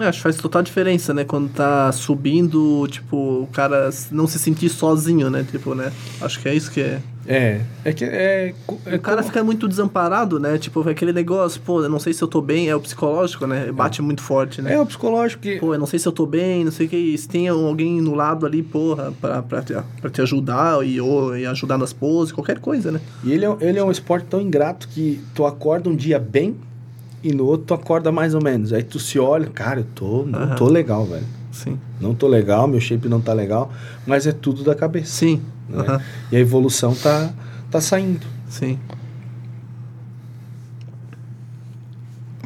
É, 0.00 0.06
acho 0.06 0.18
que 0.18 0.22
faz 0.22 0.36
total 0.36 0.62
diferença, 0.62 1.12
né? 1.12 1.24
Quando 1.24 1.48
tá 1.50 1.90
subindo, 1.92 2.86
tipo, 2.88 3.16
o 3.42 3.48
cara 3.52 3.90
não 4.10 4.26
se 4.26 4.38
sentir 4.38 4.68
sozinho, 4.68 5.28
né? 5.30 5.44
Tipo, 5.50 5.74
né? 5.74 5.92
Acho 6.20 6.40
que 6.40 6.48
é 6.48 6.54
isso 6.54 6.70
que 6.70 6.80
é... 6.80 7.00
É, 7.24 7.60
é 7.84 7.92
que 7.92 8.04
é, 8.04 8.52
é 8.86 8.96
o 8.96 8.98
cara 8.98 9.18
como- 9.18 9.28
fica 9.28 9.44
muito 9.44 9.68
desamparado, 9.68 10.40
né? 10.40 10.58
Tipo, 10.58 10.88
aquele 10.88 11.12
negócio, 11.12 11.60
pô, 11.60 11.80
eu 11.80 11.88
não 11.88 12.00
sei 12.00 12.12
se 12.12 12.20
eu 12.20 12.26
tô 12.26 12.40
bem, 12.40 12.68
é 12.68 12.74
o 12.74 12.80
psicológico, 12.80 13.46
né? 13.46 13.70
Bate 13.70 14.02
muito 14.02 14.20
forte, 14.22 14.60
né? 14.60 14.74
É 14.74 14.80
o 14.80 14.84
psicológico 14.84 15.40
que. 15.40 15.56
Pô, 15.60 15.72
eu 15.72 15.78
não 15.78 15.86
sei 15.86 16.00
se 16.00 16.08
eu 16.08 16.10
tô 16.10 16.26
bem, 16.26 16.64
não 16.64 16.72
sei 16.72 16.86
o 16.86 16.88
que. 16.88 17.16
Se 17.16 17.28
tem 17.28 17.46
alguém 17.46 18.00
no 18.00 18.16
lado 18.16 18.44
ali, 18.44 18.60
porra, 18.60 19.12
pra, 19.20 19.40
pra, 19.40 19.62
te, 19.62 19.72
pra 20.00 20.10
te 20.10 20.20
ajudar 20.20 20.84
e, 20.84 21.00
ou, 21.00 21.36
e 21.36 21.46
ajudar 21.46 21.78
nas 21.78 21.92
poses, 21.92 22.32
qualquer 22.32 22.58
coisa, 22.58 22.90
né? 22.90 23.00
E 23.22 23.30
ele 23.32 23.44
é, 23.46 23.56
ele 23.60 23.78
é 23.78 23.84
um 23.84 23.90
esporte 23.92 24.26
tão 24.28 24.40
ingrato 24.40 24.88
que 24.88 25.20
tu 25.32 25.46
acorda 25.46 25.88
um 25.88 25.94
dia 25.94 26.18
bem 26.18 26.56
e 27.22 27.32
no 27.32 27.44
outro 27.46 27.66
tu 27.66 27.74
acorda 27.74 28.10
mais 28.10 28.34
ou 28.34 28.42
menos. 28.42 28.72
Aí 28.72 28.82
tu 28.82 28.98
se 28.98 29.18
olha, 29.18 29.46
cara, 29.48 29.80
eu 29.80 29.86
tô, 29.94 30.24
não 30.24 30.38
Aham. 30.40 30.54
tô 30.56 30.66
legal, 30.68 31.04
velho. 31.06 31.26
Sim. 31.50 31.78
Não 32.00 32.14
tô 32.14 32.26
legal, 32.26 32.66
meu 32.66 32.80
shape 32.80 33.08
não 33.08 33.20
tá 33.20 33.32
legal, 33.32 33.70
mas 34.06 34.26
é 34.26 34.32
tudo 34.32 34.64
da 34.64 34.74
cabeça. 34.74 35.12
Sim. 35.12 35.40
né? 35.68 35.78
Aham. 35.86 36.00
E 36.32 36.36
a 36.36 36.40
evolução 36.40 36.94
tá, 36.94 37.32
tá 37.70 37.80
saindo. 37.80 38.26
Sim. 38.48 38.78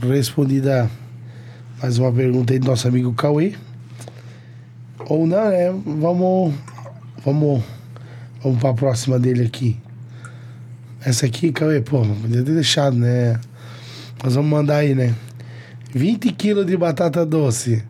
Respondida 0.03 0.91
mais 1.81 1.99
uma 1.99 2.13
pergunta 2.13 2.53
aí 2.53 2.59
do 2.59 2.67
nosso 2.67 2.87
amigo 2.87 3.13
Cauê. 3.15 3.55
Ou 5.09 5.27
não, 5.27 5.49
né? 5.49 5.71
Vamos. 6.01 6.55
Vamos. 7.25 7.63
Vamos 8.43 8.59
pra 8.61 8.75
próxima 8.75 9.19
dele 9.19 9.45
aqui. 9.45 9.77
Essa 11.01 11.27
aqui, 11.27 11.53
Cauê, 11.53 11.81
pô, 11.81 12.01
podia 12.03 12.43
ter 12.43 12.53
deixado, 12.55 12.97
né? 12.97 13.41
Nós 14.23 14.35
vamos 14.35 14.51
mandar 14.51 14.79
aí, 14.79 14.95
né? 14.95 15.15
20 15.95 16.33
quilos 16.33 16.67
de 16.67 16.77
batata 16.77 17.25
doce. 17.25 17.83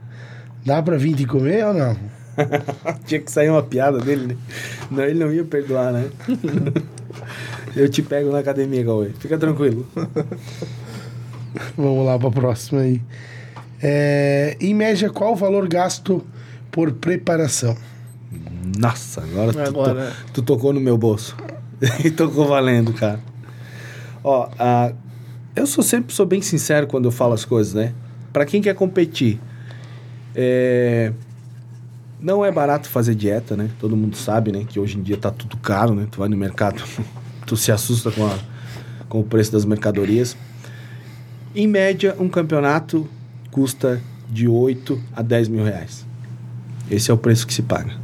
Dá 0.65 0.83
pra 0.83 0.97
20 0.97 1.25
comer 1.27 1.65
ou 1.67 1.75
não? 1.75 1.97
Tinha 3.07 3.21
que 3.21 3.31
sair 3.31 3.49
uma 3.51 3.63
piada 3.63 3.99
dele, 3.99 4.27
né? 4.29 4.37
Não, 4.91 5.05
ele 5.05 5.19
não 5.19 5.33
ia 5.33 5.45
perdoar, 5.45 5.93
né? 5.93 6.09
eu 7.75 7.89
te 7.89 8.03
pego 8.03 8.31
na 8.31 8.39
academia, 8.41 8.85
Cauê. 8.85 9.11
Fica 9.19 9.39
tranquilo. 9.39 9.87
Vamos 11.77 12.05
lá 12.05 12.19
pra 12.19 12.31
próxima 12.31 12.81
aí. 12.83 13.01
É, 13.83 14.57
em 14.61 14.75
média, 14.75 15.09
qual 15.11 15.33
o 15.33 15.37
valor 15.37 15.67
gasto 15.69 16.25
por 16.71 16.93
preparação? 16.93 17.77
Nossa, 18.79 19.23
agora, 19.23 19.53
tu, 19.53 19.61
Agora. 19.61 20.13
to- 20.27 20.33
tu 20.35 20.43
tocou 20.43 20.73
no 20.73 20.81
meu 20.81 20.99
bolso. 20.99 21.37
e 22.05 22.11
tocou 22.11 22.47
valendo, 22.49 22.93
cara. 22.93 23.21
Ó, 24.23 24.49
a- 24.59 24.93
eu 25.57 25.67
sou 25.67 25.83
sempre 25.83 26.15
sou 26.15 26.25
bem 26.27 26.41
sincero 26.43 26.87
quando 26.87 27.07
eu 27.07 27.11
falo 27.11 27.33
as 27.33 27.45
coisas, 27.45 27.75
né? 27.75 27.93
Pra 28.33 28.45
quem 28.47 28.61
quer 28.63 28.75
competir, 28.75 29.41
é, 30.35 31.13
não 32.21 32.45
é 32.45 32.51
barato 32.53 32.89
fazer 32.89 33.15
dieta, 33.15 33.57
né? 33.57 33.71
Todo 33.81 33.97
mundo 33.97 34.17
sabe, 34.17 34.53
né? 34.53 34.65
Que 34.69 34.79
hoje 34.79 34.99
em 34.99 35.03
dia 35.03 35.17
tá 35.17 35.31
tudo 35.31 35.57
caro, 35.57 35.95
né? 35.95 36.07
Tu 36.11 36.19
vai 36.19 36.29
no 36.29 36.37
mercado, 36.37 36.83
tu 37.47 37.57
se 37.57 37.73
assusta 37.73 38.11
com, 38.11 38.27
a- 38.27 38.39
com 39.09 39.21
o 39.21 39.25
preço 39.25 39.53
das 39.53 39.65
mercadorias. 39.65 40.37
Em 41.55 41.67
média, 41.67 42.15
um 42.19 42.29
campeonato 42.29 43.09
custa 43.51 44.01
de 44.31 44.47
8 44.47 45.01
a 45.15 45.23
10 45.23 45.49
mil 45.49 45.65
reais. 45.65 46.05
Esse 46.91 47.11
é 47.11 47.15
o 47.15 47.17
preço 47.19 47.47
que 47.47 47.55
se 47.55 47.63
paga. 47.63 47.95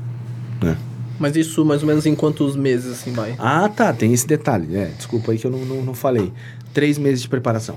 Né? 0.62 0.76
Mas 1.18 1.36
isso 1.36 1.64
mais 1.64 1.82
ou 1.82 1.86
menos 1.88 2.06
em 2.06 2.14
quantos 2.14 2.56
meses, 2.56 2.92
assim, 2.92 3.12
vai? 3.12 3.34
Ah, 3.38 3.68
tá, 3.68 3.92
tem 3.92 4.12
esse 4.12 4.26
detalhe. 4.26 4.74
É, 4.74 4.86
desculpa 4.96 5.32
aí 5.32 5.38
que 5.38 5.46
eu 5.46 5.50
não, 5.50 5.64
não, 5.64 5.82
não 5.82 5.94
falei. 5.94 6.32
Três 6.72 6.98
meses 6.98 7.22
de 7.22 7.28
preparação. 7.28 7.76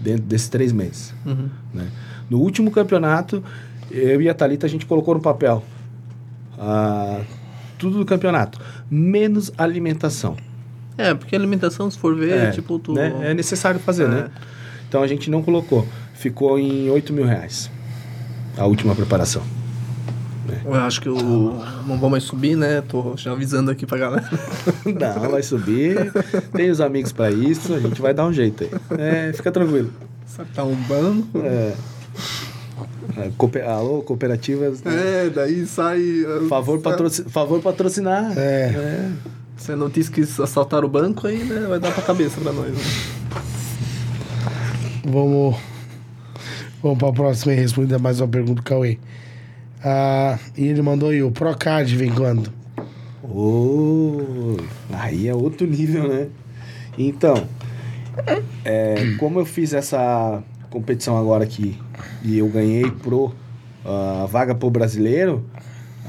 Dentro 0.00 0.22
desses 0.24 0.48
três 0.48 0.72
meses. 0.72 1.14
Uhum. 1.24 1.48
né? 1.72 1.88
No 2.28 2.38
último 2.40 2.70
campeonato, 2.70 3.42
eu 3.90 4.20
e 4.20 4.28
a 4.28 4.34
Thalita, 4.34 4.66
a 4.66 4.68
gente 4.68 4.86
colocou 4.86 5.14
no 5.14 5.20
papel 5.20 5.62
ah, 6.58 7.20
tudo 7.78 7.98
do 7.98 8.04
campeonato, 8.04 8.58
menos 8.90 9.52
alimentação. 9.58 10.36
É, 10.96 11.12
porque 11.12 11.34
alimentação, 11.34 11.90
se 11.90 11.98
for 11.98 12.14
ver, 12.16 12.32
É, 12.32 12.50
tipo, 12.50 12.78
tu... 12.78 12.92
né? 12.92 13.12
É 13.22 13.34
necessário 13.34 13.80
fazer, 13.80 14.04
É. 14.04 14.08
né? 14.08 14.30
Então 14.88 15.02
a 15.02 15.06
gente 15.06 15.28
não 15.30 15.42
colocou. 15.42 15.86
Ficou 16.14 16.58
em 16.58 16.88
8 16.88 17.12
mil 17.12 17.24
reais. 17.26 17.70
A 18.56 18.64
última 18.66 18.94
preparação. 18.94 19.42
Eu 20.64 20.74
acho 20.74 21.00
que 21.00 21.08
eu 21.08 21.14
não 21.86 21.98
vou 21.98 22.08
mais 22.10 22.24
subir, 22.24 22.56
né? 22.56 22.82
Tô 22.82 23.16
já 23.16 23.32
avisando 23.32 23.70
aqui 23.70 23.86
pra 23.86 23.98
galera. 23.98 24.28
Não, 24.84 25.30
vai 25.30 25.42
subir. 25.42 26.12
Tem 26.52 26.70
os 26.70 26.80
amigos 26.80 27.12
pra 27.12 27.30
isso, 27.30 27.72
a 27.74 27.80
gente 27.80 28.00
vai 28.00 28.12
dar 28.14 28.26
um 28.26 28.32
jeito 28.32 28.64
aí. 28.64 28.70
É, 28.98 29.32
fica 29.32 29.50
tranquilo. 29.52 29.90
Só 30.26 30.44
que 30.44 30.52
tá 30.52 30.64
um 30.64 30.74
banco. 30.74 31.38
É. 31.38 31.72
É, 33.16 33.30
cooper- 33.38 33.66
Alô, 33.68 34.02
cooperativas. 34.02 34.82
né? 34.82 35.26
É, 35.26 35.30
daí 35.30 35.64
sai. 35.66 36.02
Favor, 36.48 36.80
patroci- 36.80 37.24
favor 37.24 37.60
patrocinar. 37.62 38.32
É. 38.36 39.10
Se 39.56 39.74
não 39.76 39.88
disse 39.88 40.10
que 40.10 40.20
assaltaram 40.22 40.86
o 40.86 40.90
banco, 40.90 41.26
aí 41.26 41.38
né, 41.44 41.66
vai 41.68 41.78
dar 41.78 41.92
pra 41.92 42.02
cabeça 42.02 42.40
pra 42.40 42.52
nós. 42.52 42.70
Né? 42.72 42.82
Vamos. 45.04 45.56
Vamos 46.82 46.98
pra 46.98 47.12
próxima 47.12 47.52
e 47.52 47.56
responder 47.56 47.98
mais 47.98 48.20
uma 48.20 48.28
pergunta 48.28 48.56
do 48.56 48.62
Cauê. 48.62 48.98
Ah, 49.86 50.38
e 50.56 50.66
ele 50.66 50.80
mandou 50.80 51.10
aí, 51.10 51.22
o 51.22 51.30
Procard 51.30 51.94
vem 51.94 52.10
quando? 52.10 52.50
Ô, 53.22 54.56
aí 54.90 55.28
é 55.28 55.34
outro 55.34 55.66
nível, 55.66 56.08
né? 56.08 56.28
Então, 56.96 57.46
é, 58.64 59.14
como 59.18 59.40
eu 59.40 59.44
fiz 59.44 59.74
essa 59.74 60.42
competição 60.70 61.18
agora 61.18 61.44
aqui 61.44 61.78
e 62.22 62.38
eu 62.38 62.48
ganhei 62.48 62.90
pro 62.90 63.34
a 63.84 64.24
vaga 64.24 64.54
pro 64.54 64.70
brasileiro, 64.70 65.44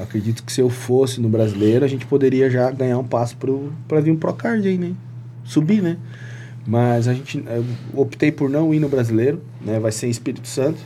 acredito 0.00 0.42
que 0.42 0.50
se 0.50 0.62
eu 0.62 0.70
fosse 0.70 1.20
no 1.20 1.28
brasileiro, 1.28 1.84
a 1.84 1.88
gente 1.88 2.06
poderia 2.06 2.48
já 2.48 2.70
ganhar 2.70 2.98
um 2.98 3.04
passo 3.04 3.36
pro, 3.36 3.70
pra 3.86 4.00
vir 4.00 4.10
um 4.10 4.16
Procard 4.16 4.66
aí, 4.66 4.78
né? 4.78 4.92
Subir, 5.44 5.82
né? 5.82 5.98
Mas 6.66 7.06
a 7.06 7.12
gente 7.12 7.44
eu 7.46 7.64
optei 7.94 8.32
por 8.32 8.48
não 8.48 8.72
ir 8.72 8.80
no 8.80 8.88
brasileiro, 8.88 9.42
né? 9.60 9.78
Vai 9.78 9.92
ser 9.92 10.06
em 10.06 10.10
Espírito 10.10 10.48
Santo. 10.48 10.78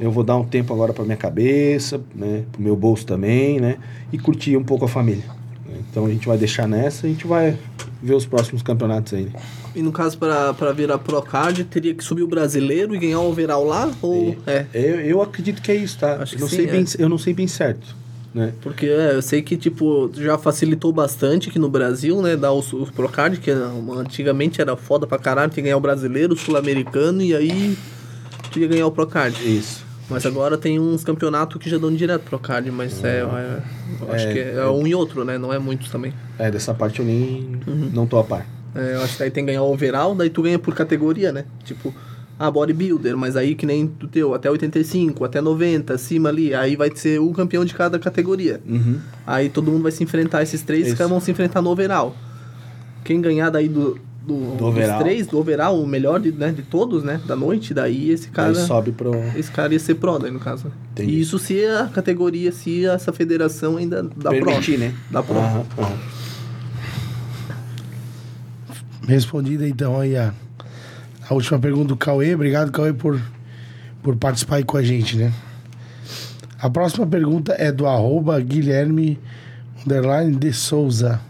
Eu 0.00 0.10
vou 0.10 0.24
dar 0.24 0.36
um 0.36 0.44
tempo 0.44 0.72
agora 0.74 0.92
para 0.92 1.04
minha 1.04 1.16
cabeça, 1.16 2.00
né? 2.14 2.42
Pro 2.52 2.60
meu 2.62 2.74
bolso 2.76 3.06
também, 3.06 3.60
né? 3.60 3.76
E 4.12 4.18
curtir 4.18 4.56
um 4.56 4.64
pouco 4.64 4.84
a 4.84 4.88
família. 4.88 5.24
Então 5.90 6.06
a 6.06 6.10
gente 6.10 6.26
vai 6.26 6.36
deixar 6.38 6.66
nessa 6.68 7.06
e 7.06 7.10
a 7.10 7.12
gente 7.12 7.26
vai 7.26 7.56
ver 8.02 8.14
os 8.14 8.26
próximos 8.26 8.62
campeonatos 8.62 9.12
aí. 9.14 9.24
né? 9.24 9.32
E 9.74 9.82
no 9.82 9.90
caso, 9.90 10.16
pra 10.18 10.72
virar 10.72 10.98
Procard, 10.98 11.64
teria 11.64 11.94
que 11.94 12.02
subir 12.04 12.22
o 12.22 12.28
brasileiro 12.28 12.94
e 12.94 12.98
ganhar 12.98 13.20
o 13.20 13.28
overall 13.28 13.64
lá? 13.64 13.90
Ou. 14.02 14.36
É. 14.46 14.66
Eu, 14.72 15.00
eu 15.00 15.22
acredito 15.22 15.60
que 15.62 15.70
é 15.72 15.74
isso, 15.76 15.98
tá? 15.98 16.16
Acho 16.22 16.34
eu 16.34 16.36
que 16.36 16.42
não 16.42 16.48
sim, 16.48 16.56
sei 16.56 16.66
é. 16.66 16.70
bem, 16.70 16.84
eu 16.98 17.08
não 17.08 17.18
sei 17.18 17.34
bem 17.34 17.46
certo, 17.48 17.94
né? 18.32 18.52
Porque 18.60 18.86
é, 18.86 19.14
eu 19.14 19.22
sei 19.22 19.42
que, 19.42 19.56
tipo, 19.56 20.10
já 20.14 20.36
facilitou 20.38 20.92
bastante 20.92 21.48
aqui 21.48 21.58
no 21.58 21.68
Brasil, 21.68 22.20
né? 22.22 22.36
Dar 22.36 22.52
os, 22.52 22.72
os 22.72 22.90
Procard, 22.90 23.38
que 23.40 23.50
era- 23.50 23.70
antigamente 23.96 24.60
era 24.60 24.76
foda 24.76 25.06
pra 25.06 25.18
caralho, 25.18 25.50
tinha 25.50 25.62
que 25.62 25.68
ganhar 25.68 25.76
o 25.76 25.80
brasileiro, 25.80 26.34
o 26.34 26.36
sul-americano 26.36 27.20
e 27.22 27.34
aí 27.34 27.76
tinha 28.52 28.68
que 28.68 28.74
ganhar 28.74 28.86
o 28.86 28.92
Procard. 28.92 29.36
Isso. 29.44 29.83
Mas 30.08 30.26
agora 30.26 30.58
tem 30.58 30.78
uns 30.78 31.02
campeonatos 31.02 31.60
que 31.60 31.68
já 31.68 31.78
dão 31.78 31.94
direto 31.94 32.22
Procard, 32.22 32.70
mas 32.70 33.02
é, 33.02 33.20
é, 33.20 33.22
eu 33.22 34.12
acho 34.12 34.26
É, 34.26 34.32
que 34.32 34.38
é, 34.38 34.66
um 34.66 34.86
e 34.86 34.94
outro, 34.94 35.24
né? 35.24 35.38
Não 35.38 35.52
é 35.52 35.58
muitos 35.58 35.90
também. 35.90 36.12
É, 36.38 36.50
dessa 36.50 36.74
parte 36.74 37.00
eu 37.00 37.06
nem 37.06 37.58
não 37.92 38.06
tô 38.06 38.18
a 38.18 38.24
par. 38.24 38.46
É, 38.74 38.96
eu 38.96 39.02
acho 39.02 39.16
que 39.16 39.22
aí 39.22 39.30
tem 39.30 39.44
que 39.44 39.52
ganhar 39.52 39.62
o 39.62 39.72
overall, 39.72 40.14
daí 40.14 40.28
tu 40.28 40.42
ganha 40.42 40.58
por 40.58 40.74
categoria, 40.74 41.32
né? 41.32 41.44
Tipo, 41.64 41.94
ah, 42.38 42.50
bodybuilder, 42.50 43.16
mas 43.16 43.36
aí 43.36 43.54
que 43.54 43.64
nem 43.64 43.86
do 43.86 44.08
teu, 44.08 44.34
até 44.34 44.50
85, 44.50 45.24
até 45.24 45.40
90, 45.40 45.94
acima 45.94 46.28
ali, 46.28 46.52
aí 46.52 46.74
vai 46.74 46.90
ser 46.94 47.20
o 47.20 47.30
campeão 47.32 47.64
de 47.64 47.72
cada 47.72 47.98
categoria. 47.98 48.60
Uhum. 48.66 48.98
Aí 49.26 49.48
todo 49.48 49.70
mundo 49.70 49.84
vai 49.84 49.92
se 49.92 50.02
enfrentar, 50.02 50.42
esses 50.42 50.62
três 50.62 50.88
Isso. 50.88 50.96
caras 50.96 51.10
vão 51.10 51.20
se 51.20 51.30
enfrentar 51.30 51.62
no 51.62 51.70
overall. 51.70 52.14
Quem 53.04 53.20
ganhar 53.20 53.50
daí 53.50 53.68
do, 53.68 53.98
do, 54.26 54.56
dos 54.56 54.62
overall. 54.62 55.00
três, 55.00 55.26
do 55.26 55.38
overall, 55.38 55.82
o 55.82 55.86
melhor 55.86 56.20
de, 56.20 56.32
né, 56.32 56.50
de 56.50 56.62
todos, 56.62 57.02
né, 57.04 57.20
da 57.26 57.36
noite, 57.36 57.74
daí 57.74 58.10
esse 58.10 58.28
cara... 58.28 58.48
Aí 58.48 58.54
sobe 58.54 58.92
pro. 58.92 59.14
Esse 59.36 59.50
cara 59.50 59.72
ia 59.72 59.78
ser 59.78 59.96
pro 59.96 60.18
daí, 60.18 60.30
no 60.30 60.40
caso. 60.40 60.72
Entendi. 60.92 61.12
E 61.12 61.20
isso 61.20 61.38
se 61.38 61.64
a 61.66 61.86
categoria, 61.86 62.50
se 62.52 62.86
essa 62.86 63.12
federação 63.12 63.76
ainda 63.76 64.02
dá 64.02 64.30
Permitir, 64.30 64.78
pro. 64.78 64.80
né? 64.80 64.94
Dá 65.10 65.22
pro. 65.22 65.36
Aham, 65.36 65.64
aham. 65.78 65.98
Respondida 69.06 69.68
então 69.68 70.00
aí 70.00 70.16
a, 70.16 70.32
a 71.28 71.34
última 71.34 71.58
pergunta 71.58 71.88
do 71.88 71.96
Cauê. 71.96 72.34
Obrigado, 72.34 72.72
Cauê, 72.72 72.92
por, 72.92 73.20
por 74.02 74.16
participar 74.16 74.56
aí 74.56 74.64
com 74.64 74.78
a 74.78 74.82
gente, 74.82 75.16
né? 75.16 75.32
A 76.58 76.70
próxima 76.70 77.06
pergunta 77.06 77.54
é 77.58 77.70
do 77.70 77.86
arroba 77.86 78.40
Guilherme 78.40 79.18
underline 79.84 80.34
de 80.34 80.50
Souza. 80.52 81.20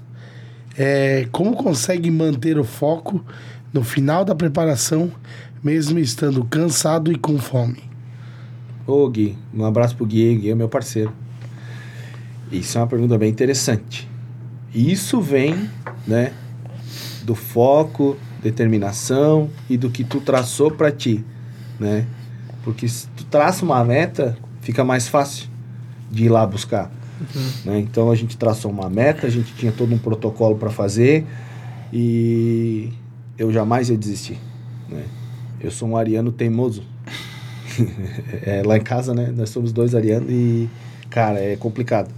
É, 0.76 1.28
como 1.30 1.54
consegue 1.54 2.10
manter 2.10 2.58
o 2.58 2.64
foco 2.64 3.24
no 3.72 3.84
final 3.84 4.24
da 4.24 4.34
preparação, 4.34 5.10
mesmo 5.62 5.98
estando 5.98 6.44
cansado 6.44 7.12
e 7.12 7.16
com 7.16 7.38
fome? 7.38 7.82
Ô 8.86 9.08
Gui, 9.08 9.38
um 9.52 9.64
abraço 9.64 9.96
pro 9.96 10.04
Gui, 10.04 10.36
Gui 10.36 10.50
é 10.50 10.54
meu 10.54 10.68
parceiro. 10.68 11.12
Isso 12.50 12.76
é 12.76 12.80
uma 12.80 12.86
pergunta 12.86 13.16
bem 13.16 13.30
interessante. 13.30 14.08
Isso 14.74 15.20
vem, 15.20 15.70
né, 16.06 16.32
do 17.22 17.34
foco, 17.34 18.16
determinação 18.42 19.48
e 19.70 19.76
do 19.76 19.88
que 19.88 20.04
tu 20.04 20.20
traçou 20.20 20.70
pra 20.70 20.92
ti, 20.92 21.24
né? 21.80 22.06
Porque 22.62 22.86
se 22.86 23.08
tu 23.08 23.24
traça 23.24 23.64
uma 23.64 23.82
meta, 23.84 24.36
fica 24.60 24.84
mais 24.84 25.08
fácil 25.08 25.48
de 26.10 26.24
ir 26.24 26.28
lá 26.28 26.46
buscar. 26.46 26.90
Né? 27.64 27.80
Então 27.80 28.10
a 28.10 28.14
gente 28.14 28.36
traçou 28.36 28.70
uma 28.70 28.88
meta, 28.90 29.26
a 29.26 29.30
gente 29.30 29.52
tinha 29.54 29.72
todo 29.72 29.94
um 29.94 29.98
protocolo 29.98 30.56
para 30.56 30.70
fazer 30.70 31.24
e 31.92 32.92
eu 33.38 33.52
jamais 33.52 33.88
ia 33.88 33.96
desistir. 33.96 34.38
Né? 34.88 35.04
Eu 35.60 35.70
sou 35.70 35.88
um 35.88 35.96
ariano 35.96 36.32
teimoso. 36.32 36.82
É, 38.46 38.62
lá 38.64 38.76
em 38.76 38.80
casa, 38.80 39.12
né? 39.12 39.32
Nós 39.36 39.50
somos 39.50 39.72
dois 39.72 39.96
arianos 39.96 40.30
e, 40.30 40.70
cara, 41.10 41.40
é 41.40 41.56
complicado. 41.56 42.08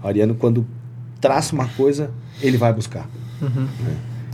O 0.00 0.06
ariano, 0.06 0.36
quando 0.36 0.64
traça 1.20 1.52
uma 1.52 1.66
coisa, 1.66 2.12
ele 2.40 2.56
vai 2.56 2.72
buscar. 2.72 3.08
Uhum. 3.42 3.66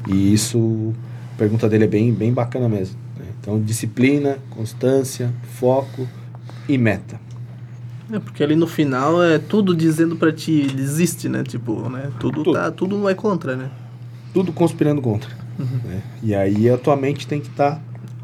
E 0.08 0.34
isso, 0.34 0.92
a 1.34 1.38
pergunta 1.38 1.66
dele 1.66 1.84
é 1.84 1.86
bem, 1.86 2.12
bem 2.12 2.30
bacana 2.30 2.68
mesmo. 2.68 2.98
né? 3.18 3.24
Então, 3.40 3.58
disciplina, 3.58 4.36
constância, 4.50 5.32
foco 5.58 6.06
e 6.68 6.76
meta. 6.76 7.18
É, 8.12 8.18
porque 8.18 8.42
ali 8.42 8.56
no 8.56 8.66
final 8.66 9.22
é 9.22 9.38
tudo 9.38 9.74
dizendo 9.74 10.16
pra 10.16 10.32
ti, 10.32 10.62
desiste, 10.66 11.28
né? 11.28 11.42
Tipo, 11.42 11.88
né? 11.88 12.10
Tudo, 12.18 12.42
Tudo. 12.42 12.52
Tá, 12.54 12.70
tudo 12.70 13.00
vai 13.00 13.14
contra, 13.14 13.54
né? 13.56 13.70
Tudo 14.34 14.52
conspirando 14.52 15.00
contra. 15.00 15.30
né? 15.58 16.02
E 16.22 16.34
aí 16.34 16.68
a 16.68 16.76
tua 16.78 16.96
mente 16.96 17.26
tem 17.26 17.40
que 17.40 17.48
estar 17.48 17.80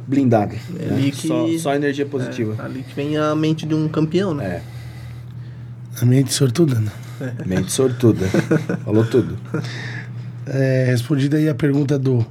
blindada. 0.07 0.55
É 0.79 0.85
né? 0.87 0.97
ali 0.97 1.11
que- 1.11 1.29
só, 1.29 1.47
só 1.59 1.75
energia 1.75 2.07
positiva. 2.07 2.57
É, 2.59 2.65
ali 2.65 2.83
que 2.83 2.95
vem 2.95 3.17
a 3.17 3.35
mente 3.35 3.67
de 3.67 3.75
um 3.75 3.89
campeão, 3.89 4.35
né? 4.35 4.45
É, 4.45 4.63
A 6.03 6.05
mente 6.05 6.33
sortuda, 6.33 6.81
né? 6.81 6.91
mente 7.47 7.71
sortuda. 7.73 8.27
Falou 8.85 9.05
tudo. 9.05 9.37
É, 10.47 10.85
respondida 10.89 11.37
aí 11.37 11.49
a 11.49 11.55
pergunta 11.55 11.99
do, 11.99 12.25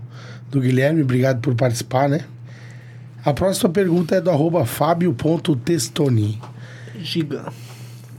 do 0.51 0.59
Guilherme, 0.61 1.01
obrigado 1.01 1.39
por 1.41 1.53
participar, 1.55 2.07
né? 2.07 2.21
A 3.23 3.33
próxima 3.33 3.69
pergunta 3.69 4.15
é 4.15 4.21
do 4.21 4.29
arroba 4.29 4.65
fabio.testoni. 4.65 6.39
Giga. 7.05 7.45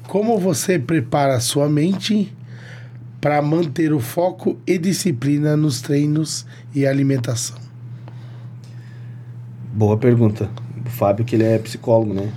Como 0.06 0.38
você 0.38 0.78
prepara 0.78 1.34
a 1.34 1.40
sua 1.40 1.68
mente 1.68 2.32
para 3.20 3.42
manter 3.42 3.92
o 3.92 3.98
foco 3.98 4.56
e 4.64 4.78
disciplina 4.78 5.56
nos 5.56 5.80
treinos 5.80 6.46
e 6.72 6.86
alimentação? 6.86 7.56
Boa 9.72 9.98
pergunta. 9.98 10.48
O 10.86 10.88
Fábio, 10.88 11.24
que 11.24 11.34
ele 11.34 11.42
é 11.42 11.58
psicólogo, 11.58 12.14
né? 12.14 12.32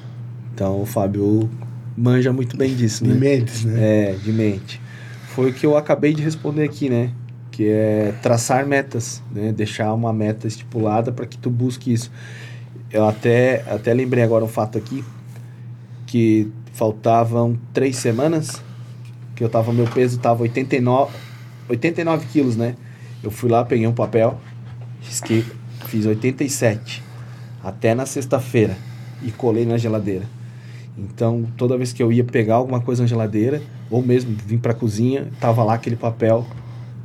Então 0.54 0.82
o 0.82 0.86
Fábio 0.86 1.47
manja 1.95 2.34
muito 2.34 2.58
bem 2.58 2.76
disso, 2.76 3.04
De 3.04 3.12
né? 3.12 3.16
mentes, 3.16 3.64
né? 3.64 4.10
É, 4.10 4.14
de 4.14 4.34
mente. 4.34 4.82
Foi 5.28 5.52
o 5.52 5.54
que 5.54 5.66
eu 5.66 5.78
acabei 5.78 6.14
de 6.14 6.24
responder 6.24 6.64
aqui, 6.64 6.89
né? 6.89 7.12
Que 7.52 7.68
é 7.68 8.14
traçar 8.24 8.66
metas, 8.66 9.22
né? 9.32 9.52
Deixar 9.52 9.93
uma 9.93 10.12
meta 10.12 10.47
estipulada 10.47 11.12
para 11.12 11.28
que 11.28 11.38
tu 11.38 11.52
busque 11.52 11.93
isso. 11.93 12.12
Eu 12.91 13.08
até, 13.08 13.64
até 13.70 13.93
lembrei 13.93 14.24
agora 14.24 14.43
um 14.43 14.47
fato 14.47 14.78
aqui, 14.80 15.04
que 16.10 16.51
faltavam 16.74 17.55
três 17.72 17.95
semanas, 17.95 18.60
que 19.36 19.43
eu 19.43 19.49
tava, 19.49 19.72
meu 19.72 19.86
peso 19.86 20.18
tava 20.18 20.41
89, 20.41 21.16
89 21.70 22.26
quilos, 22.26 22.55
né? 22.55 22.76
Eu 23.22 23.30
fui 23.30 23.47
lá, 23.47 23.64
peguei 23.64 23.86
um 23.86 23.93
papel, 23.93 24.41
risquei, 25.01 25.45
fiz 25.86 26.07
87, 26.07 27.03
até 27.64 27.93
na 27.93 28.07
sexta-feira, 28.07 28.76
e 29.22 29.30
colei 29.30 29.68
na 29.68 29.78
geladeira. 29.78 30.26
Então, 30.97 31.45
toda 31.55 31.78
vez 31.78 31.93
que 31.93 32.01
eu 32.01 32.12
ia 32.12 32.24
pegar 32.24 32.55
alguma 32.55 32.82
coisa 32.82 33.03
na 33.03 33.07
geladeira, 33.07 33.62
ou 33.88 34.01
mesmo 34.01 34.36
vim 34.47 34.57
pra 34.57 34.74
cozinha, 34.74 35.28
tava 35.39 35.64
lá 35.64 35.76
aquele 35.76 35.95
papel 35.95 36.43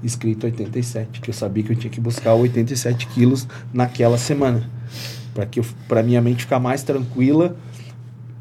escrito 0.02 0.44
87, 0.44 1.20
que 1.20 1.28
eu 1.28 1.34
sabia 1.34 1.62
que 1.62 1.72
eu 1.72 1.76
tinha 1.76 1.90
que 1.90 2.00
buscar 2.00 2.32
87 2.32 3.06
quilos 3.08 3.46
naquela 3.70 4.16
semana, 4.16 4.66
para 5.34 5.44
que 5.44 5.60
para 5.86 6.02
minha 6.02 6.22
mente 6.22 6.44
ficar 6.44 6.58
mais 6.58 6.82
tranquila 6.82 7.54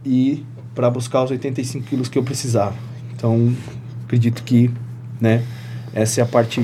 e 0.05 0.45
para 0.73 0.89
buscar 0.89 1.23
os 1.23 1.31
85 1.31 1.87
quilos 1.87 2.09
que 2.09 2.17
eu 2.17 2.23
precisava. 2.23 2.75
Então, 3.15 3.55
acredito 4.05 4.43
que, 4.43 4.71
né, 5.19 5.43
essa 5.93 6.21
é 6.21 6.23
a 6.23 6.27
parte 6.27 6.61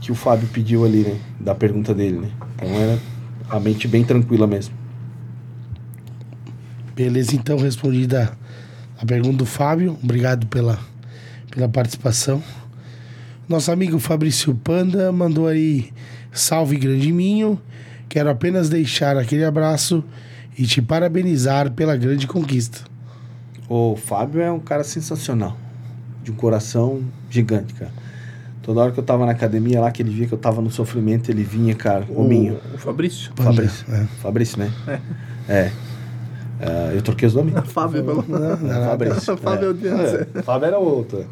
que 0.00 0.12
o 0.12 0.14
Fábio 0.14 0.48
pediu 0.48 0.84
ali, 0.84 1.02
né, 1.02 1.18
da 1.40 1.54
pergunta 1.54 1.94
dele, 1.94 2.18
né. 2.18 2.30
Então 2.54 2.68
era 2.68 2.98
a 3.48 3.60
mente 3.60 3.88
bem 3.88 4.04
tranquila 4.04 4.46
mesmo. 4.46 4.74
Beleza, 6.94 7.34
então 7.34 7.58
respondida 7.58 8.36
a 9.00 9.04
pergunta 9.04 9.38
do 9.38 9.46
Fábio. 9.46 9.98
Obrigado 10.02 10.46
pela, 10.46 10.78
pela 11.50 11.68
participação. 11.68 12.42
Nosso 13.48 13.70
amigo 13.72 13.98
Fabrício 13.98 14.54
Panda 14.54 15.10
mandou 15.10 15.46
aí 15.46 15.90
salve 16.32 16.76
grande 16.76 17.12
minho. 17.12 17.60
Quero 18.08 18.30
apenas 18.30 18.68
deixar 18.68 19.16
aquele 19.16 19.44
abraço 19.44 20.04
e 20.56 20.66
te 20.66 20.80
parabenizar 20.80 21.72
pela 21.72 21.96
grande 21.96 22.26
conquista. 22.26 22.93
O 23.68 23.96
Fábio 23.96 24.40
é 24.40 24.50
um 24.50 24.60
cara 24.60 24.84
sensacional. 24.84 25.56
De 26.22 26.30
um 26.30 26.34
coração 26.34 27.02
gigante, 27.28 27.74
cara. 27.74 27.92
Toda 28.62 28.80
hora 28.80 28.92
que 28.92 28.98
eu 28.98 29.04
tava 29.04 29.26
na 29.26 29.32
academia 29.32 29.80
lá, 29.80 29.90
que 29.90 30.00
ele 30.00 30.10
via 30.10 30.26
que 30.26 30.32
eu 30.32 30.38
tava 30.38 30.62
no 30.62 30.70
sofrimento, 30.70 31.30
ele 31.30 31.42
vinha, 31.42 31.74
cara, 31.74 32.06
o 32.08 32.24
Minho. 32.24 32.58
O 32.72 32.78
Fabrício. 32.78 33.30
Fabrício. 33.36 33.86
É. 33.92 34.04
Fabrício, 34.22 34.58
né? 34.58 34.72
É. 35.48 35.70
Ah, 36.60 36.92
eu 36.94 37.02
troquei 37.02 37.28
os 37.28 37.34
nomes? 37.34 37.54
Fábio, 37.68 38.02
pelo 38.02 38.24
Não, 38.26 38.38
não, 38.38 38.56
não. 38.56 38.84
Fabrício. 38.86 39.36
Fábio 39.36 39.66
é 39.66 39.70
o 39.70 39.74
Dias. 39.74 40.14
É, 40.34 40.42
Fábio 40.42 40.66
era 40.66 40.78
outro. 40.78 41.26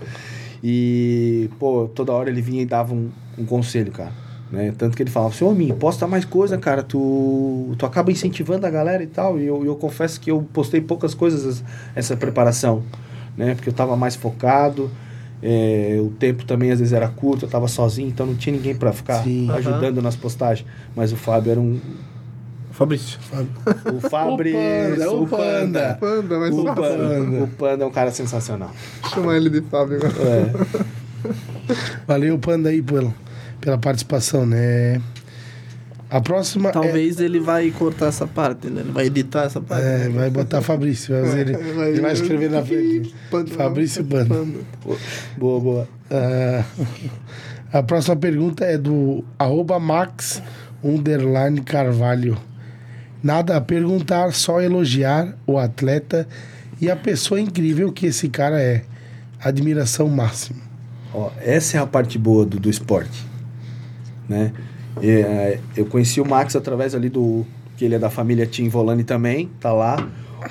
E, 0.62 1.48
pô, 1.58 1.88
toda 1.94 2.12
hora 2.12 2.28
ele 2.28 2.42
vinha 2.42 2.62
e 2.62 2.66
dava 2.66 2.94
um, 2.94 3.10
um 3.38 3.44
conselho, 3.44 3.90
cara. 3.90 4.12
Né? 4.52 4.72
Tanto 4.76 4.94
que 4.94 5.02
ele 5.02 5.10
falava 5.10 5.32
assim, 5.34 5.44
ô 5.46 5.52
Minho, 5.52 5.74
posta 5.74 6.06
mais 6.06 6.26
coisa, 6.26 6.58
cara. 6.58 6.82
Tu, 6.82 7.74
tu 7.78 7.86
acaba 7.86 8.12
incentivando 8.12 8.66
a 8.66 8.70
galera 8.70 9.02
e 9.02 9.06
tal. 9.06 9.40
E 9.40 9.46
eu, 9.46 9.64
eu 9.64 9.74
confesso 9.76 10.20
que 10.20 10.30
eu 10.30 10.46
postei 10.52 10.78
poucas 10.80 11.14
coisas 11.14 11.64
essa 11.96 12.14
preparação. 12.16 12.82
Né? 13.36 13.54
Porque 13.54 13.70
eu 13.70 13.72
tava 13.72 13.96
mais 13.96 14.14
focado. 14.14 14.90
é, 15.42 15.98
o 16.00 16.10
tempo 16.10 16.44
também 16.44 16.70
às 16.70 16.78
vezes 16.78 16.92
era 16.92 17.08
curto, 17.08 17.46
eu 17.46 17.48
tava 17.48 17.66
sozinho, 17.66 18.08
então 18.08 18.26
não 18.26 18.34
tinha 18.34 18.54
ninguém 18.54 18.74
pra 18.76 18.92
ficar 18.92 19.24
Sim. 19.24 19.50
ajudando 19.50 20.00
nas 20.02 20.14
postagens. 20.14 20.68
Mas 20.94 21.12
o 21.12 21.16
Fábio 21.16 21.50
era 21.52 21.60
um. 21.60 21.80
Fabrício. 22.70 23.18
O 23.92 24.00
Fabrício, 24.08 25.22
o 25.22 25.26
Panda. 25.26 25.96
Panda, 26.00 26.38
mas 26.38 26.54
O 26.54 26.60
o 26.60 26.64
Panda, 26.74 27.44
o 27.44 27.48
Panda 27.48 27.84
é 27.84 27.86
um 27.86 27.90
cara 27.90 28.10
sensacional. 28.10 28.70
Chama 29.12 29.36
ele 29.36 29.50
de 29.50 29.60
Fábio 29.62 29.96
agora. 29.96 30.12
É. 30.28 30.52
Valeu, 32.06 32.38
Panda, 32.38 32.70
aí 32.70 32.80
pela, 32.80 33.12
pela 33.62 33.78
participação, 33.78 34.44
né? 34.44 35.00
A 36.10 36.20
próxima 36.20 36.68
é- 36.68 36.72
Talvez 36.72 37.18
ele 37.20 37.40
vai 37.40 37.70
cortar 37.70 38.08
essa 38.08 38.26
parte, 38.26 38.66
né? 38.68 38.82
Ele 38.82 38.92
vai 38.92 39.06
editar 39.06 39.44
essa 39.44 39.62
parte. 39.62 39.82
é, 39.86 40.10
vai 40.10 40.28
botar 40.28 40.60
Fabrício, 40.60 41.14
vai, 41.14 41.24
fazer- 41.24 41.40
ele, 41.48 41.54
ele 41.88 42.00
vai 42.02 42.12
escrever 42.12 42.50
na 42.50 42.62
frente. 42.62 43.14
Fabrício 43.56 44.04
Panda. 44.04 44.44
Boa, 45.38 45.58
boa. 45.60 45.88
Ah, 46.10 46.64
a 47.78 47.82
próxima 47.82 48.14
pergunta 48.16 48.62
é 48.66 48.76
do 48.76 49.24
arroba 49.38 49.78
Max 49.80 50.42
underline 50.84 51.62
Carvalho. 51.62 52.36
Nada 53.22 53.56
a 53.56 53.60
perguntar, 53.60 54.32
só 54.34 54.60
elogiar 54.60 55.34
o 55.46 55.56
atleta 55.56 56.28
e 56.80 56.90
a 56.90 56.96
pessoa 56.96 57.40
incrível 57.40 57.90
que 57.92 58.06
esse 58.06 58.28
cara 58.28 58.60
é. 58.60 58.82
Admiração 59.44 60.08
máxima. 60.08 60.60
Ó, 61.14 61.30
essa 61.40 61.76
é 61.76 61.80
a 61.80 61.86
parte 61.86 62.16
boa 62.18 62.44
do, 62.46 62.60
do 62.60 62.70
esporte, 62.70 63.26
né? 64.28 64.52
É, 65.02 65.58
eu 65.76 65.86
conheci 65.86 66.20
o 66.20 66.28
Max 66.28 66.54
através 66.54 66.94
ali 66.94 67.08
do 67.08 67.46
que 67.76 67.84
ele 67.84 67.94
é 67.94 67.98
da 67.98 68.10
família 68.10 68.46
Tim 68.46 68.68
Volani 68.68 69.04
também, 69.04 69.48
tá 69.60 69.72
lá. 69.72 69.96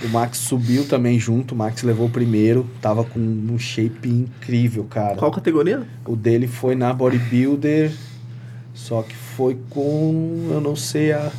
O 0.03 0.07
Max 0.07 0.37
subiu 0.37 0.87
também 0.87 1.19
junto, 1.19 1.53
o 1.53 1.57
Max 1.57 1.83
levou 1.83 2.07
o 2.07 2.09
primeiro, 2.09 2.65
tava 2.81 3.03
com 3.03 3.19
um 3.19 3.59
shape 3.59 4.09
incrível, 4.09 4.85
cara. 4.85 5.15
Qual 5.15 5.31
categoria? 5.31 5.83
O 6.05 6.15
dele 6.15 6.47
foi 6.47 6.75
na 6.75 6.93
bodybuilder, 6.93 7.91
só 8.73 9.01
que 9.01 9.15
foi 9.15 9.57
com, 9.69 10.49
eu 10.51 10.61
não 10.61 10.75
sei 10.75 11.11
a 11.11 11.31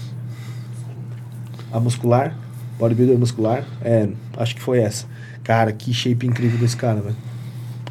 a 1.72 1.80
muscular, 1.80 2.36
bodybuilder 2.78 3.18
muscular, 3.18 3.64
é, 3.82 4.06
acho 4.36 4.54
que 4.54 4.60
foi 4.60 4.78
essa. 4.78 5.06
Cara, 5.42 5.72
que 5.72 5.92
shape 5.92 6.26
incrível 6.26 6.58
desse 6.58 6.76
cara, 6.76 7.00
velho. 7.00 7.16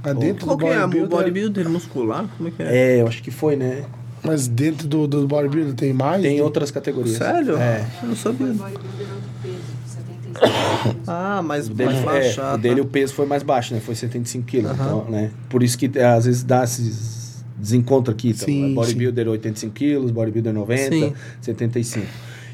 Ah, 0.04 0.14
dentro 0.14 0.46
Qual 0.46 0.58
do 0.58 0.66
que 0.66 0.72
é? 0.72 1.06
Bodybuilder 1.08 1.70
muscular? 1.70 2.28
Como 2.38 2.50
é 2.50 2.52
que 2.52 2.64
é? 2.64 2.78
É, 2.78 3.02
eu 3.02 3.08
acho 3.08 3.22
que 3.22 3.32
foi, 3.32 3.56
né? 3.56 3.84
Mas 4.24 4.48
dentro 4.48 4.88
do, 4.88 5.08
do 5.08 5.28
bodybuilder 5.28 5.74
tem 5.74 5.94
mais? 5.94 6.22
Tem 6.22 6.42
outras 6.42 6.70
categorias. 6.72 7.18
Sério? 7.18 7.58
É. 7.58 7.86
Eu 8.04 8.10
não 8.10 8.16
sabia. 8.16 8.48
Foi 8.48 8.56
bodybuilder 8.56 9.08
alto 9.14 9.30
peso, 9.42 9.58
75 9.88 10.98
Ah, 11.08 11.42
mas 11.44 11.68
O 11.68 11.74
dele, 11.74 11.90
mais 11.94 12.02
é, 12.02 12.06
baixo. 12.06 12.42
o 12.42 12.58
dele 12.58 12.82
o 12.82 12.86
peso 12.86 13.14
foi 13.14 13.26
mais 13.26 13.42
baixo, 13.44 13.74
né? 13.74 13.80
Foi 13.80 13.96
75 13.96 14.46
quilos. 14.46 14.72
Aham. 14.72 14.84
Então, 14.84 15.06
né? 15.12 15.32
Por 15.50 15.64
isso 15.64 15.78
que 15.78 15.90
é, 15.96 16.06
às 16.06 16.26
vezes 16.26 16.44
dá 16.44 16.64
esses 16.64 17.44
desencontros 17.58 18.14
aqui. 18.16 18.30
Então, 18.30 18.46
Sim, 18.46 18.72
é 18.72 18.76
bodybuilder 18.76 19.28
85 19.28 19.74
quilos, 19.74 20.12
bodybuilder 20.12 20.54
90, 20.54 20.90
Sim. 20.90 21.14
75. 21.42 22.06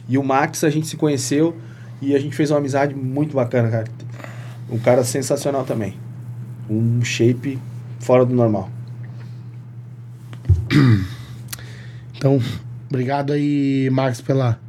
E 0.09 0.18
o 0.18 0.24
Max 0.24 0.63
a 0.63 0.70
gente 0.70 0.88
se 0.88 0.95
conheceu 0.95 1.55
e 2.01 2.15
a 2.15 2.20
gente 2.20 2.36
fez 2.36 2.49
uma 2.49 2.59
amizade 2.59 2.95
muito 2.95 3.36
bacana, 3.36 3.70
cara. 3.70 3.86
Um 4.70 4.78
cara 4.78 5.03
sensacional 5.03 5.65
também. 5.65 5.95
Um 6.70 7.03
shape 7.03 7.59
fora 7.99 8.26
do 8.26 8.34
normal. 8.34 8.70
Então, 12.18 12.41
obrigado 12.89 13.32
aí, 13.34 13.89
Max, 13.91 14.22
pela, 14.22 14.59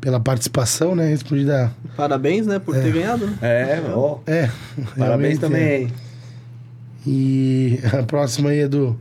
pela 0.00 0.18
participação, 0.20 0.94
né? 0.94 1.08
Respondida. 1.08 1.72
Parabéns, 1.96 2.46
né, 2.46 2.58
por 2.58 2.74
ter 2.74 2.92
ganhado. 2.92 3.26
né? 3.26 3.36
É, 3.40 3.82
ó. 3.94 4.18
É. 4.26 4.50
Parabéns 4.96 5.38
também 5.38 5.62
é. 5.62 5.88
E 7.06 7.78
a 7.98 8.02
próxima 8.02 8.50
aí 8.50 8.60
é 8.60 8.68
do, 8.68 8.98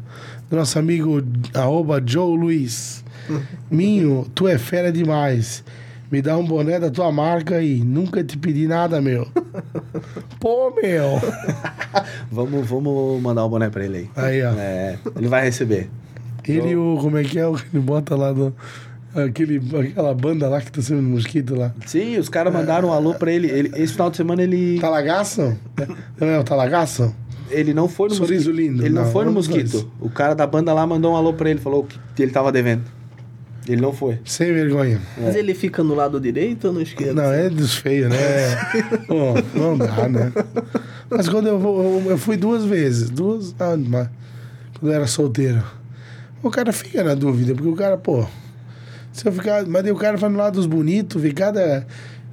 do 0.50 0.56
nosso 0.56 0.78
amigo 0.80 1.22
arroba 1.54 2.02
Joe 2.06 2.38
Luiz. 2.38 3.04
Minho, 3.70 4.26
tu 4.34 4.48
é 4.48 4.58
fera 4.58 4.92
demais. 4.92 5.64
Me 6.10 6.22
dá 6.22 6.38
um 6.38 6.46
boné 6.46 6.80
da 6.80 6.90
tua 6.90 7.12
marca 7.12 7.62
e 7.62 7.80
nunca 7.84 8.24
te 8.24 8.38
pedi 8.38 8.66
nada, 8.66 9.02
meu. 9.02 9.28
Pô, 10.40 10.72
meu. 10.72 11.20
Vamos, 12.32 12.66
vamos 12.68 13.22
mandar 13.22 13.46
um 13.46 13.50
boné 13.50 13.70
pra 13.70 13.84
ele 13.84 13.98
aí. 13.98 14.10
Aí, 14.16 14.44
ó. 14.44 14.54
É, 14.54 14.98
ele 15.18 15.28
vai 15.28 15.44
receber. 15.44 15.90
Ele 16.48 16.70
e 16.70 16.76
o. 16.76 16.98
Como 17.02 17.18
é 17.18 17.24
que 17.26 17.38
é 17.40 17.46
o 17.48 17.54
que 17.56 17.66
ele 17.76 17.84
bota 17.84 18.16
lá 18.16 18.34
no. 18.34 18.54
Aquele, 19.16 19.60
aquela 19.80 20.14
banda 20.14 20.48
lá 20.48 20.62
que 20.62 20.72
tá 20.72 20.82
sendo 20.82 21.02
mosquito 21.02 21.56
lá. 21.56 21.74
Sim, 21.86 22.18
os 22.18 22.30
caras 22.30 22.54
mandaram 22.54 22.90
um 22.90 22.94
alô 22.94 23.16
pra 23.16 23.32
ele. 23.32 23.50
ele. 23.50 23.72
Esse 23.76 23.94
final 23.94 24.10
de 24.12 24.18
semana 24.18 24.44
ele. 24.44 24.80
Talagaço? 24.80 25.58
Não 26.20 26.28
é 26.28 26.40
o 26.40 26.44
Talagaço? 26.44 27.16
Ele 27.50 27.74
não 27.74 27.88
foi 27.88 28.10
no 28.10 28.16
Sorriso 28.16 28.50
mosquito. 28.50 28.68
lindo. 28.70 28.84
Ele 28.86 28.94
não, 28.94 29.06
Não, 29.06 29.12
foi 29.12 29.26
no 29.26 29.32
mosquito. 29.32 29.90
O 30.00 30.10
cara 30.10 30.34
da 30.36 30.46
banda 30.46 30.74
lá 30.74 30.86
mandou 30.86 31.14
um 31.14 31.16
alô 31.16 31.34
pra 31.34 31.50
ele, 31.50 31.60
falou 31.60 31.88
que 32.16 32.22
ele 32.22 32.32
tava 32.32 32.52
devendo. 32.52 32.84
Ele 33.68 33.82
não 33.82 33.92
foi. 33.92 34.20
Sem 34.24 34.54
vergonha. 34.54 35.02
Mas 35.18 35.36
ele 35.36 35.54
fica 35.54 35.84
no 35.84 35.94
lado 35.96 36.20
direito 36.20 36.68
ou 36.68 36.74
no 36.74 36.82
esquerdo? 36.82 37.16
Não, 37.16 37.32
é 37.32 37.50
dos 37.50 37.76
feios, 37.76 38.10
né? 38.10 38.18
Pô, 39.08 39.34
não 39.58 39.78
dá, 39.78 40.08
né? 40.08 40.32
Mas 41.10 41.28
quando 41.28 41.48
eu 41.48 41.60
vou, 41.60 42.02
eu, 42.02 42.12
eu 42.12 42.18
fui 42.18 42.38
duas 42.38 42.64
vezes, 42.64 43.10
duas, 43.10 43.54
ah, 43.60 43.76
mas 43.78 44.10
quando 44.80 44.92
eu 44.92 44.96
era 44.96 45.08
solteiro. 45.08 45.62
O 46.44 46.50
cara 46.52 46.72
fica 46.72 47.04
na 47.04 47.14
dúvida, 47.16 47.54
porque 47.54 47.70
o 47.70 47.76
cara, 47.76 47.98
pô, 47.98 48.26
se 49.12 49.26
eu 49.28 49.32
ficar, 49.32 49.66
mas 49.66 49.84
daí 49.84 49.92
o 49.92 49.96
cara 49.96 50.18
vai 50.18 50.30
no 50.30 50.38
lado 50.38 50.54
dos 50.56 50.66
bonitos, 50.66 51.22
vê 51.22 51.32
cada 51.34 51.86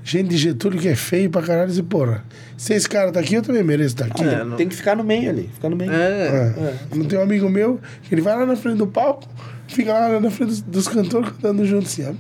gente 0.04 0.28
de 0.28 0.36
Getúlio 0.36 0.78
que 0.78 0.88
é 0.88 0.94
feio 0.94 1.30
pra 1.30 1.40
caralho, 1.42 1.70
e 1.70 1.72
diz, 1.72 1.80
porra, 1.80 2.22
se 2.58 2.74
esse 2.74 2.86
cara 2.88 3.10
tá 3.10 3.20
aqui, 3.20 3.34
eu 3.34 3.42
também 3.42 3.62
mereço 3.62 3.94
estar 3.94 4.04
aqui. 4.06 4.22
É, 4.22 4.44
não- 4.44 4.56
Tem 4.56 4.68
que 4.68 4.76
ficar 4.76 4.94
no 4.94 5.02
meio 5.02 5.30
ali. 5.30 5.48
Ficar 5.54 5.70
no 5.70 5.76
meio. 5.76 5.90
É. 5.90 6.54
É. 6.58 6.74
Não 6.94 7.06
tem 7.06 7.18
um 7.18 7.22
amigo 7.22 7.48
meu 7.48 7.80
que 8.02 8.14
ele 8.14 8.20
vai 8.20 8.36
lá 8.36 8.44
na 8.44 8.54
frente 8.56 8.76
do 8.76 8.86
palco, 8.86 9.26
fica 9.66 9.92
lá 9.92 10.20
na 10.20 10.30
frente 10.30 10.48
dos, 10.50 10.60
dos 10.60 10.88
cantores 10.88 11.30
cantando 11.30 11.64
junto 11.64 11.86
assim. 11.86 12.04
ó. 12.06 12.12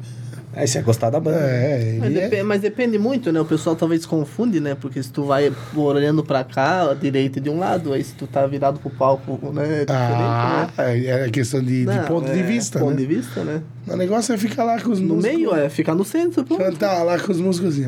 Aí 0.56 0.68
você 0.68 0.78
ia 0.78 0.84
gostar 0.84 1.10
da 1.10 1.18
banda. 1.18 1.36
É, 1.38 1.96
Mas, 2.00 2.12
depe- 2.14 2.36
é. 2.36 2.42
mas 2.42 2.60
depende 2.60 2.96
muito, 2.98 3.32
né? 3.32 3.40
O 3.40 3.44
pessoal 3.44 3.74
talvez 3.74 4.06
confunde, 4.06 4.60
né? 4.60 4.74
Porque 4.74 5.02
se 5.02 5.10
tu 5.10 5.24
vai 5.24 5.52
olhando 5.74 6.22
pra 6.22 6.44
cá, 6.44 6.90
a 6.90 6.94
direita 6.94 7.40
de 7.40 7.50
um 7.50 7.58
lado, 7.58 7.92
aí 7.92 8.04
se 8.04 8.14
tu 8.14 8.26
tá 8.26 8.46
virado 8.46 8.78
pro 8.78 8.88
palco, 8.90 9.52
né? 9.52 9.82
É 9.82 9.86
Ah, 9.92 10.68
né? 10.78 11.06
é 11.26 11.28
questão 11.30 11.60
de, 11.60 11.80
de 11.80 11.84
Não, 11.86 12.04
ponto 12.04 12.30
de 12.32 12.38
é, 12.38 12.42
vista, 12.42 12.78
Ponto 12.78 12.90
né? 12.92 12.96
de 12.96 13.06
vista, 13.06 13.42
né? 13.42 13.62
O 13.88 13.96
negócio 13.96 14.32
é 14.34 14.38
ficar 14.38 14.64
lá 14.64 14.80
com 14.80 14.90
os 14.92 15.00
No 15.00 15.16
músicos. 15.16 15.36
meio, 15.36 15.54
é 15.54 15.68
ficar 15.68 15.94
no 15.94 16.04
centro, 16.04 16.44
pronto. 16.44 16.62
Cantar 16.62 17.02
lá 17.02 17.18
com 17.18 17.32
os 17.32 17.40
músicos. 17.40 17.78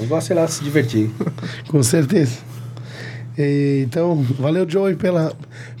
Eu 0.00 0.06
gosto, 0.08 0.26
sei 0.28 0.36
lá, 0.36 0.48
se 0.48 0.64
divertir. 0.64 1.10
Com 1.68 1.82
certeza. 1.82 2.38
E, 3.38 3.82
então, 3.86 4.16
valeu, 4.38 4.68
Joey, 4.68 4.96
pela, 4.96 5.32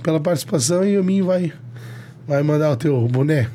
pela 0.02 0.20
participação 0.20 0.84
e 0.84 0.96
o 0.98 1.04
Minho 1.04 1.26
vai, 1.26 1.52
vai 2.26 2.42
mandar 2.42 2.70
o 2.70 2.76
teu 2.76 3.06
boné. 3.08 3.48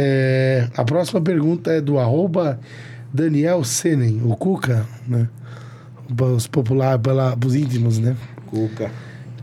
É, 0.00 0.68
a 0.76 0.84
próxima 0.84 1.20
pergunta 1.20 1.72
é 1.72 1.80
do 1.80 1.98
arroba 1.98 2.60
Daniel 3.12 3.64
Senen, 3.64 4.22
o 4.24 4.36
Cuca, 4.36 4.86
né? 5.06 5.28
Os 6.36 6.46
populares, 6.46 7.02
para 7.02 7.36
os 7.46 7.54
íntimos, 7.56 7.98
né? 7.98 8.16
Cuca. 8.46 8.90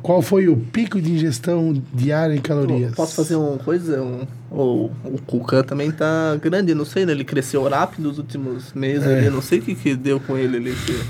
Qual 0.02 0.22
foi 0.22 0.48
o 0.48 0.56
pico 0.56 1.02
de 1.02 1.12
ingestão 1.12 1.74
diária 1.94 2.34
em 2.36 2.40
calorias? 2.42 2.94
Posso 2.94 3.16
fazer 3.16 3.36
uma 3.36 3.58
coisa? 3.58 4.02
Um, 4.02 4.22
o, 4.52 4.92
o 5.04 5.20
Cuca 5.26 5.64
também 5.64 5.92
tá 5.92 6.38
grande, 6.42 6.74
não 6.74 6.86
sei, 6.86 7.06
né? 7.06 7.12
Ele 7.12 7.24
cresceu 7.26 7.68
rápido 7.68 8.04
nos 8.08 8.18
últimos 8.18 8.72
meses 8.74 9.06
É. 9.08 9.18
ali, 9.20 9.30
não 9.30 9.42
sei 9.42 9.60
o 9.60 9.62
que, 9.62 9.76
que 9.76 9.96
deu 9.96 10.20
com 10.20 10.38
ele 10.38 10.58
ali. 10.58 10.74
que- 10.74 11.04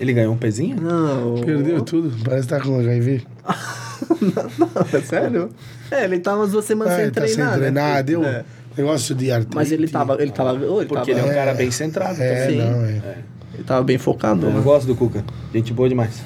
Ele 0.00 0.12
ganhou 0.12 0.34
um 0.34 0.36
pezinho? 0.36 0.76
Não. 0.80 1.36
Perdeu 1.44 1.80
tudo, 1.82 2.12
parece 2.24 2.46
que 2.48 2.54
tá 2.54 2.60
com 2.60 2.78
HIV. 2.78 3.22
É 4.92 5.00
sério? 5.00 5.50
É, 5.90 6.04
ele 6.04 6.18
tava 6.18 6.38
umas 6.38 6.50
duas 6.50 6.64
semanas 6.64 6.92
Ah, 6.92 6.96
sem 6.96 7.04
ele 7.06 7.12
tá 7.12 7.20
treinar. 7.22 7.50
sem 7.50 7.58
treinar, 7.60 7.94
né? 7.96 8.02
deu 8.02 8.24
É. 8.24 8.44
negócio 8.76 9.14
de 9.14 9.30
artrite. 9.30 9.54
Mas 9.56 9.70
ele 9.72 9.88
tava. 9.88 10.20
Ele 10.20 10.30
tava. 10.30 10.54
ele 10.54 10.86
Porque 10.86 10.94
tava, 10.94 11.10
ele 11.10 11.20
é 11.20 11.24
um 11.24 11.30
É. 11.30 11.34
cara 11.34 11.54
bem 11.54 11.70
centrado 11.70 12.20
É, 12.22 12.42
também. 12.46 12.60
Sim. 12.60 12.70
não, 12.70 12.84
é. 12.84 13.18
ele 13.54 13.64
tava 13.64 13.82
bem 13.82 13.98
focado. 13.98 14.46
Eu 14.46 14.52
né? 14.52 14.60
gosto 14.60 14.86
do 14.86 14.94
Cuca. 14.94 15.24
Gente 15.54 15.72
boa 15.72 15.88
demais. 15.88 16.22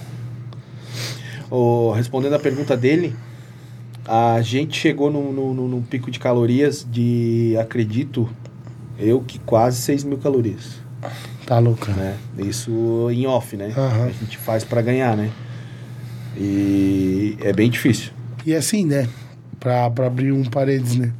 Ô, 1.51 1.92
respondendo 1.92 2.34
a 2.34 2.38
pergunta 2.38 2.76
dele, 2.76 3.14
a 4.05 4.40
gente 4.42 4.76
chegou 4.78 5.11
num, 5.11 5.32
num, 5.32 5.55
num- 5.55 5.68
num 5.68 5.82
pico 5.82 6.11
de 6.11 6.18
calorias 6.18 6.86
de, 6.90 7.57
acredito, 7.61 8.28
Eu 8.99 9.20
que 9.20 9.38
quase 9.40 9.80
6 9.82 10.05
mil 10.05 10.18
calorias, 10.18 10.80
Tá 11.44 11.59
louco, 11.61 11.88
né? 11.92 12.16
Isso 12.38 13.09
em 13.12 13.26
off, 13.26 13.57
né? 13.57 13.72
Aham. 13.76 14.07
A 14.07 14.09
gente 14.11 14.36
faz 14.38 14.64
pra 14.64 14.82
ganhar, 14.82 15.16
né? 15.16 15.30
E 16.36 17.36
é 17.42 17.53
bem 17.53 17.70
difícil. 17.70 18.11
E 18.44 18.55
assim, 18.55 18.84
né? 18.84 19.09
Pra, 19.61 19.88
pra 19.90 20.07
abrir 20.07 20.32
um 20.32 20.42
paredes, 20.44 20.97
né? 20.97 21.12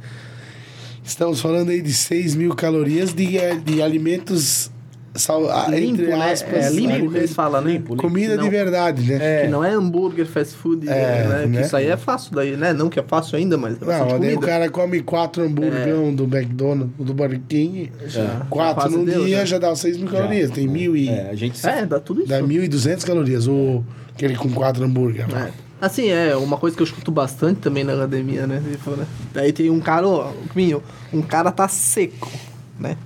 Estamos 1.07 1.39
falando 1.39 1.69
aí 1.69 1.81
de 1.81 1.93
6 1.93 2.35
mil 2.35 2.53
calorias 2.53 3.13
de, 3.13 3.37
eh, 3.37 3.55
de 3.55 3.81
alimentos, 3.81 4.69
sal, 5.15 5.49
ah, 5.49 5.65
Limpo, 5.69 6.01
entre 6.01 6.07
né? 6.07 6.31
aspas, 6.33 6.65
É 6.65 6.69
limpo 6.69 7.09
que 7.11 7.17
eles 7.17 7.33
falam, 7.33 7.61
né? 7.61 7.71
limpo, 7.71 7.91
limpo. 7.93 8.03
comida 8.03 8.35
Não. 8.35 8.43
de 8.43 8.49
verdade, 8.49 9.13
né? 9.13 9.43
Que 9.43 9.47
não 9.47 9.63
é 9.63 9.71
hambúrguer, 9.73 10.25
fast 10.25 10.53
food, 10.55 10.85
É, 10.87 10.91
né? 11.25 11.45
né? 11.45 11.59
Que 11.61 11.65
isso 11.65 11.77
aí 11.77 11.87
é 11.87 11.95
fácil 11.95 12.35
daí, 12.35 12.57
né? 12.57 12.73
Não 12.73 12.89
que 12.89 12.99
é 12.99 13.03
fácil 13.03 13.37
ainda, 13.37 13.57
mas 13.57 13.81
é 13.81 13.85
Não, 13.85 14.19
daí 14.19 14.35
o 14.35 14.39
cara 14.41 14.69
come 14.69 15.01
quatro 15.01 15.43
hamburgão 15.45 16.13
do 16.13 16.25
McDonald's, 16.25 16.91
do 16.99 17.13
Burger 17.13 17.39
King, 17.47 17.89
Já, 18.05 18.45
quatro 18.49 18.91
no 18.91 19.05
dia 19.05 19.39
já. 19.39 19.45
já 19.45 19.59
dá 19.59 19.73
6 19.73 19.97
mil 19.97 20.09
calorias. 20.09 20.51
Tem 20.51 20.67
mil 20.67 20.93
e... 20.95 21.07
É, 21.07 21.29
a 21.31 21.35
gente 21.35 21.65
É, 21.65 21.85
dá 21.85 22.01
tudo 22.01 22.19
isso. 22.19 22.29
Dá 22.29 22.41
1.200 22.41 23.05
calorias, 23.05 23.47
ou 23.47 23.81
aquele 24.13 24.35
com 24.35 24.49
quatro 24.51 24.83
hambúrguer. 24.83 25.25
É. 25.33 25.66
Assim, 25.79 26.09
é 26.09 26.35
uma 26.35 26.57
coisa 26.57 26.75
que 26.75 26.81
eu 26.81 26.85
escuto 26.85 27.11
bastante 27.11 27.59
também 27.59 27.83
na 27.83 27.93
academia, 27.93 28.47
né? 28.47 28.61
Tipo, 28.71 28.91
né? 28.91 29.05
Daí 29.33 29.53
tem 29.53 29.69
um 29.69 29.79
cara, 29.79 30.07
ó, 30.07 30.31
Minho, 30.55 30.81
um 31.13 31.21
cara 31.21 31.51
tá 31.51 31.67
seco, 31.67 32.31
né? 32.79 32.97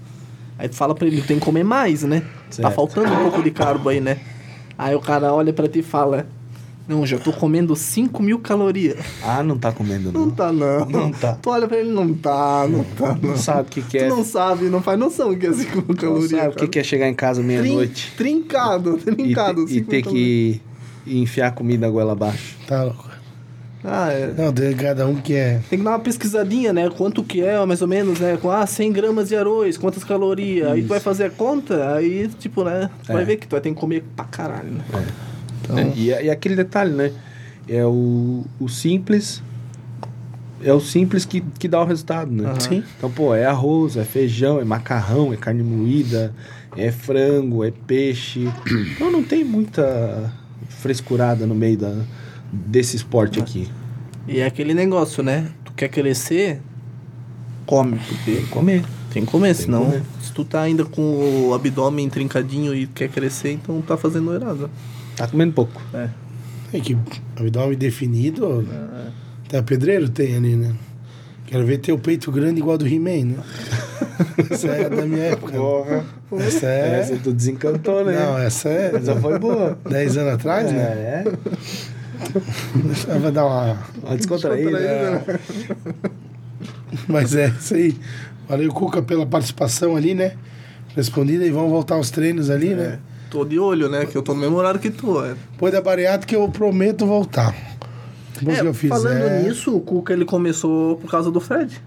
Aí 0.58 0.70
tu 0.70 0.76
fala 0.76 0.96
pra 0.96 1.06
ele, 1.08 1.22
tem 1.22 1.38
que 1.40 1.44
comer 1.46 1.64
mais, 1.64 2.04
né? 2.04 2.22
Tá 2.22 2.28
Certo. 2.52 2.74
faltando 2.76 3.12
um 3.14 3.18
pouco 3.24 3.44
de 3.44 3.52
carbo 3.52 3.90
aí, 3.90 4.00
né? 4.00 4.20
Aí 4.78 4.96
o 4.96 5.00
cara 5.02 5.34
olha 5.34 5.52
pra 5.52 5.68
ti 5.68 5.80
e 5.80 5.84
fala, 5.84 6.26
não, 6.88 7.06
já 7.06 7.18
tô 7.18 7.34
comendo 7.34 7.76
5 7.76 8.22
mil 8.24 8.40
calorias. 8.40 8.98
Ah, 9.24 9.44
não 9.44 9.58
tá 9.58 9.72
comendo, 9.72 10.12
Não 10.12 10.28
não. 10.28 10.32
tá, 10.32 10.52
não. 10.54 10.86
Não 10.86 11.12
tá. 11.12 11.34
Tu 11.42 11.50
olha 11.50 11.68
pra 11.68 11.78
ele, 11.78 11.90
não 11.92 12.14
tá, 12.14 12.68
não 12.70 12.84
tá, 12.84 13.18
não. 13.22 13.30
Não 13.32 13.38
sabe 13.38 13.62
o 13.62 13.66
que, 13.66 13.82
que 13.82 13.98
Tu 13.98 14.04
é. 14.06 14.08
não 14.08 14.24
sabe, 14.24 14.66
não 14.70 14.82
faz 14.82 14.98
noção 15.00 15.30
do 15.34 15.38
que 15.38 15.48
é 15.48 15.52
5 15.54 15.76
mil 15.78 15.86
Não 15.90 15.96
calorias. 15.96 16.30
sabe 16.32 16.48
o 16.48 16.56
que, 16.56 16.68
que 16.68 16.80
é 16.80 16.84
chegar 16.84 17.08
em 17.10 17.14
casa 17.14 17.42
meia-noite 17.44 18.14
Trin- 18.16 18.40
Trincado, 18.42 18.98
e, 18.98 19.16
trincado. 19.16 19.66
te- 19.66 19.72
e 19.72 19.76
5 19.80 19.90
ter 19.90 20.06
mil 20.08 20.60
que 21.04 21.18
enfiar 21.20 21.48
a 21.48 21.52
comida 21.52 21.90
goela 21.90 22.14
abaixo. 22.14 22.58
Tá 22.68 22.84
louco. 22.84 23.10
Ah, 23.84 24.12
é. 24.12 24.32
Não, 24.38 24.54
cada 24.78 25.08
um 25.08 25.16
que 25.16 25.34
é... 25.34 25.60
Tem 25.70 25.80
que 25.80 25.84
dar 25.86 25.92
uma 25.92 26.00
pesquisadinha, 26.00 26.72
né? 26.72 26.88
Quanto 26.96 27.24
que 27.24 27.42
é, 27.42 27.64
mais 27.66 27.82
ou 27.82 27.88
menos, 27.88 28.20
né? 28.20 28.38
Com, 28.40 28.52
ah, 28.52 28.66
100 28.68 28.92
gramas 28.92 29.30
de 29.30 29.36
arroz, 29.36 29.76
quantas 29.76 30.04
calorias. 30.04 30.70
Aí 30.72 30.84
tu 30.84 30.88
vai 30.88 31.00
fazer 31.00 31.26
a 31.26 31.30
conta, 31.32 31.96
aí, 31.96 32.28
tipo, 32.40 32.64
né? 32.64 32.90
Tu 33.04 33.12
É. 33.12 33.16
vai 33.16 33.26
ver 33.26 33.38
que 33.38 33.48
tu 33.48 33.52
vai 33.52 33.62
ter 33.62 33.70
que 33.70 33.76
comer 33.76 34.04
pra 34.16 34.26
caralho, 34.26 34.70
né? 34.72 34.84
Então, 35.64 35.78
É, 35.80 35.92
E, 35.96 36.08
e 36.10 36.30
aquele 36.30 36.56
detalhe, 36.56 36.92
né? 36.92 37.12
É 37.68 37.84
o, 37.84 38.44
o 38.60 38.70
simples. 38.70 39.42
É 40.64 40.72
o 40.72 40.80
simples 40.80 41.26
que, 41.26 41.42
que 41.58 41.68
dá 41.68 41.82
o 41.82 41.86
resultado, 41.86 42.32
né? 42.32 42.50
Aham. 42.50 42.60
Sim. 42.60 42.84
Então, 42.98 43.10
pô, 43.10 43.34
é 43.34 43.46
arroz, 43.46 43.98
é 43.98 44.04
feijão, 44.04 44.60
é 44.60 44.64
macarrão, 44.64 45.34
é 45.34 45.38
carne 45.38 45.64
moída, 45.64 46.36
é 46.78 46.92
frango, 46.92 47.64
é 47.64 47.72
peixe. 47.88 48.48
Então 48.96 49.12
não 49.12 49.24
tem 49.24 49.44
muita 49.44 50.32
frescurada 50.82 51.46
no 51.46 51.56
meio 51.56 51.78
da, 51.78 51.94
desse 52.52 52.96
esporte 52.96 53.40
aqui. 53.40 53.70
E 54.28 54.40
é 54.40 54.46
aquele 54.46 54.74
negócio, 54.74 55.24
né? 55.24 55.48
Tu 55.64 55.72
quer 55.74 55.88
crescer, 55.90 56.60
come, 57.66 57.98
porque 58.00 58.32
Tem 58.32 58.44
que 58.44 58.50
comer. 58.50 58.84
tem 59.14 59.26
que 59.26 59.32
comer, 59.32 59.56
que 59.56 59.62
senão 59.64 59.86
comer. 59.86 60.04
se 60.22 60.32
tu 60.32 60.44
tá 60.44 60.62
ainda 60.62 60.84
com 60.86 61.48
o 61.48 61.54
abdômen 61.54 62.10
trincadinho 62.10 62.74
e 62.76 62.88
quer 62.88 63.10
crescer, 63.10 63.52
então 63.54 63.82
tá 63.82 63.96
fazendo 63.98 64.34
errado. 64.34 64.70
Tá 65.16 65.28
comendo 65.28 65.54
pouco. 65.54 65.82
É. 65.94 66.10
É 66.74 66.80
que 66.80 66.98
abdômen 67.38 67.78
definido... 67.78 68.66
Até 69.46 69.62
pedreiro 69.62 70.08
tem 70.08 70.38
ali, 70.38 70.56
né? 70.56 70.74
Quero 71.46 71.66
ver 71.66 71.80
teu 71.80 72.00
peito 72.00 72.32
grande 72.32 72.62
igual 72.62 72.78
do 72.78 72.88
He-Man, 72.88 73.26
né? 73.26 73.38
Essa 74.50 74.68
é 74.68 74.90
da 74.90 75.06
minha 75.06 75.24
época. 75.26 76.04
Essa 76.40 76.66
é... 76.68 77.00
Essa 77.00 77.18
tu 77.18 77.32
desencantou, 77.34 78.04
né? 78.06 78.14
Não, 78.20 78.38
essa 78.38 78.70
é... 78.70 78.96
Essa 78.96 79.16
foi 79.16 79.38
boa. 79.40 79.78
10 79.90 80.18
anos 80.18 80.34
atrás, 80.34 80.72
né? 80.72 80.82
É, 80.82 81.24
Ela 83.08 83.20
vai 83.20 83.32
dar 83.32 83.46
uma... 83.46 83.78
uma 84.04 84.16
descontraída. 84.18 84.72
Descontraída. 84.72 85.40
Mas 87.08 87.36
é 87.36 87.48
isso 87.48 87.74
aí. 87.74 87.96
Valeu, 88.48 88.72
Cuca, 88.74 89.02
pela 89.02 89.26
participação 89.26 89.96
ali, 89.96 90.14
né? 90.14 90.34
Respondida 90.96 91.46
e 91.46 91.50
vamos 91.52 91.72
voltar 91.72 91.96
aos 91.96 92.10
treinos 92.12 92.50
ali, 92.50 92.76
né? 92.76 93.00
Tô 93.30 93.46
de 93.46 93.58
olho, 93.58 93.90
né? 93.90 94.06
Que 94.06 94.18
eu 94.18 94.22
tô 94.22 94.34
no 94.34 94.42
mesmo 94.42 94.58
horário 94.58 94.80
que 94.80 94.90
tu. 94.90 95.24
É. 95.24 95.36
Depois 95.54 95.72
da 95.72 95.82
bariátrica 95.82 96.36
eu 96.36 96.48
prometo 96.50 97.06
voltar. 97.06 97.56
Depois 98.38 98.58
É, 98.58 98.62
que 98.62 98.68
eu 98.68 98.74
fizer. 98.74 98.94
falando 98.94 99.44
nisso, 99.44 99.76
o 99.76 99.80
Cuca 99.80 100.12
ele 100.12 100.26
começou 100.26 100.98
por 100.98 101.10
causa 101.10 101.32
do 101.32 101.40
Fred. 101.40 101.82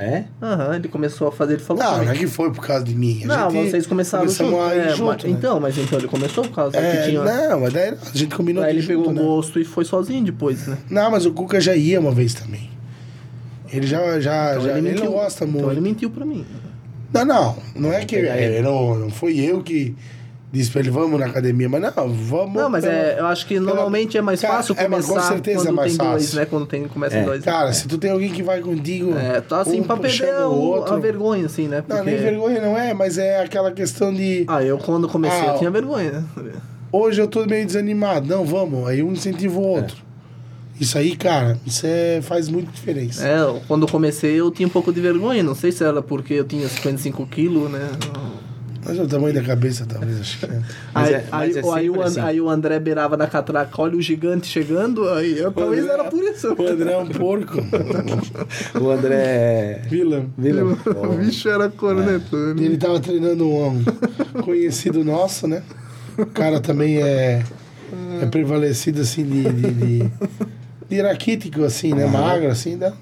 É? 0.00 0.24
Aham, 0.40 0.76
ele 0.76 0.86
começou 0.86 1.26
a 1.26 1.32
fazer, 1.32 1.54
ele 1.54 1.62
falou 1.62 1.82
Não, 1.82 2.04
não 2.04 2.12
é 2.12 2.14
que 2.16 2.28
foi 2.28 2.52
por 2.52 2.64
causa 2.64 2.84
de 2.84 2.94
mim. 2.94 3.24
A 3.24 3.26
Não, 3.26 3.50
vocês 3.50 3.84
começaram 3.84 4.28
junto. 4.28 4.56
a 4.60 4.72
é, 4.74 4.88
junto, 4.90 5.04
mas- 5.06 5.24
né? 5.24 5.30
Então, 5.30 5.58
mas 5.58 5.76
então 5.76 5.98
ele 5.98 6.06
começou 6.06 6.44
por 6.44 6.54
causa 6.54 6.76
É, 6.78 6.96
que 7.02 7.10
tinha. 7.10 7.24
Não, 7.24 7.60
mas 7.60 7.72
daí 7.72 7.88
a 7.90 8.16
gente 8.16 8.32
combinou 8.36 8.62
Aí 8.62 8.74
ele 8.74 8.80
junto, 8.80 8.98
pegou 9.08 9.12
né? 9.12 9.20
gosto 9.22 9.58
e 9.58 9.64
foi 9.64 9.84
sozinho 9.84 10.24
depois, 10.24 10.68
né? 10.68 10.78
Não, 10.88 11.10
mas 11.10 11.26
o 11.26 11.32
Cuca 11.32 11.60
já 11.60 11.74
ia 11.74 11.98
uma 11.98 12.12
vez 12.12 12.32
também. 12.32 12.70
Ele 13.72 13.86
já, 13.86 14.20
já, 14.20 14.52
Então 14.52 14.62
já 14.62 14.78
ele, 14.78 14.92
não 14.94 15.10
gosta 15.12 15.44
muito. 15.44 15.58
Então 15.58 15.72
ele 15.72 15.80
mentiu 15.80 16.10
pra 16.10 16.24
mim. 16.24 16.46
Não, 17.12 17.24
não, 17.24 17.56
não 17.74 17.92
é 17.92 18.04
que 18.04 18.14
é, 18.16 18.62
não, 18.62 18.94
não 18.94 19.10
foi 19.10 19.36
eu 19.40 19.62
que 19.62 19.96
disse 20.52 20.70
pra 20.70 20.80
ele 20.80 20.90
vamos 20.90 21.18
na 21.20 21.26
academia, 21.26 21.68
mas 21.68 21.80
não, 21.82 22.08
vamos. 22.12 22.54
Não, 22.54 22.70
mas 22.70 22.84
pela- 22.84 22.96
é, 22.96 23.16
eu 23.20 23.26
acho 23.26 23.46
que 23.46 23.60
normalmente 23.60 24.16
é 24.16 24.22
mais 24.22 24.40
Cara, 24.40 24.54
fácil 24.54 24.74
é, 24.78 24.84
começar 24.84 25.12
com 25.12 25.20
certeza 25.20 25.58
quando 25.60 25.68
é 25.68 25.72
mais 25.72 25.96
tem 25.96 26.06
dois, 26.06 26.22
fácil. 26.24 26.38
né? 26.38 26.46
Quando 26.46 26.66
tem, 26.66 26.88
começa 26.88 27.16
É. 27.16 27.24
dois. 27.24 27.44
Cara, 27.44 27.72
se 27.72 27.86
tu 27.86 27.98
tem 27.98 28.10
alguém 28.10 28.30
que 28.32 28.42
vai 28.42 28.60
contigo. 28.60 29.14
É, 29.16 29.40
tá 29.40 29.60
assim 29.60 29.80
um 29.80 29.84
pra 29.84 29.96
perder 29.96 30.32
o 30.46 30.52
outro. 30.52 30.94
a 30.94 30.98
vergonha, 30.98 31.46
assim, 31.46 31.68
né? 31.68 31.84
Não, 31.86 31.96
Porque... 31.96 32.10
nem 32.10 32.20
vergonha 32.20 32.60
não 32.60 32.78
é, 32.78 32.94
mas 32.94 33.18
é 33.18 33.42
aquela 33.42 33.70
questão 33.72 34.12
de. 34.12 34.44
Ah, 34.48 34.62
eu 34.62 34.78
quando 34.78 35.06
comecei 35.08 35.40
Ah, 35.48 35.52
eu 35.52 35.58
tinha 35.58 35.70
vergonha. 35.70 36.24
né? 36.36 36.52
Hoje 36.90 37.20
eu 37.20 37.28
tô 37.28 37.44
meio 37.44 37.66
desanimado. 37.66 38.26
Não, 38.26 38.44
vamos. 38.46 38.88
Aí 38.88 39.02
um 39.02 39.12
incentiva 39.12 39.58
o 39.58 39.62
outro. 39.62 39.96
Isso 40.80 40.96
aí, 40.96 41.16
cara, 41.16 41.58
isso 41.66 41.84
é, 41.84 42.20
faz 42.22 42.48
muita 42.48 42.70
diferença. 42.72 43.26
É, 43.26 43.60
quando 43.66 43.82
eu 43.86 43.88
comecei 43.90 44.36
eu 44.36 44.50
tinha 44.50 44.66
um 44.66 44.70
pouco 44.70 44.92
de 44.92 45.00
vergonha. 45.00 45.42
Não 45.42 45.54
sei 45.54 45.72
se 45.72 45.82
era 45.84 46.00
porque 46.00 46.34
eu 46.34 46.44
tinha 46.44 46.66
55 46.68 47.26
quilos, 47.26 47.70
né? 47.70 47.90
Mas 48.84 48.98
é 48.98 49.02
o 49.02 49.08
tamanho 49.08 49.34
da 49.34 49.42
cabeça, 49.42 49.84
talvez, 49.86 50.20
acho 50.20 50.38
que 50.38 50.46
é. 50.46 50.60
Mas 50.94 51.08
aí, 51.08 51.14
é- 51.14 51.24
aí, 51.32 51.52
é 51.56 51.74
aí 51.74 51.90
o, 51.90 52.00
assim. 52.02 52.20
aí 52.20 52.40
o 52.40 52.48
André 52.48 52.78
beirava 52.78 53.16
na 53.16 53.26
catraca, 53.26 53.82
olha 53.82 53.96
o 53.96 54.00
gigante 54.00 54.46
chegando, 54.46 55.08
aí 55.10 55.36
eu, 55.38 55.50
talvez 55.52 55.82
André- 55.84 55.94
era 55.94 56.04
por 56.04 56.22
isso. 56.22 56.54
O 56.56 56.66
André 56.66 56.92
é 56.92 56.96
um 56.98 57.08
porco. 57.08 57.58
O 58.80 58.90
André. 58.90 59.82
Vila. 59.88 60.26
Vila. 60.38 60.62
O 60.86 61.16
bicho 61.18 61.48
era 61.48 61.68
corneto. 61.68 62.36
E 62.58 62.64
ele 62.64 62.76
tava 62.76 63.00
treinando 63.00 63.46
um 63.48 63.82
conhecido 64.42 65.04
nosso, 65.04 65.46
né? 65.48 65.62
O 66.16 66.26
cara 66.26 66.60
também 66.60 67.02
é, 67.02 67.42
é 68.22 68.26
prevalecido 68.26 69.00
assim 69.00 69.24
de, 69.24 69.42
de, 69.44 69.70
de, 69.72 70.10
de 70.88 71.00
raquítico, 71.02 71.62
assim, 71.64 71.92
né? 71.94 72.06
Magro, 72.06 72.48
assim, 72.48 72.76
né? 72.76 72.92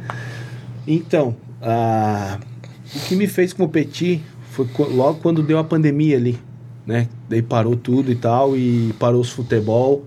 Então, 0.86 1.36
o 1.62 3.00
que 3.06 3.14
me 3.14 3.26
fez 3.26 3.52
competir 3.52 4.22
foi 4.50 4.66
logo 4.90 5.20
quando 5.20 5.42
deu 5.42 5.58
a 5.58 5.64
pandemia 5.64 6.16
ali, 6.16 6.38
né? 6.86 7.08
Daí 7.28 7.42
parou 7.42 7.76
tudo 7.76 8.10
e 8.10 8.16
tal, 8.16 8.56
e 8.56 8.92
parou 8.98 9.20
os 9.20 9.30
futebol. 9.30 10.04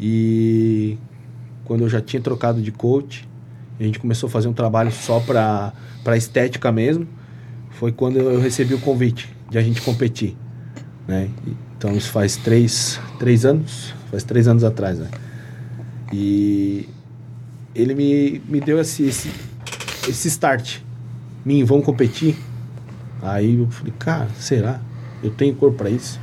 E 0.00 0.96
quando 1.64 1.82
eu 1.82 1.88
já 1.88 2.00
tinha 2.00 2.22
trocado 2.22 2.62
de 2.62 2.70
coach, 2.72 3.28
a 3.82 3.86
gente 3.86 3.98
começou 3.98 4.28
a 4.28 4.30
fazer 4.30 4.48
um 4.48 4.52
trabalho 4.52 4.92
só 4.92 5.18
para 5.20 6.16
estética 6.16 6.70
mesmo. 6.70 7.06
Foi 7.70 7.90
quando 7.90 8.18
eu 8.18 8.40
recebi 8.40 8.74
o 8.74 8.78
convite 8.78 9.28
de 9.50 9.58
a 9.58 9.62
gente 9.62 9.80
competir, 9.82 10.36
né? 11.06 11.28
Então 11.76 11.96
isso 11.96 12.10
faz 12.10 12.36
três, 12.36 13.00
três 13.18 13.44
anos, 13.44 13.92
faz 14.10 14.22
três 14.22 14.46
anos 14.46 14.62
atrás, 14.62 14.98
né? 14.98 15.08
E 16.12 16.88
ele 17.74 17.94
me, 17.94 18.40
me 18.48 18.60
deu 18.60 18.80
esse, 18.80 19.04
esse, 19.04 19.30
esse 20.08 20.28
start. 20.28 20.78
Mim, 21.44 21.64
vamos 21.64 21.84
competir? 21.84 22.36
Aí 23.20 23.58
eu 23.58 23.68
falei, 23.68 23.92
cara, 23.98 24.28
será? 24.38 24.80
Eu 25.22 25.30
tenho 25.30 25.54
corpo 25.54 25.78
para 25.78 25.90
isso? 25.90 26.20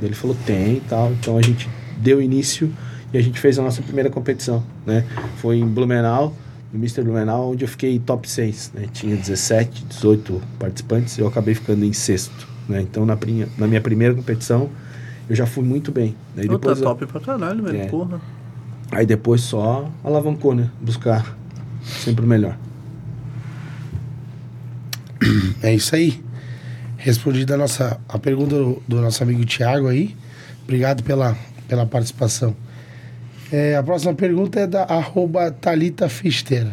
Ele 0.00 0.14
falou, 0.14 0.36
tem 0.46 0.76
e 0.76 0.80
tal. 0.80 1.12
Então 1.12 1.36
a 1.36 1.42
gente 1.42 1.68
deu 1.98 2.22
início 2.22 2.72
e 3.12 3.18
a 3.18 3.20
gente 3.20 3.38
fez 3.38 3.58
a 3.58 3.62
nossa 3.62 3.82
primeira 3.82 4.08
competição, 4.08 4.64
né? 4.86 5.04
Foi 5.36 5.58
em 5.58 5.66
Blumenau, 5.66 6.34
no 6.74 6.80
Mr. 6.80 7.02
Blumenau, 7.04 7.52
onde 7.52 7.64
eu 7.64 7.68
fiquei 7.68 8.00
top 8.00 8.28
6, 8.28 8.72
né? 8.74 8.86
Tinha 8.92 9.16
17, 9.16 9.84
18 9.84 10.42
participantes 10.58 11.16
e 11.16 11.20
eu 11.20 11.28
acabei 11.28 11.54
ficando 11.54 11.84
em 11.84 11.92
sexto, 11.92 12.48
né? 12.68 12.80
Então 12.82 13.06
na, 13.06 13.16
prinha- 13.16 13.48
na 13.56 13.68
minha 13.68 13.80
primeira 13.80 14.12
competição 14.12 14.68
eu 15.30 15.36
já 15.36 15.46
fui 15.46 15.62
muito 15.64 15.92
bem. 15.92 16.16
Daí 16.34 16.48
Pô, 16.48 16.58
tá 16.58 16.70
depois, 16.74 16.80
top 16.80 17.06
pra 17.06 17.20
caralho, 17.20 17.62
velho. 17.62 17.80
É. 17.80 17.86
Porra. 17.86 18.20
Aí 18.90 19.06
depois 19.06 19.40
só 19.40 19.88
alavancou, 20.02 20.52
né? 20.54 20.68
Buscar 20.80 21.36
sempre 21.82 22.24
o 22.24 22.28
melhor. 22.28 22.58
É 25.62 25.72
isso 25.74 25.94
aí. 25.94 26.22
Respondida 26.98 27.54
a, 27.54 27.56
nossa, 27.56 28.00
a 28.08 28.18
pergunta 28.18 28.54
do, 28.56 28.82
do 28.86 29.00
nosso 29.00 29.22
amigo 29.22 29.44
Thiago 29.46 29.88
aí. 29.88 30.14
Obrigado 30.64 31.02
pela, 31.02 31.36
pela 31.68 31.86
participação. 31.86 32.54
É, 33.52 33.76
a 33.76 33.82
próxima 33.82 34.14
pergunta 34.14 34.60
é 34.60 34.66
da 34.66 34.82
arroba 34.84 35.50
Thalita 35.50 36.08
Fister. 36.08 36.66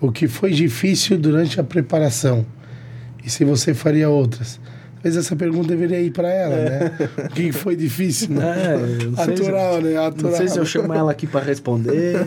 O 0.00 0.10
que 0.12 0.26
foi 0.28 0.52
difícil 0.52 1.18
durante 1.18 1.60
a 1.60 1.64
preparação? 1.64 2.44
E 3.24 3.30
se 3.30 3.44
você 3.44 3.74
faria 3.74 4.08
outras? 4.08 4.60
Talvez 4.94 5.16
essa 5.16 5.36
pergunta 5.36 5.68
deveria 5.68 6.00
ir 6.00 6.10
para 6.10 6.28
ela, 6.28 6.56
né? 6.56 6.92
O 7.26 7.28
que 7.28 7.52
foi 7.52 7.76
difícil, 7.76 8.30
né? 8.30 8.74
É, 8.74 9.04
não 9.04 9.16
sei 9.24 9.36
se- 9.36 9.42
Atural, 9.42 9.80
né? 9.80 9.92
Não 9.94 10.06
Atural. 10.06 10.36
sei 10.36 10.48
se 10.48 10.58
eu 10.58 10.66
chamo 10.66 10.92
ela 10.92 11.12
aqui 11.12 11.26
pra 11.26 11.40
responder. 11.40 12.26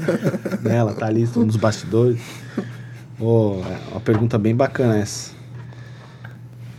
né? 0.62 0.78
Ela 0.78 0.94
tá 0.94 1.06
ali 1.08 1.28
nos 1.36 1.58
bastidores. 1.58 2.20
É 3.20 3.24
uma 3.92 4.00
pergunta 4.04 4.38
bem 4.40 4.56
bacana 4.56 4.98
essa. 5.00 5.32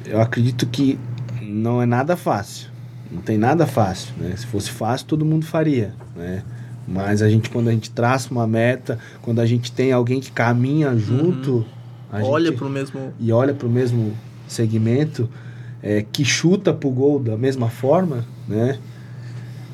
Eu 0.07 0.21
acredito 0.21 0.67
que 0.67 0.99
não 1.43 1.81
é 1.83 1.87
nada 1.87 2.17
fácil. 2.17 2.69
Não 3.13 3.21
tem 3.21 3.37
nada 3.37 3.67
fácil, 3.67 4.13
né? 4.19 4.35
Se 4.37 4.47
fosse 4.47 4.71
fácil, 4.71 5.07
todo 5.07 5.25
mundo 5.25 5.45
faria, 5.45 5.93
né? 6.17 6.43
Mas 6.89 7.21
a 7.23 7.29
gente, 7.29 7.51
quando 7.51 7.69
a 7.69 7.73
gente 7.73 7.91
traça 7.91 8.31
uma 8.31 8.47
meta, 8.47 8.99
quando 9.21 9.41
a 9.41 9.47
gente 9.47 9.71
tem 9.71 9.93
alguém 9.93 10.19
que 10.21 10.33
caminha 10.33 10.97
junto, 10.97 11.65
a 12.11 12.23
Olha 12.23 12.47
gente- 12.51 12.59
pro 12.59 12.69
mesmo. 12.69 13.13
e 13.21 13.31
olha 13.31 13.53
para 13.55 13.67
o 13.67 13.71
mesmo 13.71 14.13
segmento, 14.49 15.29
é, 15.83 16.03
que 16.11 16.25
chuta 16.25 16.73
pro 16.73 16.91
gol 16.91 17.21
da 17.21 17.37
mesma 17.37 17.69
forma, 17.69 18.25
né? 18.49 18.79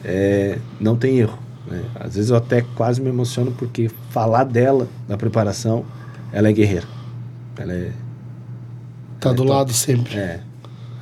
É, 0.05 0.59
não 0.81 0.97
tem 0.97 1.19
erro. 1.19 1.39
né? 1.67 1.83
Às 1.95 2.15
vezes 2.17 2.31
eu 2.31 2.37
até 2.37 2.63
quase 2.77 3.01
me 3.01 3.09
emociono 3.09 3.53
porque 3.53 3.91
falar 4.11 4.45
dela, 4.45 4.89
da 5.07 5.17
preparação, 5.19 5.85
ela 6.33 6.49
é 6.49 6.53
guerreira. 6.53 6.87
Ela 7.57 7.73
é, 7.73 7.93
Tá 9.21 9.31
é 9.31 9.33
do 9.35 9.39
top. 9.39 9.49
lado 9.51 9.73
sempre. 9.73 10.17
é, 10.17 10.41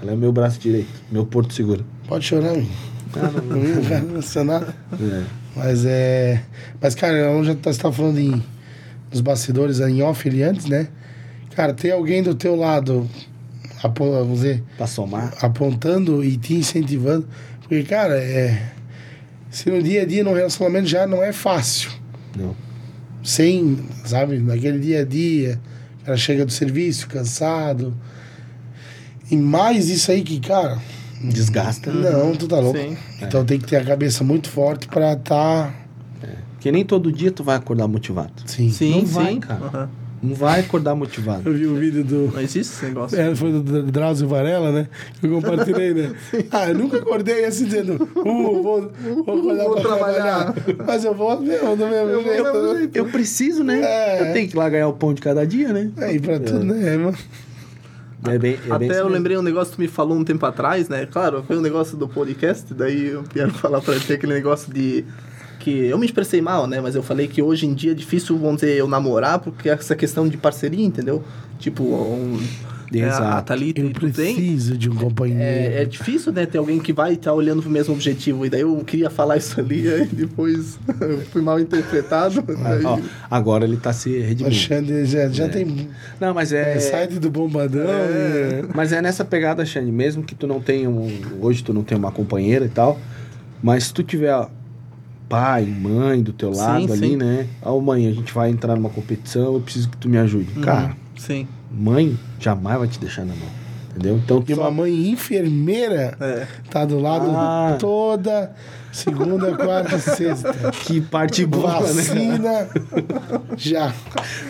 ela 0.02 0.12
é 0.12 0.14
o 0.14 0.18
meu 0.18 0.32
braço 0.32 0.58
direito, 0.58 0.88
meu 1.10 1.24
porto 1.26 1.52
seguro. 1.54 1.84
Pode 2.08 2.24
chorar. 2.24 2.54
Ah, 3.14 3.30
não, 3.42 3.56
Não 3.56 3.82
quero 3.84 4.08
emocionar. 4.08 4.62
é. 5.00 5.24
Mas 5.54 5.84
é. 5.86 6.42
Mas, 6.80 6.94
cara, 6.94 7.30
onde 7.30 7.48
você 7.52 7.70
estava 7.70 7.94
falando 7.94 8.18
em, 8.18 8.42
nos 9.10 9.20
bastidores, 9.20 9.80
em 9.80 10.02
off 10.02 10.28
ali 10.28 10.42
antes, 10.42 10.66
né? 10.66 10.88
Cara, 11.54 11.72
tem 11.72 11.90
alguém 11.90 12.22
do 12.22 12.34
teu 12.34 12.54
lado, 12.54 13.08
apo- 13.82 14.10
vamos 14.10 14.40
dizer, 14.40 14.62
Pra 14.76 14.86
somar. 14.86 15.32
apontando 15.40 16.22
e 16.22 16.36
te 16.36 16.54
incentivando. 16.54 17.26
Porque, 17.62 17.82
cara, 17.84 18.18
é. 18.18 18.72
Se 19.50 19.70
no 19.70 19.82
dia 19.82 20.02
a 20.02 20.04
dia 20.04 20.22
no 20.22 20.34
relacionamento 20.34 20.86
já 20.86 21.06
não 21.06 21.22
é 21.22 21.32
fácil. 21.32 21.90
Não. 22.36 22.54
Sem, 23.24 23.78
sabe, 24.04 24.38
naquele 24.38 24.78
dia 24.78 25.00
a 25.00 25.04
dia, 25.04 25.58
o 26.02 26.04
cara 26.04 26.18
chega 26.18 26.44
do 26.44 26.52
serviço 26.52 27.08
cansado. 27.08 27.96
E 29.30 29.36
mais 29.36 29.88
isso 29.88 30.10
aí 30.12 30.22
que, 30.22 30.38
cara. 30.38 30.78
Desgasta. 31.32 31.92
Não, 31.92 32.34
tu 32.34 32.46
tá 32.48 32.58
louco. 32.58 32.78
Sim. 32.78 32.96
Então 33.22 33.44
tem 33.44 33.58
que 33.58 33.66
ter 33.66 33.76
a 33.76 33.84
cabeça 33.84 34.22
muito 34.24 34.48
forte 34.48 34.86
pra 34.88 35.16
tá. 35.16 35.72
Porque 36.52 36.72
nem 36.72 36.84
todo 36.84 37.12
dia 37.12 37.30
tu 37.30 37.44
vai 37.44 37.56
acordar 37.56 37.86
motivado. 37.86 38.32
Sim. 38.46 38.70
Sim, 38.70 39.00
Não 39.02 39.06
vai, 39.06 39.32
sim. 39.34 39.40
cara. 39.40 39.64
Aham. 39.66 39.88
Não 40.22 40.34
vai 40.34 40.60
acordar 40.60 40.94
motivado. 40.94 41.42
Eu 41.48 41.54
vi 41.54 41.66
o 41.66 41.76
vídeo 41.76 42.02
do. 42.02 42.32
Não 42.32 42.40
existe 42.40 42.72
esse 42.72 42.84
negócio. 42.86 43.20
É, 43.20 43.36
foi 43.36 43.52
do 43.52 43.82
Drauzio 43.82 44.26
Varela, 44.26 44.72
né? 44.72 44.88
Que 45.20 45.26
eu 45.26 45.30
compartilhei, 45.30 45.92
né? 45.92 46.14
Ah, 46.50 46.70
eu 46.70 46.74
nunca 46.74 46.96
acordei 46.96 47.44
assim 47.44 47.66
dizendo, 47.66 48.02
uh, 48.16 48.62
vou, 48.62 48.62
vou 48.62 48.90
acordar 49.22 49.64
Vou 49.64 49.72
pra 49.74 49.82
trabalhar. 49.82 50.52
trabalhar. 50.54 50.84
Mas 50.86 51.04
eu 51.04 51.14
vou 51.14 51.38
mesmo, 51.40 51.76
do 51.76 51.86
mesmo 51.86 52.22
jeito. 52.22 52.42
né? 52.42 52.90
Eu 52.94 53.04
preciso, 53.10 53.62
né? 53.62 53.80
É. 53.84 54.30
Eu 54.30 54.32
tenho 54.32 54.48
que 54.48 54.54
ir 54.56 54.58
lá 54.58 54.68
ganhar 54.70 54.88
o 54.88 54.94
pão 54.94 55.12
de 55.12 55.20
cada 55.20 55.46
dia, 55.46 55.68
né? 55.72 55.90
É, 55.98 56.14
e 56.14 56.18
pra 56.18 56.40
tudo, 56.40 56.64
né, 56.64 56.96
mano? 56.96 57.16
É 58.28 58.38
bem, 58.38 58.54
é 58.54 58.56
bem 58.56 58.72
Até 58.72 58.86
isso 58.86 58.94
eu 58.94 59.08
lembrei 59.08 59.36
um 59.36 59.42
negócio 59.42 59.70
que 59.70 59.76
tu 59.76 59.80
me 59.80 59.88
falou 59.88 60.16
um 60.16 60.24
tempo 60.24 60.44
atrás, 60.46 60.88
né? 60.88 61.06
Claro, 61.06 61.42
foi 61.46 61.56
um 61.56 61.60
negócio 61.60 61.96
do 61.96 62.08
podcast, 62.08 62.72
daí 62.74 63.08
eu 63.08 63.22
quero 63.24 63.52
falar 63.54 63.80
pra 63.80 63.98
ti 63.98 64.12
aquele 64.12 64.34
negócio 64.34 64.72
de. 64.72 65.04
Que 65.58 65.86
eu 65.86 65.98
me 65.98 66.06
expressei 66.06 66.40
mal, 66.40 66.66
né? 66.66 66.80
Mas 66.80 66.94
eu 66.94 67.02
falei 67.02 67.26
que 67.26 67.42
hoje 67.42 67.66
em 67.66 67.74
dia 67.74 67.92
é 67.92 67.94
difícil, 67.94 68.38
vamos 68.38 68.60
dizer, 68.60 68.76
eu 68.76 68.86
namorar, 68.86 69.38
porque 69.40 69.68
essa 69.68 69.96
questão 69.96 70.28
de 70.28 70.36
parceria, 70.36 70.84
entendeu? 70.84 71.24
Tipo, 71.58 71.82
um, 71.82 72.38
é, 72.94 73.02
a 73.02 73.08
Exato. 73.08 73.46
Thalita 73.46 73.80
Eu 73.80 73.90
tu 73.92 74.00
tem. 74.10 74.34
preciso 74.34 74.76
de 74.78 74.88
um 74.90 74.94
companheiro. 74.94 75.42
É, 75.42 75.82
é 75.82 75.84
difícil, 75.84 76.32
né? 76.32 76.46
Ter 76.46 76.58
alguém 76.58 76.78
que 76.78 76.92
vai 76.92 77.14
estar 77.14 77.32
olhando 77.32 77.60
pro 77.62 77.70
mesmo 77.70 77.94
objetivo. 77.94 78.46
E 78.46 78.50
daí 78.50 78.60
eu 78.60 78.76
queria 78.84 79.10
falar 79.10 79.36
isso 79.36 79.58
ali, 79.60 79.86
aí 79.92 80.06
depois 80.06 80.78
eu 81.00 81.18
fui 81.32 81.42
mal 81.42 81.58
interpretado. 81.60 82.42
daí- 82.42 82.84
Ó, 82.84 82.98
agora 83.30 83.64
ele 83.64 83.76
tá 83.76 83.92
se 83.92 84.10
O 84.10 84.22
redimindo. 84.22 84.54
Xande 84.54 85.04
já, 85.04 85.28
já 85.28 85.48
tem 85.48 85.88
Não, 86.20 86.32
mas 86.34 86.52
é, 86.52 86.74
é. 86.76 86.80
site 86.80 87.18
do 87.18 87.30
Bombadão. 87.30 87.86
É. 87.88 88.64
Mas 88.74 88.92
é 88.92 89.00
nessa 89.02 89.24
pegada, 89.24 89.64
Xande, 89.64 89.90
mesmo 89.90 90.22
que 90.22 90.34
tu 90.34 90.46
não 90.46 90.60
tenha 90.60 90.88
um. 90.88 91.10
Hoje 91.40 91.62
tu 91.64 91.72
não 91.74 91.82
tenha 91.82 91.98
uma 91.98 92.12
companheira 92.12 92.64
e 92.64 92.68
tal. 92.68 92.98
Mas 93.62 93.84
se 93.84 93.94
tu 93.94 94.02
tiver 94.02 94.46
pai, 95.28 95.64
mãe 95.64 96.22
do 96.22 96.32
teu 96.32 96.54
Sim, 96.54 96.60
lado 96.60 96.92
ali, 96.92 97.08
sim. 97.10 97.16
né? 97.16 97.46
Ó, 97.62 97.80
mãe, 97.80 98.06
a 98.06 98.12
gente 98.12 98.32
vai 98.32 98.48
entrar 98.50 98.76
numa 98.76 98.88
competição, 98.90 99.54
eu 99.54 99.60
preciso 99.60 99.88
que 99.88 99.96
tu 99.96 100.08
me 100.08 100.18
ajude. 100.18 100.50
Uhum, 100.56 100.62
Cara, 100.62 100.96
Sim. 101.16 101.48
Mãe 101.76 102.18
jamais 102.40 102.78
vai 102.78 102.88
te 102.88 102.98
deixar 102.98 103.22
na 103.24 103.34
mão. 103.34 103.66
Entendeu? 103.90 104.16
Então 104.22 104.38
E 104.46 104.54
tu 104.54 104.60
uma 104.60 104.70
mãe 104.70 105.08
enfermeira 105.10 106.14
É. 106.20 106.46
tá 106.70 106.84
do 106.84 106.98
lado 107.00 107.30
Ah. 107.34 107.76
toda 107.78 108.52
segunda, 108.92 109.54
quarta, 109.56 109.98
sexta. 109.98 110.52
que 110.84 111.00
parte 111.00 111.44
boa, 111.46 111.80
né? 111.80 111.86
Vacina 111.92 112.68
já. 113.56 113.92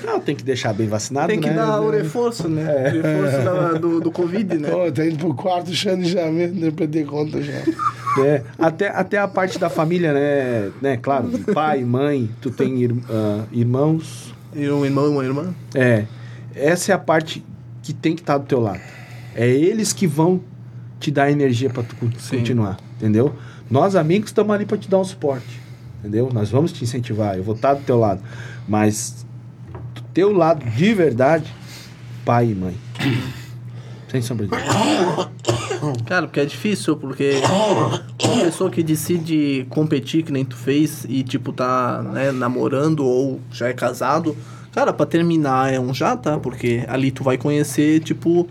Não, 0.04 0.18
tem 0.20 0.34
que 0.34 0.42
deixar 0.44 0.72
bem 0.72 0.88
vacinado, 0.88 1.28
Tem 1.28 1.40
que 1.40 1.48
né? 1.48 1.54
dar 1.56 1.80
o 1.80 1.90
reforço, 1.90 2.48
né? 2.48 2.64
O 2.88 3.02
reforço 3.02 3.44
da- 3.44 3.72
do, 3.78 4.00
do 4.00 4.10
Covid, 4.10 4.56
né? 4.58 4.68
Ó, 4.72 4.90
tá 4.90 5.04
indo 5.06 5.16
pro 5.18 5.34
quarto, 5.34 5.68
o 5.70 5.74
Xande 5.74 6.08
já 6.10 6.30
mesmo, 6.30 6.60
deu 6.60 6.72
pra 6.72 6.86
ter 6.86 7.04
conta 7.06 7.40
já. 7.42 7.52
É, 8.24 8.42
até, 8.58 8.88
até 8.88 9.18
a 9.18 9.28
parte 9.28 9.58
da 9.58 9.68
família, 9.68 10.12
né? 10.12 10.70
né? 10.80 10.96
Claro, 10.96 11.28
pai, 11.54 11.82
mãe, 11.84 12.30
tu 12.40 12.50
tem 12.50 12.78
ir- 12.82 12.96
ah, 13.10 13.42
irmãos. 13.52 14.32
E 14.54 14.68
um 14.70 14.84
irmão 14.84 15.06
e 15.06 15.08
uma 15.10 15.24
irmã. 15.24 15.54
É, 15.74 16.04
essa 16.56 16.92
é 16.92 16.94
a 16.94 16.98
parte 16.98 17.44
que 17.82 17.92
tem 17.92 18.14
que 18.14 18.22
estar 18.22 18.38
do 18.38 18.46
teu 18.46 18.58
lado. 18.58 18.80
É 19.34 19.46
eles 19.46 19.92
que 19.92 20.06
vão 20.06 20.40
te 20.98 21.10
dar 21.10 21.30
energia 21.30 21.68
para 21.68 21.82
tu 21.82 21.94
Sim. 22.18 22.38
continuar, 22.38 22.78
entendeu? 22.96 23.34
Nós 23.70 23.94
amigos 23.94 24.30
estamos 24.30 24.54
ali 24.54 24.64
para 24.64 24.78
te 24.78 24.88
dar 24.88 24.98
um 24.98 25.04
suporte, 25.04 25.60
entendeu? 26.00 26.30
Nós 26.32 26.50
vamos 26.50 26.72
te 26.72 26.82
incentivar, 26.82 27.36
eu 27.36 27.44
vou 27.44 27.54
estar 27.54 27.74
do 27.74 27.82
teu 27.84 27.98
lado, 27.98 28.22
mas 28.66 29.26
do 29.94 30.02
teu 30.14 30.32
lado 30.32 30.64
de 30.64 30.94
verdade, 30.94 31.52
pai 32.24 32.50
e 32.50 32.54
mãe. 32.54 32.76
Sem 34.08 34.22
sombra 34.22 34.46
de 34.46 34.52
dúvida. 34.52 35.36
Cara, 36.06 36.26
porque 36.26 36.40
é 36.40 36.44
difícil, 36.44 36.96
porque 36.96 37.32
uma 38.24 38.44
pessoa 38.44 38.70
que 38.70 38.82
decide 38.82 39.66
competir, 39.68 40.22
que 40.22 40.32
nem 40.32 40.44
tu 40.44 40.56
fez, 40.56 41.04
e 41.08 41.22
tipo, 41.22 41.52
tá 41.52 42.02
né, 42.02 42.32
namorando 42.32 43.04
ou 43.04 43.40
já 43.50 43.68
é 43.68 43.72
casado, 43.72 44.34
cara, 44.76 44.92
pra 44.92 45.06
terminar 45.06 45.72
é 45.72 45.80
um 45.80 45.92
já, 45.94 46.14
tá? 46.16 46.38
Porque 46.38 46.84
ali 46.86 47.10
tu 47.10 47.24
vai 47.24 47.38
conhecer, 47.38 48.00
tipo. 48.00 48.46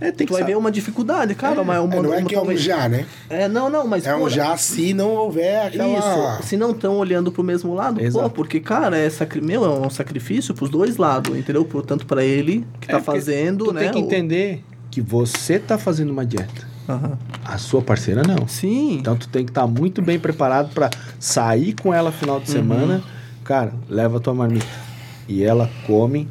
É, 0.00 0.12
tem 0.12 0.26
tu 0.28 0.32
vai 0.32 0.44
ver 0.44 0.56
uma 0.56 0.70
dificuldade, 0.70 1.34
cara. 1.34 1.64
mas 1.64 1.80
uma, 1.82 1.94
É, 1.96 2.00
não 2.02 2.14
é 2.14 2.18
uma- 2.18 2.28
que 2.28 2.34
é 2.34 2.40
um 2.40 2.56
já, 2.56 2.88
né? 2.88 3.04
É, 3.28 3.48
não, 3.48 3.68
não, 3.68 3.84
mas. 3.86 4.06
É 4.06 4.14
um 4.14 4.20
pô, 4.20 4.28
já 4.28 4.56
se 4.56 4.94
não 4.94 5.10
houver 5.14 5.66
aquela... 5.66 5.98
Isso, 6.38 6.48
se 6.48 6.56
não 6.56 6.70
estão 6.70 6.96
olhando 6.98 7.32
pro 7.32 7.42
mesmo 7.42 7.74
lado, 7.74 8.00
Exato. 8.00 8.24
pô, 8.28 8.30
porque, 8.30 8.60
cara, 8.60 8.96
é, 8.96 9.10
sacri... 9.10 9.40
Meu, 9.40 9.64
é 9.64 9.68
um 9.68 9.90
sacrifício 9.90 10.54
pros 10.54 10.70
dois 10.70 10.96
lados, 10.98 11.36
entendeu? 11.36 11.64
Portanto, 11.64 12.06
pra 12.06 12.22
ele 12.24 12.64
que 12.80 12.86
tá 12.86 12.98
É, 12.98 13.00
porque 13.00 13.10
fazendo, 13.18 13.64
tu 13.66 13.72
né? 13.72 13.80
tem 13.82 13.90
que 13.90 13.98
o- 13.98 14.00
entender 14.02 14.62
que 14.90 15.00
você 15.00 15.58
tá 15.58 15.76
fazendo 15.76 16.10
uma 16.10 16.24
dieta. 16.24 16.68
Aham. 16.88 17.18
A 17.44 17.58
sua 17.58 17.82
parceira 17.82 18.22
não. 18.22 18.46
Sim. 18.46 18.98
Então 19.00 19.16
tu 19.16 19.28
tem 19.28 19.44
que 19.44 19.50
estar 19.50 19.66
muito 19.66 20.00
bem 20.00 20.18
preparado 20.18 20.72
para 20.72 20.90
sair 21.18 21.74
com 21.74 21.92
ela 21.92 22.12
final 22.12 22.38
de 22.38 22.48
semana. 22.50 23.02
Cara, 23.42 23.72
leva 23.88 24.18
a 24.18 24.20
tua 24.20 24.32
marmita. 24.32 24.66
E 25.28 25.44
ela 25.44 25.70
come 25.86 26.26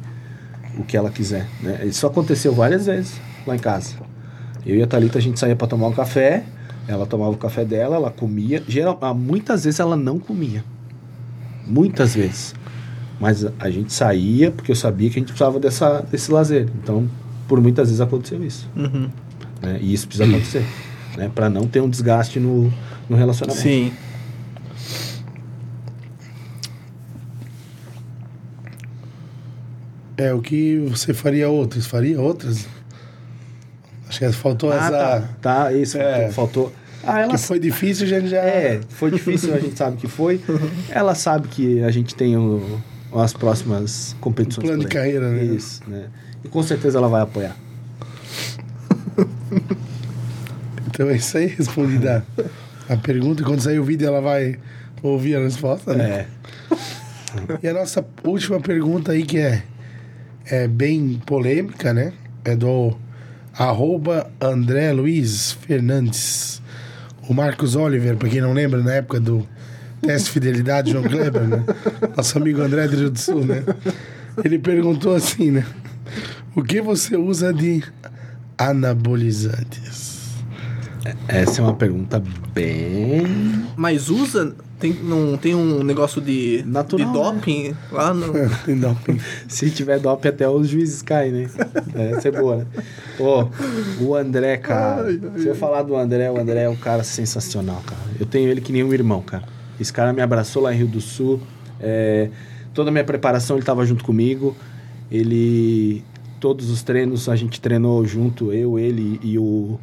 o 0.76 0.82
que 0.84 0.96
ela 0.96 1.08
quiser. 1.10 1.46
Né? 1.62 1.86
Isso 1.86 2.06
aconteceu 2.06 2.52
várias 2.52 2.86
vezes 2.86 3.20
lá 3.46 3.54
em 3.54 3.58
casa. 3.58 3.94
Eu 4.66 4.76
e 4.76 4.82
a 4.82 4.86
Thalita, 4.86 5.18
a 5.18 5.22
gente 5.22 5.38
saía 5.38 5.56
para 5.56 5.66
tomar 5.68 5.86
um 5.86 5.92
café. 5.92 6.44
Ela 6.86 7.06
tomava 7.06 7.30
o 7.30 7.36
café 7.36 7.64
dela, 7.64 7.96
ela 7.96 8.10
comia. 8.10 8.62
Geral, 8.66 8.98
ah, 9.00 9.14
muitas 9.14 9.64
vezes 9.64 9.78
ela 9.80 9.96
não 9.96 10.18
comia. 10.18 10.64
Muitas 11.66 12.14
vezes. 12.14 12.54
Mas 13.20 13.44
a- 13.44 13.52
a 13.58 13.70
gente 13.70 13.92
saía 13.92 14.50
porque 14.50 14.70
eu 14.72 14.76
sabia 14.76 15.08
que 15.10 15.16
a 15.18 15.20
gente 15.20 15.28
precisava 15.28 15.58
dessa, 15.60 16.00
desse 16.10 16.30
lazer. 16.30 16.68
Então, 16.82 17.08
por 17.46 17.60
muitas 17.60 17.88
vezes 17.88 18.00
aconteceu 18.00 18.42
isso. 18.44 18.68
Uhum. 18.76 19.08
né? 19.62 19.78
E 19.80 19.92
isso 19.92 20.06
precisa 20.06 20.28
acontecer. 20.28 20.64
Né? 21.16 21.30
Para 21.34 21.50
não 21.50 21.66
ter 21.66 21.80
um 21.80 21.88
desgaste 21.90 22.38
no, 22.40 22.72
no 23.08 23.16
relacionamento. 23.16 23.62
Sim. 23.62 23.92
É, 30.18 30.34
o 30.34 30.42
que 30.42 30.78
você 30.78 31.14
faria 31.14 31.48
outras? 31.48 31.86
Faria 31.86 32.20
outras? 32.20 32.66
Acho 34.08 34.18
que 34.18 34.32
faltou 34.32 34.72
Ah, 34.72 34.76
essa... 34.76 34.90
tá. 34.90 35.28
Tá, 35.40 35.72
isso. 35.72 35.96
É. 35.96 36.30
Faltou. 36.30 36.72
Ah, 37.04 37.20
ela 37.20 37.30
Que 37.30 37.38
foi 37.38 37.60
difícil, 37.60 38.04
a 38.04 38.08
gente 38.08 38.28
já... 38.28 38.38
É, 38.38 38.80
foi 38.88 39.10
difícil, 39.12 39.54
a 39.54 39.60
gente 39.60 39.78
sabe 39.78 39.96
que 39.96 40.08
foi. 40.08 40.40
Ela 40.90 41.14
sabe 41.14 41.46
que 41.48 41.80
a 41.84 41.90
gente 41.92 42.14
tem 42.14 42.36
o, 42.36 42.80
as 43.14 43.32
próximas 43.32 44.16
competições. 44.20 44.64
Um 44.64 44.68
plano 44.68 44.80
de 44.80 44.86
aí. 44.86 44.92
carreira, 44.92 45.30
né? 45.30 45.44
Isso, 45.44 45.80
né? 45.86 46.08
E 46.44 46.48
com 46.48 46.62
certeza 46.62 46.98
ela 46.98 47.08
vai 47.08 47.22
apoiar. 47.22 47.56
Então 50.86 51.08
é 51.08 51.16
isso 51.16 51.38
aí, 51.38 51.46
respondida 51.46 52.24
a 52.88 52.96
pergunta. 52.96 53.42
E 53.42 53.44
quando 53.44 53.60
sair 53.60 53.78
o 53.78 53.84
vídeo, 53.84 54.06
ela 54.06 54.20
vai 54.20 54.58
ouvir 55.02 55.36
a 55.36 55.40
resposta, 55.40 55.94
né? 55.94 56.26
É. 56.70 57.58
E 57.62 57.68
a 57.68 57.72
nossa 57.72 58.04
última 58.24 58.58
pergunta 58.60 59.12
aí, 59.12 59.24
que 59.24 59.38
é, 59.38 59.62
é 60.50 60.66
bem 60.66 61.20
polêmica, 61.26 61.92
né? 61.92 62.12
É 62.44 62.56
do 62.56 62.96
arroba 63.56 64.30
André 64.40 64.92
Luiz 64.92 65.52
Fernandes. 65.52 66.62
O 67.28 67.34
Marcos 67.34 67.76
Oliver, 67.76 68.16
pra 68.16 68.28
quem 68.28 68.40
não 68.40 68.52
lembra, 68.52 68.82
na 68.82 68.94
época 68.94 69.20
do 69.20 69.46
teste 70.00 70.26
de 70.26 70.32
fidelidade, 70.32 70.92
João 70.92 71.04
Kleber, 71.04 71.46
né? 71.46 71.64
Nosso 72.16 72.38
amigo 72.38 72.62
André 72.62 72.88
do 72.88 72.96
Rio 72.96 73.10
do 73.10 73.18
Sul, 73.18 73.44
né? 73.44 73.62
Ele 74.42 74.58
perguntou 74.58 75.14
assim, 75.14 75.50
né? 75.50 75.66
O 76.54 76.62
que 76.62 76.80
você 76.80 77.16
usa 77.16 77.52
de 77.52 77.82
anabolizantes? 78.56 80.08
Essa 81.26 81.60
é 81.60 81.64
uma 81.64 81.74
pergunta 81.74 82.22
bem. 82.54 83.66
Mas 83.76 84.08
usa. 84.08 84.54
Tem, 84.78 84.92
não 84.92 85.36
tem 85.36 85.56
um 85.56 85.82
negócio 85.82 86.20
de, 86.20 86.62
Natural, 86.64 87.06
de 87.06 87.12
doping 87.12 87.76
lá 87.90 88.14
no. 88.14 88.32
Não, 88.76 88.96
Se 89.48 89.70
tiver 89.70 89.98
doping, 89.98 90.28
até 90.28 90.48
os 90.48 90.68
juízes 90.68 91.02
caem, 91.02 91.32
né? 91.32 91.50
É, 91.96 92.10
essa 92.12 92.28
é 92.28 92.30
boa, 92.30 92.58
né? 92.58 92.66
Pô, 93.16 93.48
o 94.00 94.14
André, 94.14 94.56
cara. 94.58 95.04
Se 95.36 95.48
eu 95.48 95.54
falar 95.56 95.82
do 95.82 95.96
André, 95.96 96.30
o 96.30 96.38
André 96.38 96.62
é 96.62 96.68
um 96.68 96.76
cara 96.76 97.02
sensacional, 97.02 97.82
cara. 97.84 98.00
Eu 98.20 98.26
tenho 98.26 98.48
ele 98.48 98.60
que 98.60 98.70
nem 98.70 98.84
um 98.84 98.94
irmão, 98.94 99.20
cara. 99.20 99.44
Esse 99.80 99.92
cara 99.92 100.12
me 100.12 100.22
abraçou 100.22 100.62
lá 100.62 100.72
em 100.72 100.76
Rio 100.76 100.86
do 100.88 101.00
Sul. 101.00 101.40
é, 101.80 102.30
toda 102.72 102.90
a 102.90 102.92
minha 102.92 103.04
preparação 103.04 103.56
ele 103.56 103.66
tava 103.66 103.84
junto 103.84 104.04
comigo. 104.04 104.56
Ele. 105.10 106.04
Todos 106.38 106.70
os 106.70 106.84
treinos 106.84 107.28
a 107.28 107.34
gente 107.34 107.60
treinou 107.60 108.06
junto, 108.06 108.52
eu, 108.52 108.78
ele 108.78 109.18
e 109.24 109.36
o. 109.38 109.80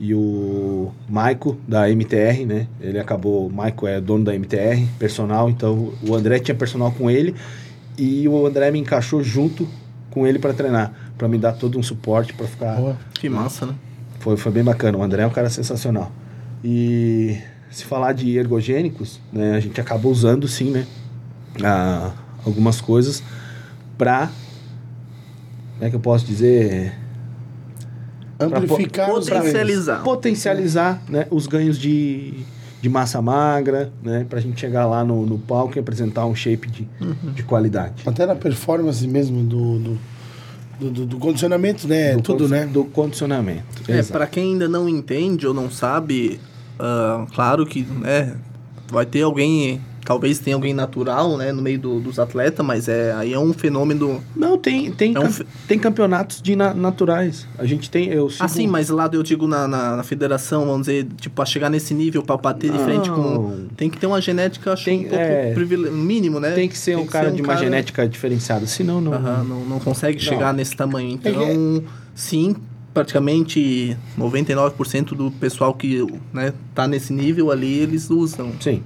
E 0.00 0.14
o 0.14 0.92
Maico 1.08 1.56
da 1.66 1.90
MTR, 1.90 2.46
né? 2.46 2.66
Ele 2.80 2.98
acabou. 2.98 3.46
O 3.46 3.52
Maico 3.52 3.86
é 3.86 4.00
dono 4.00 4.24
da 4.24 4.34
MTR, 4.34 4.86
personal. 4.98 5.50
Então 5.50 5.92
o 6.06 6.14
André 6.14 6.38
tinha 6.38 6.54
personal 6.54 6.92
com 6.92 7.10
ele. 7.10 7.34
E 7.96 8.28
o 8.28 8.46
André 8.46 8.70
me 8.70 8.78
encaixou 8.78 9.22
junto 9.22 9.66
com 10.10 10.26
ele 10.26 10.38
para 10.38 10.54
treinar, 10.54 10.92
para 11.16 11.26
me 11.26 11.36
dar 11.36 11.52
todo 11.52 11.78
um 11.78 11.82
suporte 11.82 12.32
para 12.32 12.46
ficar. 12.46 12.76
Boa. 12.76 12.96
Que 13.12 13.28
massa, 13.28 13.66
né? 13.66 13.74
Foi, 14.20 14.36
foi 14.36 14.52
bem 14.52 14.62
bacana. 14.62 14.96
O 14.98 15.02
André 15.02 15.22
é 15.22 15.26
um 15.26 15.30
cara 15.30 15.50
sensacional. 15.50 16.12
E 16.62 17.38
se 17.70 17.84
falar 17.84 18.12
de 18.12 18.36
ergogênicos, 18.38 19.20
né, 19.32 19.54
a 19.54 19.60
gente 19.60 19.80
acaba 19.80 20.08
usando 20.08 20.46
sim, 20.46 20.70
né, 20.70 20.86
ah, 21.62 22.12
algumas 22.44 22.80
coisas 22.80 23.22
para 23.96 24.30
como 25.78 25.86
é 25.86 25.90
que 25.90 25.96
eu 25.96 26.00
posso 26.00 26.26
dizer 26.26 26.92
Amplificar. 28.38 29.08
Potencializar. 29.10 30.02
potencializar 30.02 31.02
né, 31.08 31.26
os 31.30 31.46
ganhos 31.46 31.78
de, 31.78 32.34
de 32.80 32.88
massa 32.88 33.20
magra, 33.20 33.92
né, 34.02 34.24
para 34.28 34.38
a 34.38 34.42
gente 34.42 34.60
chegar 34.60 34.86
lá 34.86 35.02
no, 35.04 35.26
no 35.26 35.38
palco 35.38 35.76
e 35.76 35.80
apresentar 35.80 36.24
um 36.26 36.34
shape 36.34 36.68
de, 36.70 36.88
de 37.34 37.42
qualidade. 37.42 38.02
Até 38.06 38.24
na 38.26 38.34
performance 38.34 39.06
mesmo 39.06 39.42
do, 39.42 39.78
do, 39.78 39.98
do, 40.80 40.90
do- 40.90 41.06
do 41.06 41.18
condicionamento, 41.18 41.88
né? 41.88 42.14
Do 42.14 42.22
Tudo, 42.22 42.38
condi- 42.44 42.50
né? 42.52 42.66
Do 42.66 42.84
condicionamento. 42.84 43.64
É, 43.88 44.02
pra 44.02 44.26
quem 44.26 44.52
ainda 44.52 44.68
não 44.68 44.88
entende 44.88 45.46
ou 45.46 45.52
não 45.52 45.68
sabe, 45.70 46.38
ah, 46.78 47.26
claro 47.34 47.66
que, 47.66 47.82
né, 47.82 48.36
vai 48.90 49.04
ter 49.04 49.22
alguém, 49.22 49.80
talvez 50.08 50.38
tenha 50.38 50.56
alguém 50.56 50.72
natural, 50.72 51.36
né, 51.36 51.52
no 51.52 51.60
meio 51.60 51.78
do- 51.78 52.00
dos 52.00 52.18
atletas, 52.18 52.64
mas 52.64 52.88
é, 52.88 53.12
aí 53.12 53.34
é 53.34 53.38
um 53.38 53.52
fenômeno... 53.52 54.24
Não, 54.34 54.56
tem, 54.56 54.90
tem, 54.90 55.14
É 55.14 55.20
um 55.20 55.28
tem 55.68 55.78
campeonatos 55.78 56.40
de 56.40 56.56
na- 56.56 56.72
naturais. 56.72 57.46
A 57.58 57.66
gente 57.66 57.90
tem. 57.90 58.08
Eu 58.08 58.30
sigo- 58.30 58.42
Ah, 58.42 58.48
sim, 58.48 58.66
mas 58.66 58.88
lá 58.88 59.06
eu 59.12 59.22
digo 59.22 59.46
na, 59.46 59.68
na, 59.68 59.96
na 59.96 60.02
federação, 60.02 60.64
vamos 60.64 60.86
dizer, 60.86 61.06
tipo, 61.20 61.36
pra 61.36 61.44
chegar 61.44 61.68
nesse 61.68 61.92
nível, 61.92 62.22
pra 62.22 62.38
bater 62.38 62.72
de 62.72 62.78
frente 62.78 63.10
com... 63.10 63.20
Não. 63.20 63.66
Tem 63.76 63.90
que 63.90 63.98
ter 63.98 64.06
uma 64.06 64.18
genética, 64.18 64.72
acho, 64.72 64.86
Tem- 64.86 65.00
um 65.00 65.08
pouco 65.10 65.16
é. 65.22 65.52
privile- 65.52 65.90
mínimo, 65.90 66.40
né? 66.40 66.52
Tem 66.52 66.70
que 66.70 66.78
ser 66.78 66.96
um 66.96 67.04
cara 67.04 67.30
de 67.30 67.42
uma 67.42 67.54
genética 67.58 68.08
diferenciada. 68.08 68.66
Senão, 68.66 69.02
não. 69.02 69.12
Aham, 69.12 69.44
não, 69.44 69.64
não 69.66 69.78
consegue 69.78 70.18
chegar 70.18 70.54
nesse 70.54 70.74
tamanho. 70.74 71.20
É 71.22 71.28
Então, 71.28 71.84
sim, 72.14 72.56
praticamente 72.94 73.94
99% 74.18 75.14
do 75.14 75.30
pessoal 75.32 75.74
que 75.74 76.02
né, 76.32 76.54
tá 76.74 76.88
nesse 76.88 77.12
nível 77.12 77.50
ali, 77.50 77.78
eles 77.78 78.08
usam. 78.08 78.52
Sim. 78.58 78.82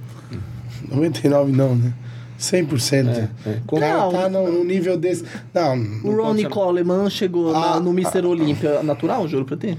99 0.93 1.51
não, 1.51 1.75
né? 1.75 1.93
100%. 2.39 3.07
É, 3.07 3.29
é. 3.49 3.57
O 3.67 3.79
cara 3.79 3.97
Não, 3.97 4.11
tá 4.11 4.29
no, 4.29 4.51
no 4.51 4.63
nível 4.63 4.97
desse. 4.97 5.23
Não, 5.53 5.75
O 6.03 6.11
Ronnie 6.15 6.45
Coleman 6.49 7.09
chegou 7.09 7.53
na- 7.53 7.75
Ah, 7.75 7.79
no 7.79 7.91
Mr. 7.91 8.25
Olímpia 8.25 8.83
natural, 8.83 9.27
juro 9.27 9.45
pra 9.45 9.55
ti. 9.55 9.77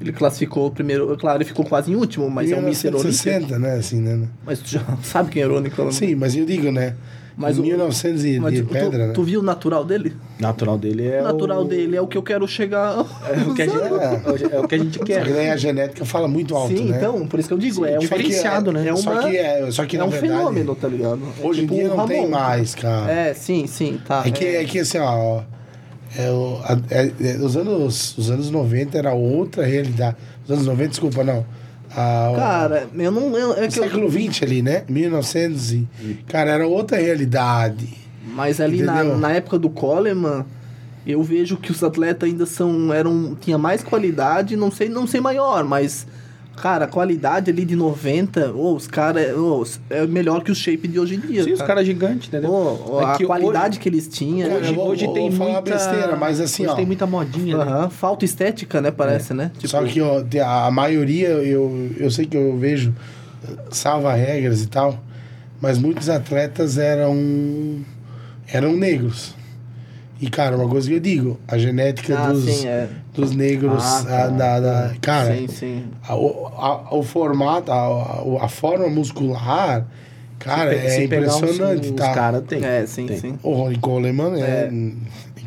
Ele 0.00 0.12
classificou 0.12 0.70
primeiro, 0.70 1.14
claro, 1.18 1.36
ele 1.38 1.44
ficou 1.44 1.64
quase 1.64 1.92
em 1.92 1.94
último, 1.94 2.28
mas 2.30 2.50
é 2.50 2.56
um 2.56 2.60
Mr. 2.60 2.88
Olímpia. 2.88 3.00
1960, 3.04 3.58
né? 3.58 3.74
Assim, 3.74 4.00
né? 4.00 4.26
Mas 4.44 4.58
tu 4.60 4.70
já 4.70 4.80
sabe 5.04 5.30
quem 5.30 5.42
é 5.42 5.46
o 5.46 5.52
Ronnie 5.54 5.70
Coleman? 5.70 5.92
Sim, 5.92 6.14
mas 6.14 6.34
eu 6.34 6.46
digo, 6.46 6.72
né? 6.72 6.94
Mas 7.40 7.56
Mas 7.56 7.58
o- 7.58 7.62
1900 7.62 8.24
e, 8.26 8.38
Mas 8.38 8.52
de 8.52 8.62
tu, 8.62 8.68
pedra, 8.68 9.06
né? 9.06 9.12
tu 9.14 9.22
viu 9.22 9.40
o 9.40 9.42
natural 9.42 9.82
dele? 9.82 10.14
Natural 10.38 10.76
dele 10.76 11.06
é. 11.08 11.20
o 11.22 11.24
natural 11.24 11.62
o... 11.62 11.64
dele 11.64 11.96
é 11.96 12.00
o 12.02 12.06
que 12.06 12.18
eu 12.18 12.22
quero 12.22 12.46
chegar. 12.46 12.98
É 13.26 13.50
o 13.50 13.54
que 13.54 13.62
a 13.62 13.66
gente, 13.66 13.78
É. 13.78 14.56
é 14.56 14.60
o 14.60 14.68
que 14.68 14.74
a 14.74 14.78
gente 14.78 14.98
Só 14.98 15.04
quer. 15.04 15.24
que 15.24 15.32
daí 15.32 15.48
a 15.48 15.56
genética 15.56 16.04
fala 16.04 16.28
muito 16.28 16.54
alto, 16.54 16.76
Sim, 16.76 16.90
né? 16.90 16.98
então, 16.98 17.26
por 17.26 17.40
isso 17.40 17.48
que 17.48 17.54
eu 17.54 17.58
digo, 17.58 17.86
é, 17.86 17.96
um, 17.96 17.98
diferenciado, 18.00 18.70
né? 18.72 18.86
é 18.86 18.94
Só 18.94 19.10
uma- 19.12 19.22
que 19.22 19.36
é, 19.38 19.70
só 19.70 19.86
que 19.86 19.96
é 19.96 19.98
na 19.98 20.04
um 20.04 20.10
verdade, 20.10 20.32
fenômeno, 20.34 20.74
tá 20.76 20.86
ligado? 20.86 21.20
É 21.42 21.46
Hoje 21.46 21.62
tipo 21.62 21.72
em 21.72 21.76
dia 21.78 21.92
o 21.94 21.96
não 21.96 22.06
tem 22.06 22.18
Ramon. 22.24 22.30
mais, 22.30 22.74
cara. 22.74 23.10
É, 23.10 23.32
sim, 23.32 23.66
sim, 23.66 23.98
tá. 24.06 24.22
É 24.26 24.30
que, 24.30 24.44
é 24.44 24.64
que 24.64 24.78
assim, 24.80 24.98
ó. 24.98 25.40
É, 26.18 26.28
o- 26.30 26.60
a- 26.64 26.78
é- 26.90 27.12
é, 27.20 27.36
os, 27.38 27.56
anos, 27.56 28.18
os 28.18 28.30
anos 28.30 28.50
90 28.50 28.98
era 28.98 29.14
outra 29.14 29.64
realidade. 29.64 30.16
Os 30.44 30.50
anos 30.50 30.66
90, 30.66 30.88
desculpa, 30.90 31.24
não. 31.24 31.46
A, 31.96 32.32
Cara, 32.36 32.88
eu 32.94 33.10
não. 33.10 33.36
Eu, 33.36 33.52
é 33.52 33.68
que 33.68 33.78
eu, 33.78 33.82
século 33.84 34.10
XX 34.10 34.42
ali, 34.42 34.62
né? 34.62 34.84
1900 34.88 35.72
e... 35.72 35.88
Cara, 36.26 36.50
era 36.50 36.66
outra 36.66 36.98
realidade. 36.98 37.88
mas 38.24 38.60
ali 38.60 38.82
na, 38.82 39.02
na 39.02 39.32
época 39.32 39.58
do 39.58 39.68
Coleman, 39.68 40.44
eu 41.06 41.22
vejo 41.22 41.56
que 41.56 41.70
os 41.72 41.82
atletas 41.82 42.28
ainda 42.28 42.46
são. 42.46 42.92
eram 42.92 43.36
tinha 43.40 43.58
mais 43.58 43.82
qualidade, 43.82 44.56
não 44.56 44.70
sei, 44.70 44.88
não 44.88 45.06
sei 45.06 45.20
maior, 45.20 45.64
mas. 45.64 46.06
Cara, 46.60 46.84
a 46.84 46.88
qualidade 46.88 47.50
ali 47.50 47.64
de 47.64 47.74
90, 47.74 48.52
ô, 48.52 48.74
os 48.74 48.86
caras. 48.86 49.26
é 49.88 50.06
melhor 50.06 50.42
que 50.44 50.52
o 50.52 50.54
shape 50.54 50.86
de 50.86 51.00
hoje 51.00 51.14
em 51.16 51.20
dia. 51.20 51.42
Sim, 51.44 51.52
os 51.52 51.62
caras 51.62 51.86
gigantes, 51.86 52.28
entendeu? 52.28 52.50
Ô, 52.50 53.00
É 53.00 53.04
a 53.04 53.18
qualidade 53.26 53.78
que 53.78 53.88
eles 53.88 54.06
tinham. 54.08 54.48
Cara, 54.48 54.60
Hoje, 54.60 54.74
vou- 54.74 54.88
hoje 54.88 55.12
tem 55.12 55.30
muita... 55.30 55.60
besteira, 55.62 56.16
mas 56.16 56.40
assim, 56.40 56.64
hoje 56.64 56.72
ó. 56.72 56.76
tem 56.76 56.86
muita 56.86 57.06
modinha, 57.06 57.56
né? 57.56 57.62
Aham, 57.64 57.90
falta 57.90 58.24
estética, 58.24 58.80
né? 58.80 58.90
Parece, 58.90 59.32
né? 59.32 59.50
Tipo, 59.54 59.68
Só 59.68 59.82
que 59.84 60.00
ó, 60.00 60.22
a 60.44 60.70
maioria, 60.70 61.28
eu, 61.28 61.90
eu 61.96 62.10
sei 62.10 62.26
que 62.26 62.36
eu 62.36 62.56
vejo, 62.58 62.94
salva 63.70 64.12
regras 64.12 64.62
e 64.62 64.66
tal, 64.66 65.02
mas 65.60 65.78
muitos 65.78 66.08
atletas 66.08 66.76
eram, 66.78 67.78
eram 68.46 68.76
negros. 68.76 69.34
E, 70.20 70.28
cara, 70.28 70.54
uma 70.56 70.68
coisa 70.68 70.86
que 70.88 70.94
eu 70.96 71.00
digo, 71.00 71.38
a 71.48 71.56
genética 71.56 72.18
Ah, 72.18 72.30
dos, 72.32 72.44
sim, 72.44 72.66
é. 72.66 72.88
dos 73.14 73.34
negros, 73.34 73.82
Ah, 73.82 74.00
a- 74.00 74.04
tá. 74.04 74.28
da, 74.28 74.60
da- 74.60 74.92
cara, 75.00 75.34
Sim, 75.34 75.48
sim. 75.48 75.84
a- 76.06 76.14
o, 76.14 76.46
a- 76.48 76.94
o 76.94 77.02
formato, 77.02 77.72
a, 77.72 77.74
a, 78.40 78.44
a 78.44 78.48
forma 78.48 78.86
muscular, 78.88 79.86
cara, 80.38 80.72
Se 80.78 80.86
é 80.86 80.90
se 80.90 81.08
pegar 81.08 81.26
uns- 81.28 81.36
impressionante, 81.38 81.88
uns 81.88 81.96
tá? 81.96 82.12
cara 82.12 82.40
tem. 82.42 82.62
é, 82.62 82.84
sim, 82.86 83.06
tem. 83.06 83.16
sim. 83.18 83.38
O 83.42 83.54
Ronnie 83.54 83.78
Coleman 83.78 84.34
é. 84.38 84.68
É. 84.70 84.82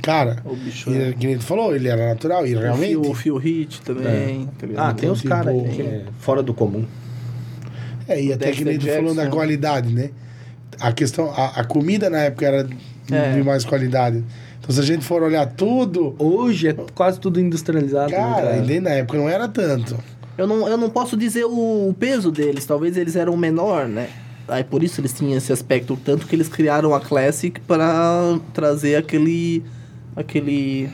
Cara, 0.01 0.37
O 0.43 0.53
bicho 0.55 0.89
e, 0.89 1.09
é. 1.09 1.13
que 1.13 1.27
nem 1.27 1.37
tu 1.37 1.43
falou, 1.45 1.73
ele 1.75 1.87
era 1.87 2.07
natural, 2.09 2.45
e 2.45 2.53
realmente. 2.55 2.95
O 2.97 3.13
Phil 3.13 3.37
Hit 3.37 3.81
também. 3.83 4.49
tá 4.59 4.65
ligado? 4.67 4.89
Ah, 4.89 4.93
tem 4.93 5.09
uns 5.09 5.19
Tipo, 5.21 5.29
caras 5.29 5.55
é 5.55 6.01
fora 6.19 6.41
do 6.43 6.53
comum. 6.53 6.83
É, 8.07 8.21
e 8.21 8.33
até 8.33 8.51
que 8.51 8.65
nem 8.65 8.77
tu 8.77 8.87
falou 8.87 9.13
da 9.15 9.27
qualidade, 9.27 9.93
né? 9.93 10.09
A 10.79 10.91
questão, 10.91 11.31
a, 11.31 11.59
a 11.61 11.63
comida 11.63 12.09
na 12.09 12.17
época 12.17 12.45
era 12.45 12.67
É. 13.11 13.31
de 13.33 13.43
mais 13.43 13.63
qualidade. 13.63 14.21
Então, 14.63 14.73
se 14.73 14.79
a 14.79 14.83
gente 14.83 15.03
for 15.03 15.21
olhar 15.21 15.45
tudo, 15.45 16.15
Hoje 16.17 16.69
é 16.69 16.73
quase 16.95 17.19
tudo 17.19 17.37
industrializado. 17.39 18.11
né, 18.11 18.17
cara, 18.17 18.57
e 18.57 18.61
nem 18.65 18.79
na 18.79 18.91
época 18.91 19.17
não 19.17 19.27
era 19.27 19.45
tanto. 19.47 19.97
Eu 20.37 20.47
não, 20.47 20.67
eu 20.67 20.77
não 20.77 20.89
posso 20.89 21.17
dizer 21.17 21.43
o, 21.45 21.89
o 21.89 21.93
peso 21.99 22.31
deles, 22.31 22.65
talvez 22.65 22.95
eles 22.97 23.15
eram 23.17 23.35
menor, 23.35 23.87
né? 23.87 24.07
Aí 24.47 24.63
por 24.63 24.81
isso 24.81 24.99
eles 25.01 25.13
tinham 25.13 25.37
esse 25.37 25.51
aspecto, 25.53 25.97
tanto 26.03 26.25
que 26.25 26.35
eles 26.35 26.47
criaram 26.47 26.93
a 26.95 26.99
Classic 27.01 27.59
para 27.61 28.39
trazer 28.53 28.95
aquele 28.95 29.63
aquele 30.15 30.89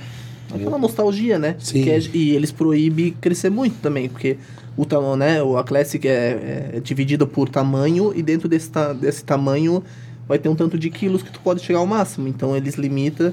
aquela 0.54 0.78
nostalgia, 0.78 1.38
né? 1.38 1.56
Sim. 1.60 1.84
Que 1.84 1.90
é- 1.92 2.00
e 2.14 2.36
eles 2.36 2.52
proíbem 2.52 3.12
crescer 3.22 3.50
muito 3.52 3.76
também, 3.82 4.10
porque 4.10 4.38
o 4.76 4.84
tamanho, 4.86 5.16
né, 5.16 5.44
o- 5.44 5.58
a 5.58 5.64
Classic 5.64 6.06
é, 6.08 6.12
é, 6.12 6.70
é 6.78 6.80
dividida 6.80 7.26
por 7.26 7.48
tamanho 7.50 8.12
e 8.16 8.22
dentro 8.24 8.48
desse, 8.50 8.70
ta- 8.72 8.94
desse 8.94 9.24
tamanho 9.24 9.84
vai 10.28 10.38
ter 10.40 10.50
um 10.50 10.56
tanto 10.56 10.78
de 10.78 10.90
quilos 10.90 11.22
que 11.24 11.32
tu 11.32 11.40
pode 11.40 11.62
chegar 11.62 11.80
ao 11.80 11.88
máximo. 11.88 12.28
Então 12.28 12.56
eles 12.58 12.76
limitam 12.76 13.32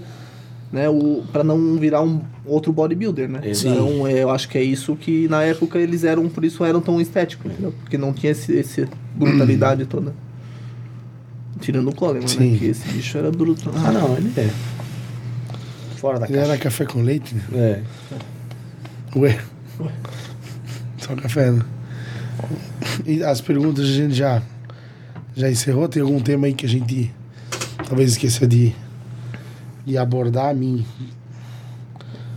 né, 0.72 0.88
o 0.88 1.22
para 1.32 1.44
não 1.44 1.76
virar 1.76 2.02
um 2.02 2.20
outro 2.44 2.72
bodybuilder, 2.72 3.28
né? 3.28 3.40
Exato. 3.44 3.68
Então 3.74 4.06
é, 4.06 4.22
eu 4.22 4.30
acho 4.30 4.48
que 4.48 4.58
é 4.58 4.62
isso 4.62 4.96
que 4.96 5.28
na 5.28 5.42
época 5.42 5.78
eles 5.78 6.04
eram, 6.04 6.28
por 6.28 6.44
isso 6.44 6.64
eram 6.64 6.80
tão 6.80 7.00
estéticos, 7.00 7.50
entendeu? 7.50 7.72
Porque 7.82 7.96
não 7.96 8.12
tinha 8.12 8.32
esse, 8.32 8.52
esse 8.52 8.88
brutalidade 9.14 9.86
toda. 9.86 10.14
Tirando 11.60 11.88
o 11.88 11.94
Coleman, 11.94 12.28
Sim. 12.28 12.52
né? 12.52 12.58
Que 12.58 12.66
esse 12.66 12.86
bicho 12.88 13.16
era 13.16 13.30
bruto. 13.30 13.70
Ah, 13.74 13.90
não, 13.90 14.16
ele 14.16 14.32
é. 14.36 14.50
Fora 15.96 16.18
da 16.18 16.26
Ele 16.26 16.34
caixa. 16.34 16.50
era 16.52 16.58
café 16.58 16.84
com 16.84 17.00
leite, 17.00 17.34
né? 17.34 17.42
É. 17.54 17.82
Ué. 19.18 19.40
Só 20.98 21.14
café, 21.16 21.50
né? 21.50 21.62
E 23.06 23.22
as 23.22 23.40
perguntas 23.40 23.84
a 23.84 23.88
gente 23.88 24.14
já, 24.14 24.42
já 25.34 25.50
encerrou? 25.50 25.88
Tem 25.88 26.02
algum 26.02 26.20
tema 26.20 26.46
aí 26.46 26.52
que 26.52 26.66
a 26.66 26.68
gente 26.68 27.10
talvez 27.88 28.12
esqueça 28.12 28.46
de, 28.46 28.74
de 29.86 29.96
abordar 29.96 30.50
a 30.50 30.54
mim? 30.54 30.84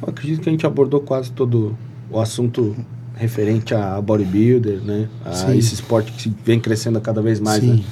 Eu 0.02 0.10
acredito 0.10 0.42
que 0.42 0.50
a 0.50 0.52
gente 0.52 0.66
abordou 0.66 1.02
quase 1.02 1.32
todo 1.32 1.76
o 2.12 2.20
assunto 2.20 2.76
referente 3.16 3.74
a 3.74 4.00
bodybuilder, 4.00 4.80
né? 4.82 5.10
A 5.26 5.34
Sim. 5.34 5.58
esse 5.58 5.74
esporte 5.74 6.12
que 6.12 6.32
vem 6.46 6.60
crescendo 6.60 7.02
cada 7.02 7.22
vez 7.22 7.40
mais, 7.40 7.62
Sim. 7.62 7.78
né? 7.78 7.84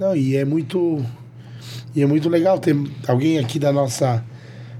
Não, 0.00 0.16
e 0.16 0.36
é 0.36 0.44
muito. 0.44 1.04
E 1.94 2.00
é 2.00 2.06
muito 2.06 2.28
legal 2.28 2.58
ter 2.58 2.76
alguém 3.06 3.38
aqui 3.38 3.58
da 3.58 3.72
nossa, 3.72 4.22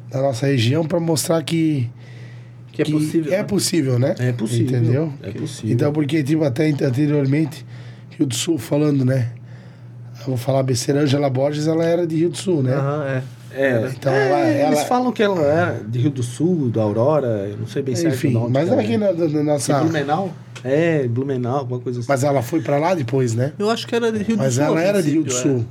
da 0.09 0.23
nossa 0.23 0.47
região 0.47 0.87
para 0.87 1.01
mostrar 1.01 1.43
que, 1.43 1.91
Que 2.73 2.83
é 2.83 2.85
possível. 2.85 3.33
É 3.33 3.39
né? 3.39 3.43
possível, 3.43 3.99
né? 3.99 4.15
É 4.19 4.33
possível. 4.33 4.79
Entendeu? 4.79 5.13
É 5.21 5.31
possível. 5.33 5.75
Então, 5.75 5.93
porque, 5.93 6.23
tipo, 6.23 6.45
até 6.45 6.69
anteriormente, 6.69 7.67
Rio 8.17 8.27
do 8.27 8.35
Sul 8.35 8.57
falando, 8.57 9.05
né? 9.05 9.33
Eu 10.21 10.27
vou 10.27 10.37
falar 10.37 10.63
besteira, 10.63 11.03
Angela 11.03 11.29
Borges, 11.29 11.67
ela 11.67 11.85
era 11.85 12.07
de 12.07 12.17
Rio 12.17 12.31
do 12.31 12.37
Sul, 12.37 12.63
né? 12.63 12.75
Aham, 12.75 13.05
é. 13.05 13.23
É, 13.55 13.91
Então, 13.97 14.13
é, 14.13 14.29
ela- 14.29 14.49
eles 14.51 14.79
ela- 14.79 14.87
falam 14.87 15.11
que 15.13 15.23
ela 15.23 15.41
era 15.43 15.81
de 15.87 15.99
Rio 15.99 16.11
do 16.11 16.23
Sul, 16.23 16.69
da 16.71 16.83
Aurora, 16.83 17.49
eu 17.51 17.57
não 17.57 17.67
sei 17.67 17.83
bem 17.83 17.95
certo 17.97 18.15
Enfim, 18.15 18.31
nome. 18.33 18.51
mas 18.53 18.69
cara. 18.69 18.81
aqui 18.81 18.97
na, 18.97 19.13
na- 19.13 19.19
na 19.21 19.27
De 19.27 19.43
nossa. 19.43 19.81
Blumenau? 19.81 20.31
É, 20.65 21.07
Blumenau, 21.09 21.59
alguma 21.59 21.81
coisa 21.81 22.01
assim. 22.01 22.09
Mas 22.09 22.25
ela 22.25 22.43
foi 22.43 22.61
pra 22.61 22.79
lá 22.79 22.95
depois, 22.95 23.35
né? 23.35 23.53
Eu 23.59 23.71
acho 23.71 23.87
que 23.87 23.95
era 23.95 24.13
de 24.13 24.19
Rio 24.23 24.37
do 24.37 24.43
Mas 24.43 24.55
Sul. 24.55 24.65
ela 24.65 24.79
a 24.79 24.83
era 24.83 25.03
de 25.03 25.11
Rio 25.11 25.23
do 25.25 25.33
Sul. 25.33 25.65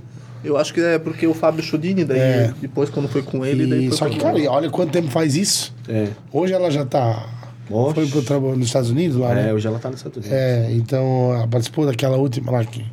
é. 0.43 0.47
Eu 0.47 0.55
acho 0.55 0.73
que 0.73 0.79
é 0.79 0.97
porque 0.99 1.27
o 1.27 1.33
Fábio 1.33 1.61
Chodini, 1.63 2.05
daí 2.05 2.19
É. 2.19 2.53
depois 2.61 2.89
quando 2.89 3.09
foi 3.09 3.21
com 3.21 3.45
ele, 3.45 3.65
daí 3.67 3.85
E, 3.85 3.87
foi 3.89 3.97
só 3.97 4.07
que, 4.07 4.17
cara, 4.17 4.37
olha 4.51 4.69
quanto 4.69 4.91
tempo 4.91 5.09
faz 5.09 5.35
isso. 5.35 5.73
É. 5.89 6.07
Hoje 6.31 6.53
ela 6.53 6.69
já 6.71 6.85
tá. 6.85 7.27
Oxe. 7.69 7.95
Foi 7.95 8.07
pro 8.07 8.21
trabalho 8.21 8.55
nos 8.55 8.67
Estados 8.67 8.89
Unidos 8.89 9.17
lá, 9.17 9.31
É, 9.31 9.35
né? 9.47 9.53
hoje 9.53 9.67
ela 9.67 9.77
tá 9.77 9.89
nos 9.89 9.99
Estados 9.99 10.17
Unidos. 10.19 10.31
É, 10.37 10.69
então 10.71 11.33
ela 11.35 11.47
participou 11.47 11.85
daquela 11.85 12.15
última 12.15 12.49
lá 12.51 12.63
que. 12.63 12.85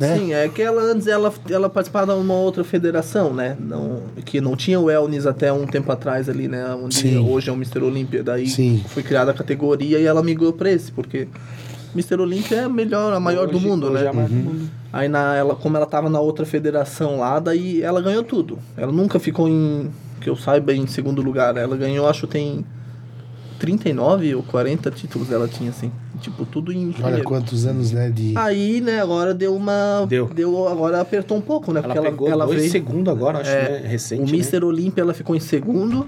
Né? 0.00 0.16
Sim, 0.18 0.32
é 0.32 0.48
que 0.48 0.62
ela 0.62 0.80
antes 0.82 1.06
ela, 1.06 1.30
ela 1.50 1.68
participava 1.68 2.14
de 2.14 2.18
uma 2.20 2.32
outra 2.34 2.64
federação, 2.64 3.34
né? 3.34 3.54
Não, 3.60 4.00
que 4.24 4.40
não 4.40 4.56
tinha 4.56 4.80
o 4.80 4.84
Wellness 4.84 5.26
até 5.26 5.52
um 5.52 5.66
tempo 5.66 5.92
atrás 5.92 6.26
ali, 6.26 6.48
né? 6.48 6.64
Onde 6.74 6.94
Sim. 6.94 7.18
hoje 7.18 7.50
é 7.50 7.52
o 7.52 7.56
Mr. 7.56 7.82
Olímpia. 7.84 8.22
Daí 8.22 8.46
Sim. 8.48 8.82
foi 8.88 9.02
criada 9.02 9.30
a 9.30 9.34
categoria 9.34 9.98
e 9.98 10.06
ela 10.06 10.22
migrou 10.22 10.54
pra 10.54 10.70
esse, 10.70 10.90
porque 10.90 11.28
Mr. 11.94 12.14
Olímpia 12.18 12.56
é 12.56 12.64
a 12.64 12.68
melhor, 12.68 13.12
a 13.12 13.20
maior 13.20 13.46
do 13.46 13.58
Hoje- 13.58 13.66
mundo, 13.66 13.88
hoje 13.88 13.94
né? 14.00 14.06
é 14.06 14.08
a 14.08 14.12
maior 14.14 14.28
do 14.28 14.34
Uhum. 14.34 14.42
mundo. 14.42 14.70
Aí 14.90 15.06
na, 15.08 15.36
ela, 15.36 15.54
como 15.54 15.76
ela 15.76 15.84
tava 15.86 16.08
na 16.08 16.18
outra 16.18 16.46
federação 16.46 17.18
lá, 17.20 17.38
daí 17.38 17.82
ela 17.82 18.00
ganhou 18.00 18.22
tudo. 18.22 18.58
Ela 18.78 18.90
nunca 18.90 19.18
ficou 19.18 19.48
em, 19.48 19.90
que 20.20 20.30
eu 20.30 20.34
saiba, 20.34 20.72
em 20.72 20.86
segundo 20.86 21.20
lugar. 21.20 21.56
Ela 21.58 21.76
ganhou, 21.76 22.08
acho, 22.08 22.26
tem 22.26 22.64
39 23.60 24.34
ou 24.34 24.42
40 24.42 24.90
títulos 24.90 25.30
ela 25.30 25.46
tinha, 25.46 25.70
assim. 25.70 25.92
Tipo, 26.20 26.44
tudo 26.44 26.72
em 26.72 26.86
Olha 26.86 26.94
primeiro. 26.94 27.24
quantos 27.24 27.66
anos, 27.66 27.92
né? 27.92 28.10
De. 28.10 28.36
Aí, 28.36 28.80
né, 28.80 29.00
agora 29.00 29.32
deu 29.32 29.54
uma. 29.54 30.06
Deu. 30.08 30.28
agora 30.66 31.00
apertou 31.00 31.36
um 31.36 31.40
pouco, 31.40 31.72
né? 31.72 31.80
Ela 31.82 31.94
porque 31.94 32.10
pegou 32.10 32.26
ela, 32.26 32.44
ela 32.44 32.46
dois 32.46 32.60
veio. 32.60 32.72
segundos 32.72 33.12
agora, 33.12 33.38
acho, 33.38 33.50
é, 33.50 33.80
né? 33.82 33.88
Recente, 33.88 34.22
o 34.22 34.26
né? 34.26 34.32
Mr. 34.32 34.64
Olímpia 34.64 35.02
ela 35.02 35.14
ficou 35.14 35.36
em 35.36 35.40
segundo 35.40 36.06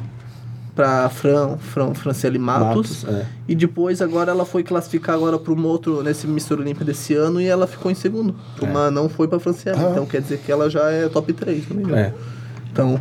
pra 0.75 1.09
Fran, 1.11 1.57
Fran 1.59 1.95
Franciele 1.95 2.39
Matos. 2.39 3.05
Matos, 3.05 3.21
é. 3.21 3.27
E 3.47 3.55
depois 3.55 4.01
agora 4.01 4.31
ela 4.31 4.45
foi 4.45 4.63
classificar 4.63 5.15
agora 5.15 5.39
para 5.39 5.53
um 5.53 5.67
outro 5.67 6.03
nesse 6.03 6.27
Mr. 6.27 6.55
Olímpia 6.55 6.85
desse 6.85 7.15
ano 7.15 7.41
e 7.41 7.47
ela 7.47 7.67
ficou 7.67 7.91
em 7.91 7.95
segundo. 7.95 8.35
É. 8.61 8.65
Uma 8.65 8.91
não 8.91 9.09
foi 9.09 9.29
pra 9.29 9.39
Franciele. 9.39 9.79
Ah. 9.79 9.91
Então 9.93 10.07
quer 10.07 10.23
dizer 10.23 10.39
que 10.39 10.51
ela 10.51 10.69
já 10.71 10.91
é 10.91 11.09
top 11.09 11.33
3, 11.33 11.69
não 11.69 11.77
me 11.77 11.83
engano. 11.85 11.99
É. 11.99 12.15
Então, 12.73 12.99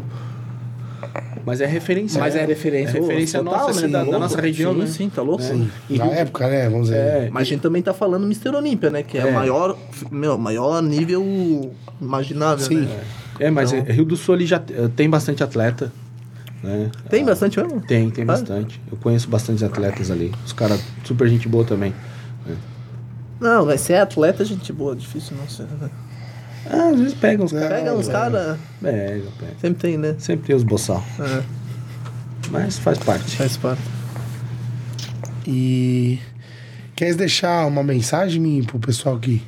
Mas 1.45 1.59
é 1.61 1.65
referência. 1.65 2.19
mas 2.19 2.35
né? 2.35 2.41
é 2.41 2.45
referência, 2.45 2.97
É 2.97 3.01
referência 3.01 3.39
total, 3.43 3.67
nossa, 3.67 3.81
né? 3.87 3.97
assim, 3.99 4.11
da, 4.11 4.19
nossa 4.19 4.39
região, 4.41 4.73
sim, 4.73 4.79
né? 4.79 4.87
Sim, 4.87 5.09
tá 5.09 5.21
louco. 5.21 5.43
É. 5.43 5.67
E 5.89 5.97
Na 5.97 6.05
época, 6.05 6.47
né? 6.47 6.69
Vamos 6.69 6.87
dizer. 6.87 6.97
É, 6.99 7.29
Mas 7.31 7.41
a 7.41 7.45
gente 7.45 7.61
também 7.61 7.81
tá 7.81 7.93
falando 7.93 8.23
Mr. 8.25 8.49
Olímpia, 8.55 8.89
né? 8.89 9.03
Que 9.03 9.17
é, 9.17 9.21
É. 9.21 9.25
o 9.25 9.33
maior, 9.33 9.77
meu, 10.11 10.37
maior 10.37 10.81
nível 10.81 11.71
imaginável, 11.99 12.65
Sim. 12.65 12.81
né? 12.81 12.99
É, 13.39 13.49
mas 13.49 13.71
Então- 13.73 13.87
é, 13.87 13.91
Rio 13.91 14.05
do 14.05 14.15
Sul 14.15 14.35
ali 14.35 14.45
já 14.45 14.61
tem 14.95 15.09
bastante 15.09 15.43
atleta. 15.43 15.91
Né? 16.63 16.91
Tem 17.09 17.25
bastante 17.25 17.59
mesmo? 17.59 17.81
Tem, 17.81 18.09
tem 18.11 18.23
Ah. 18.23 18.27
bastante. 18.27 18.79
Eu 18.91 18.97
conheço 18.97 19.27
bastante 19.27 19.65
atletas 19.65 20.11
ali. 20.11 20.31
Os 20.45 20.53
caras, 20.53 20.79
super 21.03 21.27
gente 21.27 21.47
boa 21.49 21.63
também. 21.65 21.91
Não, 23.39 23.65
vai 23.65 23.79
ser 23.79 23.95
atleta, 23.95 24.45
gente 24.45 24.71
boa, 24.71 24.95
difícil 24.95 25.35
não 25.35 25.47
ser. 25.49 25.65
Né? 26.66 26.72
Ah, 26.72 26.89
às 26.89 26.99
vezes 26.99 27.14
pegam 27.14 27.45
os 27.45 27.51
caras. 27.51 27.70
Pega 27.70 27.93
uns 27.93 28.07
caras, 28.07 28.57
Pega, 28.82 29.24
pega. 29.39 29.53
sempre 29.59 29.80
tem, 29.82 29.97
né? 29.97 30.16
Sempre 30.20 30.47
tem 30.47 30.55
os 30.55 30.64
boçal. 30.64 31.03
É, 31.20 31.43
Mas 32.49 32.78
faz 32.80 32.97
parte. 32.99 33.36
faz 33.38 33.57
parte. 33.57 33.82
E 35.47 36.20
queres 36.95 37.16
deixar 37.16 37.66
uma 37.66 37.84
mensagem 37.84 38.39
minha 38.41 38.64
pro 38.64 38.80
pessoal 38.80 39.18
que, 39.20 39.41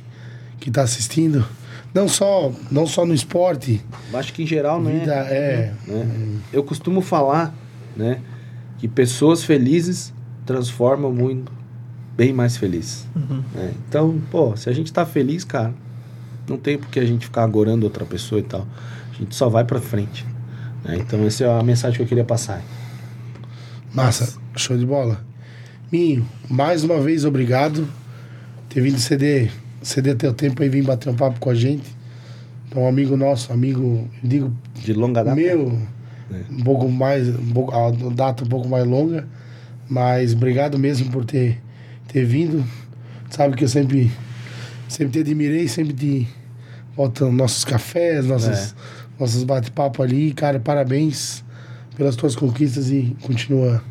que 0.58 0.70
tá 0.70 0.82
assistindo? 0.82 1.46
Não 1.92 2.08
só, 2.08 2.52
não 2.70 2.86
só 2.86 3.06
no 3.06 3.14
esporte, 3.14 3.80
Acho 4.12 4.32
que 4.32 4.42
em 4.42 4.46
geral, 4.46 4.82
né? 4.82 4.98
vida 4.98 5.14
é. 5.14 5.72
né? 5.86 6.38
Eu 6.52 6.64
costumo 6.64 7.00
falar, 7.00 7.54
né, 7.96 8.18
que 8.78 8.88
pessoas 8.88 9.44
felizes 9.44 10.12
transformam 10.44 11.10
o 11.10 11.14
mundo 11.14 11.52
bem 12.16 12.32
mais 12.32 12.56
feliz. 12.56 13.06
né? 13.54 13.72
Então, 13.88 14.20
pô, 14.30 14.56
se 14.56 14.68
a 14.68 14.72
gente 14.72 14.92
tá 14.92 15.06
feliz, 15.06 15.44
cara, 15.44 15.72
não 16.48 16.56
tem 16.56 16.78
por 16.78 16.88
que 16.88 16.98
a 17.00 17.06
gente 17.06 17.26
ficar 17.26 17.44
agorando 17.44 17.84
outra 17.84 18.04
pessoa 18.04 18.38
e 18.40 18.44
tal. 18.44 18.66
A 19.12 19.16
gente 19.18 19.34
só 19.34 19.48
vai 19.48 19.64
pra 19.64 19.80
frente. 19.80 20.26
né? 20.84 20.96
Então, 20.98 21.24
essa 21.26 21.44
é 21.44 21.60
a 21.60 21.62
mensagem 21.62 21.96
que 21.96 22.02
eu 22.02 22.06
queria 22.06 22.24
passar. 22.24 22.62
Massa, 23.92 24.34
show 24.56 24.76
de 24.76 24.84
bola. 24.84 25.20
Minho, 25.90 26.26
mais 26.50 26.82
uma 26.82 27.00
vez 27.00 27.24
obrigado 27.24 27.86
ter 28.68 28.80
vindo 28.80 28.98
ceder, 28.98 29.52
ceder 29.82 30.16
teu 30.16 30.32
tempo 30.32 30.60
aí, 30.62 30.68
vir 30.68 30.82
bater 30.82 31.08
um 31.08 31.14
papo 31.14 31.38
com 31.38 31.50
a 31.50 31.54
gente. 31.54 31.84
Então, 32.68 32.82
um 32.82 32.88
amigo 32.88 33.16
nosso, 33.16 33.52
amigo, 33.52 34.08
digo, 34.22 34.52
De 34.74 34.92
longa 34.92 35.22
data. 35.22 35.36
meu, 35.36 35.78
um 36.50 36.62
pouco 36.64 36.88
mais, 36.88 37.28
um 37.28 37.52
pouco, 37.52 37.72
a 37.72 37.90
data 38.12 38.42
um 38.44 38.48
pouco 38.48 38.68
mais 38.68 38.84
longa, 38.84 39.28
mas 39.88 40.32
obrigado 40.32 40.76
mesmo 40.76 41.08
por 41.12 41.24
ter, 41.24 41.62
ter 42.08 42.24
vindo. 42.24 42.64
Sabe 43.30 43.54
que 43.56 43.62
eu 43.62 43.68
sempre, 43.68 44.10
sempre 44.94 45.12
te 45.12 45.18
admirei, 45.20 45.68
sempre 45.68 45.92
te 45.92 46.28
botam 46.96 47.32
nossos 47.32 47.64
cafés, 47.64 48.24
nossos, 48.26 48.74
nossos 49.18 49.44
bate-papo 49.44 50.02
ali. 50.02 50.32
Cara, 50.32 50.58
parabéns 50.60 51.42
pelas 51.96 52.16
tuas 52.16 52.34
conquistas 52.36 52.90
e 52.90 53.16
continua. 53.22 53.82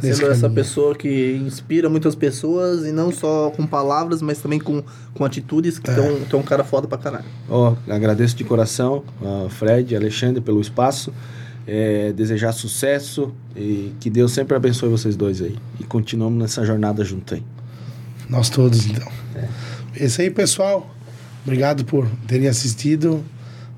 Sendo 0.00 0.12
essa 0.12 0.24
caminho. 0.42 0.50
pessoa 0.54 0.96
que 0.96 1.36
inspira 1.36 1.88
muitas 1.88 2.16
pessoas 2.16 2.84
e 2.84 2.90
não 2.90 3.12
só 3.12 3.50
com 3.50 3.64
palavras, 3.64 4.20
mas 4.20 4.38
também 4.38 4.58
com, 4.58 4.82
com 5.14 5.24
atitudes, 5.24 5.78
que 5.78 5.88
É. 5.88 5.94
tu 6.28 6.36
é 6.36 6.38
um 6.40 6.42
cara 6.42 6.64
foda 6.64 6.88
pra 6.88 6.98
caralho. 6.98 7.24
Ó, 7.48 7.76
agradeço 7.88 8.34
de 8.34 8.42
coração, 8.42 9.04
a 9.22 9.48
Fred, 9.48 9.94
Alexandre, 9.94 10.40
pelo 10.40 10.60
espaço. 10.60 11.12
é, 11.68 12.12
desejar 12.12 12.52
sucesso 12.52 13.32
e 13.56 13.92
que 13.98 14.08
Deus 14.08 14.30
sempre 14.32 14.56
abençoe 14.56 14.88
vocês 14.88 15.16
dois 15.16 15.42
aí. 15.42 15.56
E 15.80 15.84
continuamos 15.84 16.38
nessa 16.38 16.64
jornada 16.64 17.04
junto 17.04 17.34
aí. 17.34 17.42
Nós 18.28 18.48
todos, 18.48 18.86
então. 18.86 19.08
É 19.98 20.04
isso 20.04 20.20
aí, 20.20 20.30
pessoal. 20.30 20.94
Obrigado 21.44 21.84
por 21.84 22.08
terem 22.26 22.48
assistido. 22.48 23.24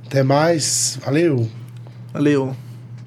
Até 0.06 0.22
mais. 0.22 0.98
Valeu. 1.04 1.48
Valeu. 2.12 2.56